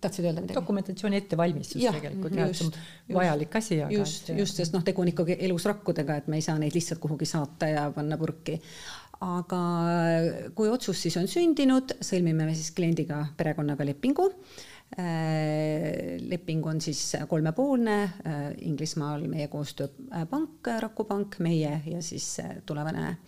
tahtsid 0.00 0.28
öelda 0.28 0.44
midagi? 0.44 0.58
dokumentatsiooni 0.60 1.18
ettevalmistus 1.18 1.82
ja, 1.82 1.92
tegelikult 1.94 2.38
jah, 2.38 2.52
et 2.52 2.60
see 2.60 2.68
on 2.68 3.18
vajalik 3.18 3.58
asi. 3.60 3.80
just, 3.94 4.30
just, 4.36 4.62
sest 4.62 4.76
noh, 4.76 4.86
tegu 4.86 5.02
on 5.02 5.12
ikkagi 5.12 5.38
elus 5.48 5.66
rakkudega, 5.68 6.22
et 6.22 6.30
me 6.30 6.38
ei 6.38 6.46
saa 6.46 6.58
neid 6.60 6.76
lihtsalt 6.76 7.02
kuhugi 7.02 7.28
saata 7.28 7.70
ja 7.72 7.84
panna 7.94 8.18
purki. 8.20 8.58
aga 9.26 9.60
kui 10.54 10.70
otsus 10.70 11.02
siis 11.02 11.18
on 11.18 11.26
sündinud, 11.30 11.98
sõlmime 12.06 12.46
me 12.46 12.56
siis 12.58 12.70
kliendiga, 12.76 13.24
perekonnaga 13.38 13.86
lepingu 13.88 14.30
Äh, 14.96 16.16
leping 16.20 16.66
on 16.66 16.80
siis 16.80 17.12
kolmepoolne, 17.28 17.96
äh, 18.02 18.46
Inglismaal 18.64 19.26
meie 19.28 19.50
koostööpank, 19.52 20.70
Rakupank, 20.80 21.36
meie 21.44 21.74
ja 21.84 22.00
siis 22.02 22.38
äh, 22.40 22.54
tulevane 22.66 23.18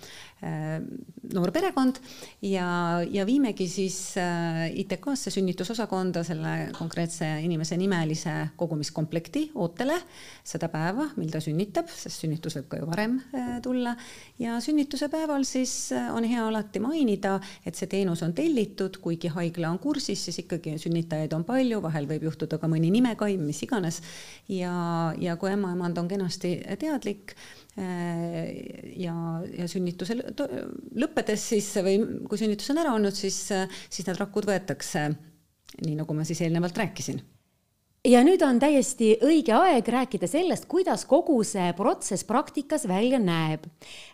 noor 0.41 1.51
perekond 1.53 1.99
ja, 2.47 3.01
ja 3.05 3.26
viimegi 3.28 3.66
siis 3.68 3.99
ITK-sse 4.16 5.32
sünnitusosakonda 5.34 6.22
selle 6.24 6.55
konkreetse 6.76 7.28
inimese 7.45 7.76
nimelise 7.80 8.32
kogumiskomplekti 8.61 9.51
ootele 9.61 9.99
seda 10.47 10.70
päeva, 10.72 11.11
mil 11.20 11.28
ta 11.32 11.43
sünnitab, 11.45 11.93
sest 11.93 12.24
sünnitus 12.24 12.57
võib 12.57 12.70
ka 12.72 12.80
ju 12.80 12.88
varem 12.88 13.18
tulla 13.64 13.95
ja 14.41 14.57
sünnituse 14.64 15.11
päeval 15.12 15.45
siis 15.49 15.93
on 16.14 16.24
hea 16.24 16.47
alati 16.47 16.80
mainida, 16.82 17.36
et 17.66 17.76
see 17.76 17.91
teenus 17.91 18.24
on 18.24 18.34
tellitud, 18.36 18.97
kuigi 19.05 19.30
haigla 19.34 19.70
on 19.70 19.78
kursis, 19.82 20.24
siis 20.24 20.41
ikkagi 20.45 20.78
sünnitajaid 20.80 21.36
on 21.36 21.45
palju, 21.49 21.82
vahel 21.84 22.09
võib 22.11 22.30
juhtuda 22.30 22.59
ka 22.61 22.70
mõni 22.70 22.93
nimekaim, 22.95 23.45
mis 23.45 23.61
iganes. 23.66 24.01
ja, 24.49 24.72
ja 25.20 25.36
kui 25.36 25.53
ämmaemand 25.53 25.99
on 26.01 26.09
kenasti 26.09 26.57
teadlik 26.80 27.36
äh, 27.36 27.61
ja, 27.79 29.14
ja 29.47 29.66
sünnituse 29.71 30.16
lõppedes 30.18 31.45
siis 31.53 31.68
või 31.87 31.99
kui 32.29 32.41
sünnitus 32.41 32.73
on 32.75 32.81
ära 32.83 32.95
olnud, 32.97 33.14
siis, 33.14 33.39
siis 33.89 34.09
need 34.09 34.18
rakud 34.18 34.49
võetakse, 34.51 35.07
nii 35.87 36.01
nagu 36.01 36.16
ma 36.18 36.27
siis 36.27 36.43
eelnevalt 36.43 36.83
rääkisin 36.83 37.23
ja 38.07 38.23
nüüd 38.25 38.41
on 38.45 38.61
täiesti 38.61 39.12
õige 39.25 39.53
aeg 39.57 39.89
rääkida 39.93 40.29
sellest, 40.31 40.66
kuidas 40.71 41.05
kogu 41.09 41.41
see 41.45 41.71
protsess 41.77 42.25
praktikas 42.29 42.87
välja 42.89 43.21
näeb. 43.21 43.66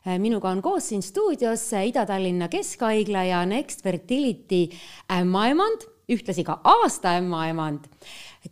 Äh, 0.06 0.16
minuga 0.22 0.50
on 0.50 0.62
koos 0.64 0.90
siin 0.90 1.04
stuudios 1.06 1.68
Ida-Tallinna 1.70 2.50
Keskhaigla 2.50 3.26
ja 3.30 3.44
Next 3.46 3.84
Fertility 3.86 4.66
ämmaemand 5.12 5.86
ühtlasi 6.10 6.44
ka 6.46 6.60
aasta 6.64 7.16
ämmaemand 7.20 7.86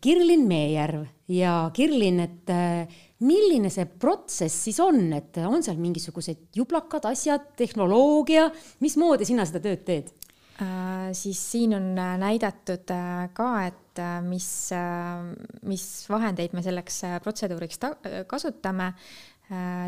Kirlin 0.02 0.46
Meejärv 0.50 1.06
ja 1.30 1.70
Kirlin, 1.74 2.20
et 2.20 2.50
äh, 2.50 2.86
milline 3.24 3.70
see 3.72 3.86
protsess 4.00 4.66
siis 4.66 4.80
on, 4.84 5.00
et 5.16 5.38
on 5.44 5.64
seal 5.64 5.80
mingisugused 5.80 6.50
jublakad 6.56 7.08
asjad, 7.10 7.52
tehnoloogia, 7.58 8.48
mismoodi 8.84 9.28
sina 9.28 9.46
seda 9.48 9.62
tööd 9.64 9.84
teed 9.86 10.12
äh,? 10.60 11.12
siis 11.14 11.40
siin 11.52 11.76
on 11.76 11.92
äh, 11.98 12.14
näidatud 12.20 12.90
äh, 12.94 13.28
ka, 13.36 13.50
et 13.68 13.80
mis, 14.26 14.48
mis 15.70 15.84
vahendeid 16.10 16.50
me 16.56 16.64
selleks 16.66 16.96
protseduuriks 17.22 17.78
kasutame. 18.26 18.88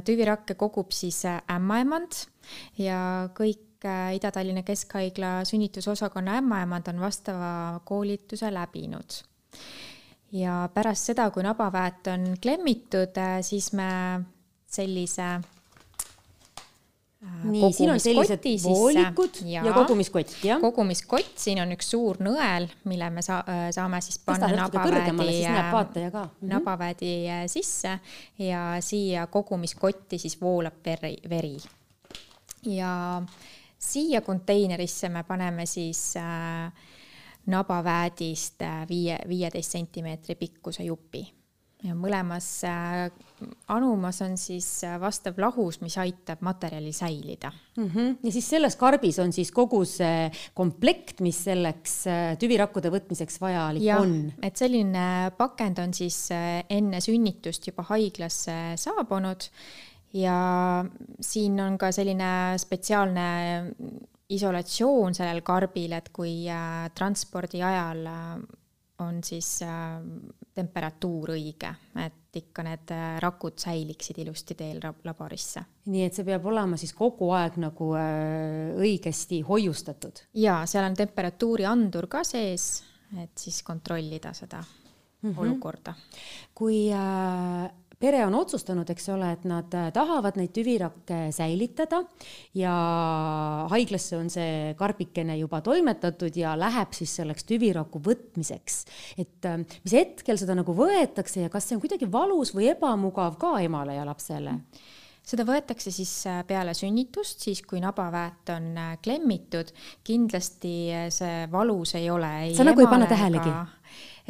tüvirakke 0.06 0.54
kogub 0.54 0.92
siis 0.92 1.24
ämmaemand 1.26 2.18
ja 2.78 2.98
kõik 3.34 3.86
Ida-Tallinna 4.14 4.62
Keskhaigla 4.62 5.44
sünnitusosakonna 5.48 6.36
ämmaemand 6.38 6.88
on 6.92 7.00
vastava 7.00 7.80
koolituse 7.84 8.52
läbinud. 8.52 9.22
Ja 10.32 10.68
pärast 10.74 11.12
seda, 11.12 11.30
kui 11.30 11.42
nabaväet 11.46 12.06
on 12.12 12.32
klemmitud, 12.42 13.18
siis 13.46 13.72
me 13.76 13.90
sellise 14.70 15.26
äh, 15.36 15.44
nii, 17.44 17.72
siin 17.72 17.90
on 17.94 18.00
sellised 18.02 18.48
voolikud 18.64 19.40
ja, 19.46 19.62
ja 19.64 19.72
kogumiskott, 19.76 20.34
jah? 20.44 20.60
kogumiskott, 20.60 21.36
siin 21.40 21.62
on 21.62 21.72
üks 21.76 21.90
suur 21.94 22.20
nõel, 22.24 22.68
mille 22.90 23.10
me 23.14 23.22
saa-, 23.24 23.44
äh, 23.48 23.68
saame 23.74 24.00
siis 24.04 24.18
panna 24.26 24.50
nabaväädi, 24.50 25.12
mhm. 25.16 26.48
nabaväädi 26.52 27.12
äh, 27.30 27.44
sisse 27.50 27.98
ja 28.38 28.76
siia 28.80 29.26
kogumiskotti 29.30 30.18
siis 30.18 30.40
voolab 30.40 30.82
veri, 30.84 31.16
veri. 31.30 31.56
ja 32.66 32.92
äh, 33.22 33.28
siia 33.78 34.20
konteinerisse 34.20 35.08
me 35.08 35.22
paneme 35.22 35.66
siis 35.66 36.14
äh, 36.16 36.72
nabaväädist 37.46 38.62
äh, 38.62 38.84
viie, 38.88 39.18
viieteist 39.28 39.76
sentimeetri 39.76 40.36
pikkuse 40.38 40.86
jupi 40.86 41.22
ja 41.84 41.92
mõlemas 41.94 42.46
äh, 42.66 43.10
anumas 43.70 44.18
on 44.24 44.34
siis 44.40 44.68
äh, 44.86 44.96
vastav 45.00 45.38
lahus, 45.38 45.78
mis 45.84 45.94
aitab 46.00 46.42
materjalil 46.46 46.94
säilida 46.96 47.52
mm. 47.76 47.86
-hmm. 47.86 48.16
ja 48.22 48.32
siis 48.32 48.48
selles 48.50 48.76
karbis 48.76 49.18
on 49.22 49.32
siis 49.32 49.52
kogu 49.52 49.84
see 49.84 50.30
komplekt, 50.54 51.20
mis 51.20 51.44
selleks 51.44 52.04
tüvirakkude 52.40 52.90
võtmiseks 52.90 53.40
vajalik 53.40 53.82
ja, 53.82 54.00
on. 54.00 54.32
et 54.42 54.56
selline 54.56 55.30
pakend 55.36 55.78
on 55.78 55.94
siis 55.94 56.28
enne 56.70 57.00
sünnitust 57.00 57.66
juba 57.66 57.86
haiglasse 57.92 58.56
saabunud 58.76 59.50
ja 60.16 60.84
siin 61.20 61.60
on 61.60 61.78
ka 61.78 61.92
selline 61.92 62.56
spetsiaalne 62.58 63.28
isolatsioon 64.34 65.14
sellel 65.14 65.42
karbil, 65.46 65.94
et 65.96 66.10
kui 66.14 66.46
äh, 66.50 66.86
transpordi 66.94 67.62
ajal 67.62 68.06
äh, 68.10 68.30
on 69.04 69.20
siis 69.24 69.60
äh, 69.62 70.00
temperatuur 70.56 71.34
õige, 71.36 71.70
et 72.00 72.40
ikka 72.40 72.64
need 72.64 72.92
rakud 73.22 73.58
säiliksid 73.60 74.18
ilusti 74.24 74.56
teel 74.56 74.80
laborisse. 75.04 75.62
nii 75.92 76.02
et 76.04 76.16
see 76.16 76.24
peab 76.24 76.48
olema 76.48 76.76
siis 76.80 76.92
kogu 76.96 77.30
aeg 77.36 77.56
nagu 77.60 77.92
õigesti 77.96 79.42
hoiustatud? 79.46 80.24
jaa, 80.40 80.64
seal 80.66 80.88
on 80.88 80.96
temperatuuriandur 80.96 82.08
ka 82.12 82.24
sees, 82.24 82.82
et 83.22 83.32
siis 83.40 83.62
kontrollida 83.62 84.32
seda 84.36 84.62
mm 85.22 85.32
-hmm. 85.32 85.40
olukorda. 85.40 85.94
kui 86.54 86.92
äh, 86.92 87.70
pere 88.00 88.20
on 88.26 88.34
otsustanud, 88.36 88.88
eks 88.92 89.08
ole, 89.14 89.30
et 89.36 89.46
nad 89.48 89.72
äh, 89.76 89.88
tahavad 89.94 90.36
neid 90.36 90.52
tüvirakke 90.56 91.20
säilitada 91.34 92.02
ja 92.56 92.74
haiglasse 93.72 94.18
on 94.18 94.28
see 94.32 94.74
karbikene 94.78 95.38
juba 95.40 95.62
toimetatud 95.64 96.36
ja 96.36 96.54
läheb 96.58 96.92
siis 96.96 97.16
selleks 97.20 97.48
tüviraku 97.48 98.02
võtmiseks. 98.04 98.82
et 99.16 99.48
äh, 99.48 99.62
mis 99.84 99.96
hetkel 99.96 100.40
seda 100.40 100.58
nagu 100.58 100.76
võetakse 100.76 101.46
ja 101.46 101.52
kas 101.52 101.68
see 101.68 101.78
on 101.78 101.82
kuidagi 101.84 102.10
valus 102.12 102.52
või 102.56 102.70
ebamugav 102.74 103.40
ka 103.40 103.56
emale 103.64 103.96
ja 103.96 104.04
lapsele? 104.08 104.58
seda 105.26 105.42
võetakse 105.48 105.90
siis 105.90 106.12
äh, 106.28 106.42
peale 106.46 106.76
sünnitust, 106.76 107.40
siis 107.48 107.64
kui 107.66 107.80
nabaväet 107.82 108.52
on 108.54 108.68
klemmitud, 109.02 109.72
kindlasti 110.06 110.76
see 111.10 111.48
valus 111.50 111.96
ei 111.96 112.10
ole. 112.12 112.52
sa 112.54 112.68
nagu 112.68 112.84
ei 112.84 112.92
pane 112.92 113.08
tähelegi? 113.10 113.56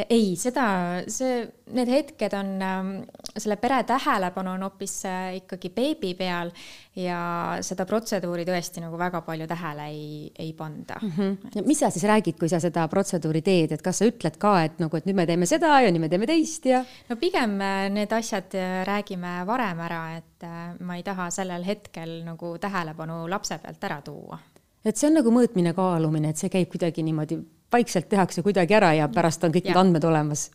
Ei, 0.05 0.35
seda, 0.37 0.67
see, 1.09 1.41
need 1.73 1.89
hetked 1.89 2.35
on, 2.37 2.51
ähm, 2.63 2.91
selle 3.33 3.57
pere 3.61 3.79
tähelepanu 3.89 4.53
on 4.53 4.65
hoopis 4.67 4.97
äh, 5.09 5.37
ikkagi 5.39 5.71
beebi 5.73 6.13
peal 6.19 6.53
ja 6.97 7.21
seda 7.65 7.87
protseduuri 7.89 8.45
tõesti 8.49 8.85
nagu 8.85 8.99
väga 9.01 9.23
palju 9.25 9.47
tähele 9.49 9.87
ei, 9.93 10.33
ei 10.39 10.53
panda 10.57 10.99
mm. 11.01 11.13
-hmm. 11.17 11.67
mis 11.67 11.81
sa 11.81 11.91
siis 11.91 12.05
räägid, 12.09 12.39
kui 12.39 12.49
sa 12.49 12.61
seda 12.61 12.87
protseduuri 12.93 13.43
teed, 13.43 13.73
et 13.73 13.83
kas 13.83 14.03
sa 14.03 14.09
ütled 14.09 14.37
ka, 14.39 14.53
et 14.65 14.79
nagu, 14.83 14.97
et 14.97 15.09
nüüd 15.09 15.17
me 15.17 15.27
teeme 15.27 15.49
seda 15.49 15.81
ja 15.81 15.93
nüüd 15.93 16.05
me 16.05 16.13
teeme 16.13 16.29
teist 16.29 16.69
ja? 16.69 16.85
no 17.09 17.17
pigem 17.17 17.61
äh, 17.61 17.89
need 17.91 18.13
asjad 18.13 18.55
äh, 18.55 18.83
räägime 18.85 19.47
varem 19.47 19.81
ära, 19.81 20.03
et 20.17 20.45
ma 20.85 20.97
ei 20.97 21.03
taha 21.03 21.31
sellel 21.31 21.65
hetkel 21.65 22.21
nagu 22.25 22.59
tähelepanu 22.61 23.25
lapse 23.29 23.57
pealt 23.59 23.85
ära 23.89 24.03
tuua 24.05 24.39
et 24.87 24.97
see 24.97 25.11
on 25.11 25.19
nagu 25.19 25.33
mõõtmine, 25.35 25.75
kaalumine, 25.75 26.31
et 26.31 26.39
see 26.39 26.53
käib 26.53 26.71
kuidagi 26.71 27.03
niimoodi 27.03 27.41
vaikselt 27.73 28.09
tehakse 28.09 28.45
kuidagi 28.47 28.77
ära 28.79 28.93
ja 28.95 29.11
pärast 29.11 29.45
on 29.45 29.55
kõik 29.55 29.67
ja. 29.67 29.75
need 29.75 29.83
andmed 29.83 30.07
olemas. 30.07 30.51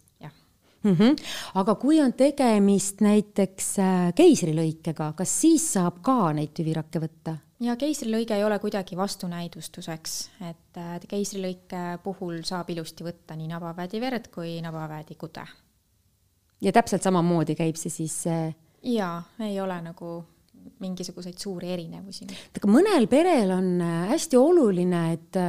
Mm 0.83 0.93
-hmm. 0.93 1.15
aga 1.55 1.75
kui 1.75 2.01
on 2.01 2.13
tegemist 2.13 3.01
näiteks 3.01 3.79
äh, 3.79 4.13
keisrilõikega, 4.15 5.13
kas 5.13 5.41
siis 5.41 5.73
saab 5.73 5.99
ka 6.01 6.33
neid 6.33 6.49
tüvirakke 6.57 6.99
võtta? 6.99 7.35
ja 7.59 7.75
keisrilõige 7.75 8.35
ei 8.35 8.43
ole 8.43 8.59
kuidagi 8.59 8.97
vastunäidustuseks, 8.97 10.29
et 10.49 10.77
äh, 10.77 10.99
keisrilõike 11.07 11.99
puhul 12.03 12.41
saab 12.43 12.69
ilusti 12.69 13.03
võtta 13.03 13.35
nii 13.35 13.47
nabaväedi 13.47 14.01
verd 14.01 14.27
kui 14.33 14.61
nabaväedi 14.61 15.15
kude. 15.15 15.45
ja 16.61 16.71
täpselt 16.71 17.03
samamoodi 17.03 17.55
käib 17.55 17.75
see 17.75 17.89
siis? 17.89 18.27
Äh, 18.27 18.55
jaa, 18.81 19.23
ei 19.39 19.61
ole 19.61 19.81
nagu 19.81 20.23
mingisuguseid 20.81 21.37
suuri 21.39 21.71
erinevusi. 21.75 22.27
aga 22.57 22.69
mõnel 22.69 23.07
perel 23.11 23.55
on 23.55 23.73
hästi 24.11 24.39
oluline, 24.39 25.05
et 25.13 25.41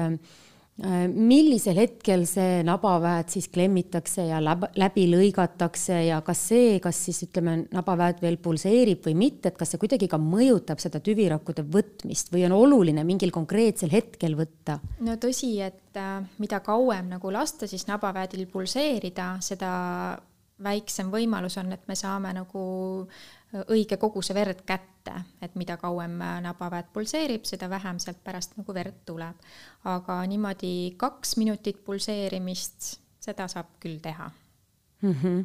Äh, 0.80 1.04
millisel 1.04 1.76
hetkel 1.76 2.22
see 2.24 2.62
nabaväed 2.64 3.28
siis 3.30 3.44
klemmitakse 3.52 4.24
ja 4.24 4.38
läbi 4.40 5.04
lõigatakse 5.12 5.98
ja 6.06 6.22
kas 6.24 6.46
see, 6.48 6.78
kas 6.80 6.96
siis 7.06 7.20
ütleme, 7.26 7.58
nabaväed 7.76 8.22
veel 8.24 8.38
pulseerib 8.40 9.04
või 9.04 9.12
mitte, 9.20 9.52
et 9.52 9.60
kas 9.60 9.74
see 9.74 9.82
kuidagi 9.82 10.08
ka 10.08 10.16
mõjutab 10.16 10.80
seda 10.80 11.02
tüvirakkude 11.04 11.66
võtmist 11.76 12.32
või 12.32 12.46
on 12.48 12.56
oluline 12.56 13.04
mingil 13.04 13.34
konkreetsel 13.36 13.92
hetkel 13.92 14.34
võtta? 14.38 14.78
no 15.04 15.18
tõsi, 15.20 15.52
et 15.60 16.00
äh, 16.00 16.24
mida 16.40 16.62
kauem 16.64 17.12
nagu 17.12 17.34
lasta 17.36 17.68
siis 17.68 17.84
nabaväedil 17.92 18.48
pulseerida, 18.48 19.34
seda 19.44 19.70
väiksem 20.62 21.12
võimalus 21.12 21.60
on, 21.60 21.76
et 21.76 21.84
me 21.84 21.98
saame 22.00 22.32
nagu 22.32 22.64
õige 23.52 23.98
koguse 24.00 24.34
verd 24.34 24.62
kätte, 24.66 25.14
et 25.42 25.54
mida 25.60 25.76
kauem 25.76 26.14
nabaväed 26.44 26.92
pulseerib, 26.92 27.44
seda 27.48 27.68
vähem 27.70 27.98
sealt 28.00 28.22
pärast 28.24 28.56
nagu 28.56 28.74
verd 28.74 29.02
tuleb. 29.06 29.36
aga 29.84 30.20
niimoodi 30.26 30.94
kaks 30.96 31.36
minutit 31.36 31.82
pulseerimist, 31.84 32.96
seda 33.20 33.48
saab 33.48 33.74
küll 33.80 34.00
teha 34.00 34.30
mm. 35.02 35.12
-hmm. 35.12 35.44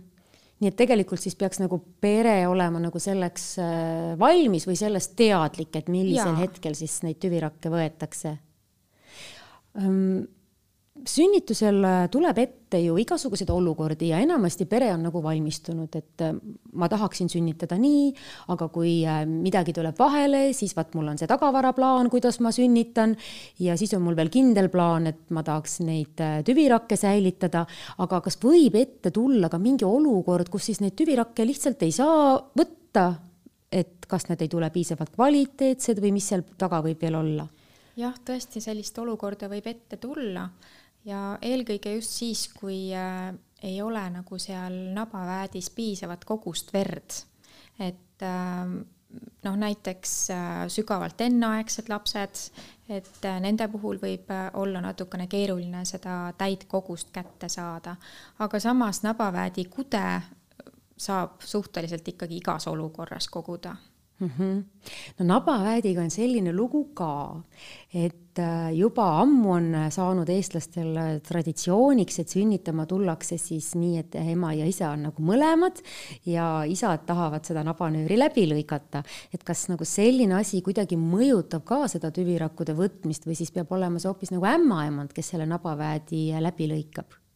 nii 0.59 0.69
et 0.71 0.75
tegelikult 0.75 1.19
siis 1.19 1.35
peaks 1.35 1.59
nagu 1.59 1.81
pere 2.01 2.47
olema 2.47 2.79
nagu 2.79 2.99
selleks 2.99 3.59
äh, 3.59 4.19
valmis 4.19 4.67
või 4.67 4.75
sellest 4.75 5.15
teadlik, 5.15 5.75
et 5.75 5.89
millisel 5.89 6.33
ja. 6.33 6.41
hetkel 6.45 6.75
siis 6.75 7.01
neid 7.03 7.19
tüvirakke 7.19 7.69
võetakse 7.69 8.37
sünnitusel 11.07 11.83
äh, 11.85 12.05
tuleb 12.11 12.37
ette 12.41 12.79
ju 12.81 12.95
igasuguseid 12.99 13.49
olukordi 13.53 14.09
ja 14.11 14.19
enamasti 14.23 14.65
pere 14.69 14.89
on 14.93 15.03
nagu 15.07 15.21
valmistunud, 15.23 15.93
et 15.99 16.23
äh, 16.25 16.33
ma 16.73 16.89
tahaksin 16.89 17.29
sünnitada 17.31 17.77
nii, 17.79 18.09
aga 18.53 18.69
kui 18.73 18.99
äh, 19.07 19.21
midagi 19.27 19.75
tuleb 19.75 19.97
vahele, 19.99 20.47
siis 20.57 20.75
vaat 20.77 20.95
mul 20.97 21.11
on 21.11 21.19
see 21.19 21.29
tagavaraplaan, 21.29 22.09
kuidas 22.13 22.39
ma 22.43 22.51
sünnitan 22.55 23.15
ja 23.63 23.77
siis 23.79 23.93
on 23.97 24.05
mul 24.05 24.17
veel 24.17 24.31
kindel 24.33 24.71
plaan, 24.73 25.09
et 25.11 25.21
ma 25.35 25.43
tahaks 25.47 25.79
neid 25.87 26.23
tüvirakke 26.47 26.97
säilitada, 26.99 27.65
aga 28.03 28.21
kas 28.25 28.39
võib 28.43 28.79
ette 28.79 29.11
tulla 29.15 29.51
ka 29.51 29.61
mingi 29.61 29.87
olukord, 29.87 30.49
kus 30.53 30.71
siis 30.71 30.81
neid 30.83 30.97
tüvirakke 30.97 31.45
lihtsalt 31.47 31.83
ei 31.87 31.93
saa 31.95 32.35
võtta, 32.57 33.11
et 33.71 34.07
kas 34.07 34.29
need 34.29 34.41
ei 34.43 34.51
tule 34.51 34.71
piisavalt 34.73 35.13
kvaliteetsed 35.15 36.01
või 36.01 36.15
mis 36.17 36.31
seal 36.31 36.43
taga 36.57 36.81
võib 36.85 37.01
veel 37.03 37.19
olla? 37.19 37.47
jah, 37.97 38.13
tõesti 38.25 38.61
sellist 38.61 38.97
olukorda 39.01 39.49
võib 39.51 39.67
ette 39.71 39.97
tulla 40.01 40.45
ja 41.07 41.37
eelkõige 41.41 41.95
just 41.95 42.17
siis, 42.19 42.47
kui 42.53 42.91
äh, 42.95 43.31
ei 43.63 43.79
ole 43.81 44.03
nagu 44.13 44.37
seal 44.41 44.75
nabaväedis 44.93 45.71
piisavat 45.73 46.25
kogust 46.27 46.73
verd, 46.75 47.15
et 47.79 48.25
äh, 48.25 48.77
noh, 49.43 49.55
näiteks 49.55 50.29
äh, 50.29 50.67
sügavalt 50.67 51.21
enneaegsed 51.21 51.89
lapsed, 51.89 52.41
et 52.89 53.25
äh, 53.25 53.39
nende 53.43 53.67
puhul 53.71 53.99
võib 54.01 54.31
äh, 54.31 54.47
olla 54.59 54.81
natukene 54.83 55.27
keeruline 55.31 55.83
seda 55.87 56.33
täit 56.37 56.67
kogust 56.67 57.11
kätte 57.15 57.49
saada, 57.49 57.95
aga 58.39 58.59
samas 58.59 59.03
nabaväedi 59.07 59.67
kude 59.71 60.03
saab 60.97 61.41
suhteliselt 61.45 62.07
ikkagi 62.07 62.41
igas 62.41 62.67
olukorras 62.67 63.29
koguda 63.29 63.75
mm. 64.19 64.29
-hmm. 64.29 64.63
no 65.19 65.25
nabaväediga 65.25 66.01
on 66.01 66.11
selline 66.11 66.53
lugu 66.53 66.83
ka, 66.93 67.41
et 67.93 68.39
äh, 68.39 68.71
juba 68.77 69.05
ammu 69.21 69.51
on 69.51 69.75
saanud 69.89 70.29
eestlastel 70.29 71.19
traditsiooniks, 71.27 72.19
et 72.19 72.29
sünnitama 72.29 72.85
tullakse 72.85 73.37
siis 73.37 73.75
nii, 73.75 73.97
et 73.97 74.15
ema 74.15 74.53
ja 74.53 74.65
isa 74.65 74.91
on 74.91 75.07
nagu 75.09 75.21
mõlemad 75.21 75.83
ja 76.25 76.63
isad 76.65 77.05
tahavad 77.05 77.45
seda 77.45 77.63
nabanööri 77.63 78.17
läbi 78.17 78.47
lõigata. 78.49 79.03
et 79.33 79.43
kas 79.43 79.67
nagu 79.69 79.85
selline 79.85 80.33
asi 80.39 80.61
kuidagi 80.61 80.97
mõjutab 80.97 81.63
ka 81.63 81.87
seda 81.87 82.11
tüvirakkude 82.11 82.73
võtmist 82.73 83.27
või 83.27 83.35
siis 83.35 83.51
peab 83.51 83.71
olema 83.71 83.99
see 83.99 84.09
hoopis 84.09 84.31
nagu 84.31 84.45
ämmaemand, 84.45 85.13
kes 85.13 85.29
selle 85.29 85.45
nabaväedi 85.45 86.31
läbi 86.41 86.67
lõikab 86.67 87.26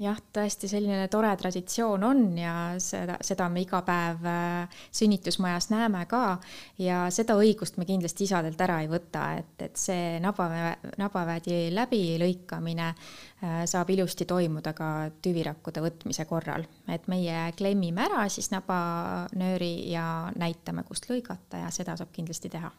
jah, 0.00 0.18
tõesti 0.32 0.68
selline 0.70 1.08
tore 1.12 1.30
traditsioon 1.36 2.04
on 2.06 2.22
ja 2.38 2.54
seda, 2.80 3.18
seda 3.24 3.48
me 3.52 3.62
iga 3.64 3.82
päev 3.86 4.26
äh, 4.28 4.80
sünnitusmajas 4.96 5.70
näeme 5.72 6.04
ka 6.10 6.38
ja 6.80 7.02
seda 7.14 7.36
õigust 7.40 7.76
me 7.80 7.86
kindlasti 7.88 8.24
isadelt 8.28 8.60
ära 8.64 8.80
ei 8.84 8.90
võta, 8.90 9.26
et, 9.40 9.54
et 9.68 9.80
see 9.80 10.18
nabaväe, 10.24 10.92
nabaväedi 11.00 11.62
läbilõikamine 11.76 12.88
äh, 12.90 13.62
saab 13.70 13.92
ilusti 13.92 14.28
toimuda 14.28 14.74
ka 14.76 14.90
tüvirakkude 15.22 15.84
võtmise 15.84 16.26
korral, 16.30 16.64
et 16.88 17.08
meie 17.12 17.50
klemmime 17.58 18.06
ära 18.08 18.28
siis 18.32 18.50
nabanööri 18.54 19.90
ja 19.92 20.06
näitame, 20.40 20.86
kust 20.88 21.10
lõigata 21.12 21.66
ja 21.66 21.74
seda 21.74 21.98
saab 22.00 22.14
kindlasti 22.16 22.52
teha 22.52 22.72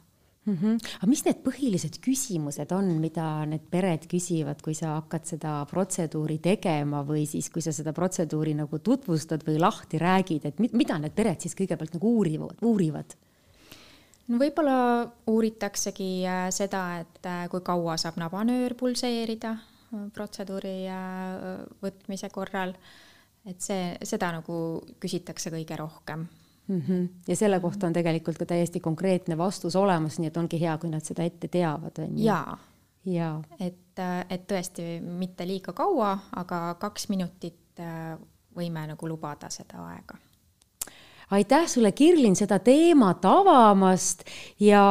mm. 0.45 0.57
-hmm. 0.57 0.77
aga 0.97 1.09
mis 1.09 1.23
need 1.25 1.41
põhilised 1.45 1.99
küsimused 2.03 2.71
on, 2.75 2.93
mida 2.99 3.45
need 3.45 3.65
pered 3.69 4.07
küsivad, 4.11 4.61
kui 4.61 4.73
sa 4.77 4.95
hakkad 4.99 5.25
seda 5.25 5.65
protseduuri 5.69 6.37
tegema 6.37 7.03
või 7.07 7.25
siis, 7.29 7.49
kui 7.49 7.61
sa 7.61 7.71
seda 7.71 7.93
protseduuri 7.93 8.53
nagu 8.57 8.79
tutvustad 8.79 9.43
või 9.47 9.59
lahti 9.59 9.97
räägid, 10.01 10.45
et 10.45 10.59
mida 10.73 10.97
need 10.97 11.13
pered 11.15 11.41
siis 11.41 11.55
kõigepealt 11.55 11.93
nagu 11.97 12.15
uurivad, 12.17 12.57
uurivad? 12.61 13.17
no 14.27 14.39
võib-olla 14.39 14.77
uuritaksegi 15.27 16.11
äh, 16.27 16.47
seda, 16.55 17.01
et 17.03 17.25
äh, 17.27 17.45
kui 17.51 17.61
kaua 17.65 17.97
saab 17.97 18.19
nabanöör 18.21 18.75
pulseerida 18.79 19.55
äh, 19.57 20.05
protseduuri 20.13 20.77
võtmise 21.81 22.29
korral, 22.33 22.75
et 23.45 23.59
see, 23.61 23.97
seda 24.05 24.31
nagu 24.37 24.55
küsitakse 25.01 25.51
kõige 25.53 25.77
rohkem 25.79 26.27
mm. 26.71 26.81
-hmm. 26.87 27.07
ja 27.27 27.35
selle 27.35 27.59
kohta 27.59 27.87
on 27.87 27.93
tegelikult 27.93 28.37
ka 28.37 28.45
täiesti 28.45 28.79
konkreetne 28.79 29.37
vastus 29.37 29.75
olemas, 29.75 30.19
nii 30.19 30.31
et 30.31 30.37
ongi 30.37 30.61
hea, 30.61 30.77
kui 30.77 30.89
nad 30.89 31.05
seda 31.05 31.23
ette 31.23 31.47
teavad, 31.47 31.99
on 31.99 32.17
ju. 32.17 32.25
jaa 32.25 32.57
ja.. 33.05 33.35
et, 33.59 34.01
et 34.29 34.43
tõesti 34.49 34.99
mitte 35.01 35.47
liiga 35.47 35.73
kaua, 35.77 36.15
aga 36.37 36.75
kaks 36.81 37.07
minutit 37.11 37.81
äh, 37.81 38.15
võime 38.57 38.85
nagu 38.91 39.09
lubada 39.09 39.49
seda 39.53 39.85
aega. 39.91 40.19
aitäh 41.31 41.67
sulle, 41.67 41.91
Kirlin, 41.91 42.35
seda 42.35 42.59
teemat 42.59 43.25
avamast 43.25 44.25
ja 44.59 44.83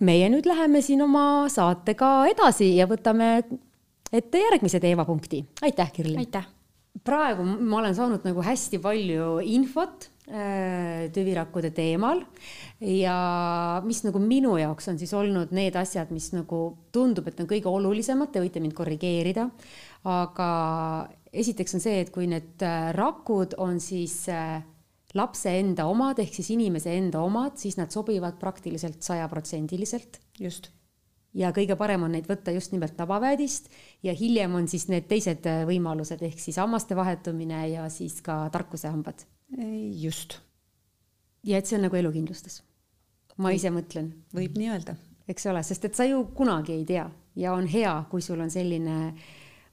meie 0.00 0.30
nüüd 0.32 0.48
läheme 0.48 0.82
siin 0.82 1.04
oma 1.04 1.46
saatega 1.52 2.26
edasi 2.32 2.74
ja 2.76 2.88
võtame 2.90 3.36
ette 4.12 4.42
järgmise 4.42 4.80
teemapunkti. 4.80 5.44
aitäh, 5.62 5.92
Kirlin! 5.92 6.18
aitäh! 6.24 6.48
praegu 7.04 7.44
ma 7.44 7.80
olen 7.82 7.94
saanud 7.94 8.26
nagu 8.26 8.42
hästi 8.42 8.78
palju 8.78 9.38
infot 9.42 10.08
äh, 10.08 10.13
tüvirakkude 10.24 11.68
teemal 11.76 12.22
ja 12.80 13.16
mis 13.84 13.98
nagu 14.06 14.22
minu 14.22 14.54
jaoks 14.56 14.88
on 14.88 14.96
siis 14.96 15.12
olnud 15.12 15.52
need 15.52 15.76
asjad, 15.76 16.08
mis 16.16 16.30
nagu 16.32 16.60
tundub, 16.96 17.28
et 17.28 17.42
on 17.44 17.48
kõige 17.50 17.68
olulisemad, 17.68 18.30
te 18.32 18.40
võite 18.40 18.62
mind 18.64 18.72
korrigeerida. 18.78 19.50
aga 20.08 20.48
esiteks 21.34 21.76
on 21.76 21.82
see, 21.82 21.98
et 22.04 22.12
kui 22.14 22.28
need 22.30 22.62
äh, 22.64 22.92
rakud 22.96 23.56
on 23.62 23.80
siis 23.82 24.24
äh, 24.32 24.62
lapse 25.14 25.50
enda 25.58 25.86
omad 25.90 26.18
ehk 26.22 26.34
siis 26.36 26.50
inimese 26.54 26.94
enda 26.96 27.22
omad, 27.24 27.58
siis 27.60 27.78
nad 27.80 27.92
sobivad 27.94 28.38
praktiliselt 28.40 29.02
sajaprotsendiliselt. 29.02 30.20
just 30.40 30.70
ja 31.34 31.50
kõige 31.54 31.76
parem 31.76 32.06
on 32.06 32.14
neid 32.14 32.28
võtta 32.30 32.54
just 32.54 32.72
nimelt 32.72 32.96
tabaväedist 32.96 33.70
ja 34.06 34.14
hiljem 34.14 34.54
on 34.54 34.68
siis 34.70 34.88
need 34.88 35.08
teised 35.10 35.46
äh, 35.50 35.64
võimalused 35.68 36.22
ehk 36.22 36.40
siis 36.40 36.58
hammaste 36.62 36.96
vahetumine 36.96 37.68
ja 37.74 37.88
siis 37.90 38.20
ka 38.22 38.44
tarkusehambad. 38.54 39.26
Just. 40.00 40.38
ja 41.44 41.58
et 41.58 41.66
see 41.66 41.76
on 41.78 41.86
nagu 41.88 41.96
elukindlustus. 41.96 42.62
ma 43.36 43.52
ise 43.52 43.70
mõtlen. 43.74 44.12
võib 44.34 44.58
nii 44.58 44.72
öelda. 44.74 44.96
eks 45.28 45.46
ole, 45.52 45.62
sest 45.62 45.84
et 45.84 45.94
sa 45.94 46.06
ju 46.08 46.24
kunagi 46.36 46.72
ei 46.76 46.84
tea 46.88 47.08
ja 47.36 47.54
on 47.54 47.66
hea, 47.66 47.94
kui 48.10 48.22
sul 48.22 48.40
on 48.40 48.50
selline 48.50 49.14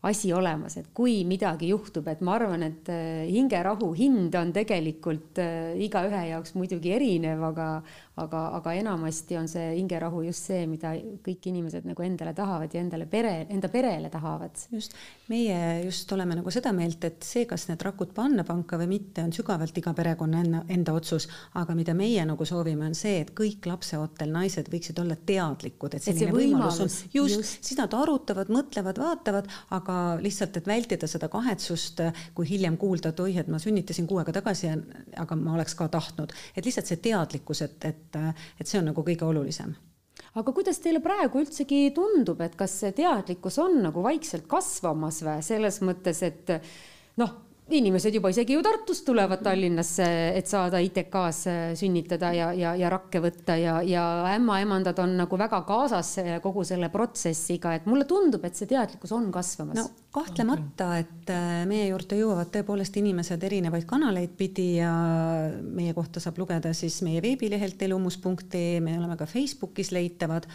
asi 0.01 0.31
olemas, 0.33 0.79
et 0.79 0.87
kui 0.97 1.19
midagi 1.29 1.69
juhtub, 1.69 2.07
et 2.09 2.23
ma 2.25 2.33
arvan, 2.39 2.63
et 2.65 2.89
äh, 2.89 3.27
hingerahu 3.29 3.91
hind 3.93 4.33
on 4.39 4.49
tegelikult 4.55 5.37
äh, 5.41 5.75
igaühe 5.85 6.23
jaoks 6.31 6.55
muidugi 6.57 6.95
erinev, 6.95 7.43
aga, 7.51 7.67
aga, 8.19 8.41
aga 8.57 8.73
enamasti 8.75 9.37
on 9.39 9.47
see 9.47 9.69
hingerahu 9.77 10.25
just 10.27 10.49
see, 10.49 10.65
mida 10.67 10.93
kõik 11.23 11.47
inimesed 11.51 11.85
nagu 11.87 12.03
endale 12.03 12.33
tahavad 12.35 12.73
ja 12.73 12.81
endale 12.83 13.07
pere, 13.09 13.45
enda 13.49 13.69
perele 13.71 14.09
tahavad. 14.11 14.57
just, 14.71 14.95
meie 15.31 15.83
just 15.85 16.11
oleme 16.11 16.35
nagu 16.35 16.51
seda 16.51 16.73
meelt, 16.75 17.03
et 17.07 17.23
see, 17.25 17.45
kas 17.49 17.67
need 17.69 17.81
rakud 17.85 18.11
panna 18.15 18.43
panka 18.47 18.79
või 18.81 18.89
mitte, 18.97 19.23
on 19.23 19.31
sügavalt 19.35 19.77
iga 19.77 19.93
perekonna 19.97 20.41
enda, 20.43 20.63
enda 20.75 20.95
otsus, 20.97 21.27
aga 21.59 21.75
mida 21.77 21.95
meie 21.97 22.25
nagu 22.27 22.45
soovime, 22.47 22.89
on 22.89 22.97
see, 22.97 23.21
et 23.23 23.31
kõik 23.37 23.67
lapseootel 23.69 24.33
naised 24.33 24.67
võiksid 24.71 24.99
olla 25.03 25.15
teadlikud, 25.15 25.95
et 25.95 26.05
selline 26.05 26.35
võimalus 26.35 26.81
on, 26.83 26.91
just, 26.91 27.37
just., 27.37 27.57
siis 27.71 27.79
nad 27.79 27.95
arutavad, 27.95 28.51
mõtlevad, 28.51 28.99
vaatavad, 29.01 29.49
aga 29.77 29.97
lihtsalt, 30.21 30.59
et 30.59 30.67
vältida 30.67 31.07
seda 31.09 31.31
kahetsust, 31.31 32.03
kui 32.35 32.49
hiljem 32.49 32.77
kuulda, 32.81 33.13
et 33.13 33.23
oih, 33.23 33.39
et 33.41 33.51
ma 33.51 33.59
sünnitasin 33.61 34.09
kuu 34.09 34.19
aega 34.21 34.35
tagasi, 34.41 34.71
aga 35.21 35.39
ma 35.39 35.55
oleks 35.55 35.77
ka 35.79 35.87
tahtnud, 35.91 36.33
et 36.55 36.67
lihtsalt 36.67 36.91
see 36.91 36.99
teadlikkus, 37.07 37.63
et, 37.65 37.79
et, 37.87 38.10
et 38.15 38.67
see 38.67 38.79
on 38.79 38.89
nagu 38.91 39.03
kõige 39.05 39.27
olulisem. 39.27 39.75
Aga 40.39 40.53
kuidas 40.55 40.79
teile 40.79 41.01
praegu 41.03 41.41
üldsegi 41.41 41.89
tundub, 41.95 42.41
et 42.43 42.55
kas 42.59 42.73
see 42.83 42.91
teadlikkus 42.95 43.57
on 43.59 43.81
nagu 43.83 44.03
vaikselt 44.03 44.47
kasvamas 44.51 45.21
või 45.25 45.43
selles 45.43 45.81
mõttes, 45.83 46.21
et 46.23 46.53
noh 47.19 47.33
inimesed 47.77 48.15
juba 48.15 48.31
isegi 48.33 48.55
ju 48.57 48.63
Tartust 48.65 49.05
tulevad 49.07 49.43
Tallinnasse, 49.45 50.07
et 50.37 50.47
saada 50.49 50.81
ITK-s 50.83 51.41
äh, 51.51 51.63
sünnitada 51.79 52.33
ja, 52.35 52.51
ja, 52.57 52.75
ja 52.79 52.91
rakke 52.91 53.21
võtta 53.23 53.57
ja, 53.59 53.79
ja 53.85 54.05
ämmaemandad 54.35 54.99
on 55.03 55.17
nagu 55.23 55.39
väga 55.39 55.63
kaasas 55.67 56.15
kogu 56.43 56.65
selle 56.67 56.91
protsessiga, 56.93 57.75
et 57.75 57.89
mulle 57.89 58.07
tundub, 58.09 58.45
et 58.45 58.57
see 58.57 58.69
teadlikkus 58.71 59.13
on 59.17 59.31
kasvamas. 59.33 59.79
no 59.79 59.89
kahtlemata, 60.11 60.87
et 60.99 61.29
äh, 61.31 61.61
meie 61.67 61.85
juurde 61.87 62.17
jõuavad 62.19 62.49
tõepoolest 62.51 62.97
inimesed 62.99 63.43
erinevaid 63.47 63.85
kanaleid 63.87 64.33
pidi 64.35 64.81
ja 64.81 64.91
meie 65.61 65.93
kohta 65.95 66.19
saab 66.19 66.41
lugeda 66.41 66.73
siis 66.75 66.97
meie 67.05 67.21
veebilehelt 67.23 67.79
elumus.ee, 67.87 68.81
me 68.83 68.97
oleme 68.99 69.15
ka 69.19 69.27
Facebookis 69.29 69.93
leitavad, 69.95 70.49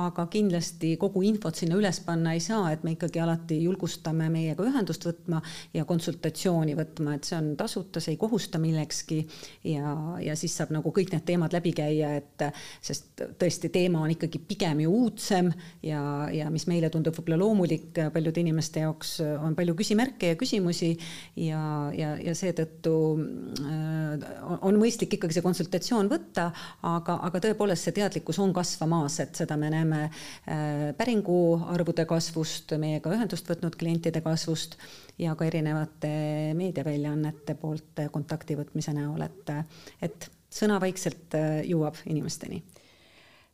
aga 0.00 0.24
kindlasti 0.32 0.94
kogu 1.00 1.20
infot 1.28 1.60
sinna 1.60 1.76
üles 1.76 2.00
panna 2.06 2.32
ei 2.32 2.40
saa, 2.40 2.70
et 2.72 2.86
me 2.86 2.94
ikkagi 2.96 3.20
alati 3.20 3.58
julgustame 3.66 4.30
meiega 4.32 4.64
ühendust 4.64 5.04
võtma 5.04 5.42
ja 5.76 5.84
konsultatsiooni 5.84 6.61
võtma, 6.78 7.16
et 7.16 7.26
see 7.28 7.36
on 7.38 7.52
tasuta, 7.58 8.00
see 8.00 8.14
ei 8.14 8.20
kohusta 8.20 8.60
millekski 8.62 9.20
ja, 9.68 9.94
ja 10.22 10.36
siis 10.38 10.54
saab 10.56 10.72
nagu 10.74 10.92
kõik 10.94 11.12
need 11.12 11.24
teemad 11.26 11.54
läbi 11.54 11.74
käia, 11.76 12.14
et 12.20 12.46
sest 12.80 13.24
tõesti, 13.38 13.70
teema 13.72 14.02
on 14.04 14.12
ikkagi 14.14 14.40
pigem 14.46 14.84
ju 14.84 14.92
uudsem 15.02 15.50
ja, 15.82 16.02
ja 16.32 16.50
mis 16.52 16.66
meile 16.70 16.90
tundub 16.92 17.16
võib-olla 17.18 17.40
loomulik, 17.42 17.90
paljude 18.14 18.42
inimeste 18.42 18.84
jaoks 18.84 19.16
on 19.22 19.56
palju 19.58 19.74
küsimärke 19.78 20.32
ja 20.32 20.38
küsimusi 20.38 20.92
ja, 21.40 21.62
ja, 21.96 22.14
ja 22.22 22.34
seetõttu 22.36 22.94
äh, 23.66 24.26
on 24.60 24.78
mõistlik 24.80 25.16
ikkagi 25.16 25.38
see 25.38 25.44
konsultatsioon 25.44 26.10
võtta, 26.12 26.48
aga, 26.86 27.18
aga 27.28 27.42
tõepoolest 27.46 27.88
see 27.88 27.96
teadlikkus 27.96 28.40
on 28.42 28.54
kasvamas, 28.56 29.18
et 29.24 29.38
seda 29.38 29.58
me 29.60 29.70
näeme 29.72 30.02
äh, 30.06 30.90
päringuarvude 30.98 32.06
kasvust, 32.08 32.76
meiega 32.80 33.12
ühendust 33.14 33.48
võtnud 33.50 33.78
klientide 33.78 34.22
kasvust 34.24 34.78
ja 35.22 35.34
ka 35.38 35.46
erinevate 35.46 36.12
meediaväljaannete 36.58 37.54
poolt 37.60 38.04
kontakti 38.12 38.58
võtmise 38.58 38.94
näol, 38.96 39.22
et, 39.24 39.56
et 40.02 40.30
sõna 40.52 40.80
vaikselt 40.82 41.38
jõuab 41.68 42.02
inimesteni 42.10 42.62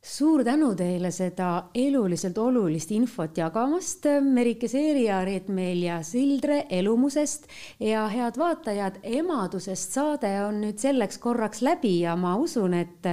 suur 0.01 0.43
tänu 0.43 0.71
teile 0.79 1.11
seda 1.11 1.49
eluliselt 1.75 2.37
olulist 2.39 2.91
infot 2.95 3.37
jagamast, 3.37 4.07
Merike 4.23 4.69
Seeri-Jaar, 4.71 5.27
Reet-Meelja 5.27 5.99
Sildre 6.07 6.63
Elumusest 6.69 7.49
ja 7.83 8.05
head 8.11 8.39
vaatajad, 8.39 9.01
emadusest 9.03 9.97
saade 9.99 10.31
on 10.45 10.61
nüüd 10.63 10.79
selleks 10.79 11.19
korraks 11.19 11.63
läbi 11.65 11.99
ja 12.05 12.15
ma 12.19 12.35
usun, 12.39 12.77
et 12.79 13.11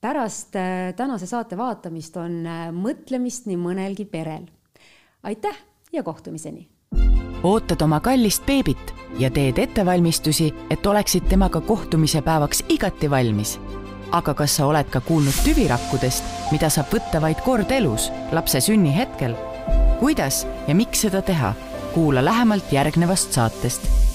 pärast 0.00 0.56
äh, 0.56 0.92
tänase 0.96 1.28
saate 1.28 1.58
vaatamist 1.60 2.16
on 2.20 2.42
äh, 2.46 2.68
mõtlemist 2.72 3.48
nii 3.48 3.60
mõnelgi 3.60 4.06
perel. 4.08 4.48
aitäh 5.22 5.56
ja 5.92 6.02
kohtumiseni! 6.02 6.69
Ootad 7.42 7.80
oma 7.82 8.00
kallist 8.00 8.46
beebit 8.46 8.94
ja 9.18 9.30
teed 9.30 9.58
ettevalmistusi, 9.58 10.54
et 10.70 10.86
oleksid 10.86 11.28
temaga 11.28 11.60
kohtumise 11.60 12.22
päevaks 12.22 12.64
igati 12.68 13.10
valmis 13.10 13.58
aga 14.12 14.34
kas 14.34 14.56
sa 14.58 14.66
oled 14.66 14.90
ka 14.90 15.00
kuulnud 15.06 15.36
tüvirakkudest, 15.44 16.24
mida 16.50 16.70
saab 16.72 16.90
võtta 16.94 17.20
vaid 17.22 17.40
kord 17.46 17.70
elus, 17.70 18.10
lapse 18.34 18.60
sünnihetkel? 18.60 19.36
kuidas 20.02 20.44
ja 20.68 20.74
miks 20.74 21.06
seda 21.06 21.22
teha? 21.22 21.54
kuula 21.94 22.24
lähemalt 22.24 22.72
järgnevast 22.72 23.34
saatest 23.34 24.09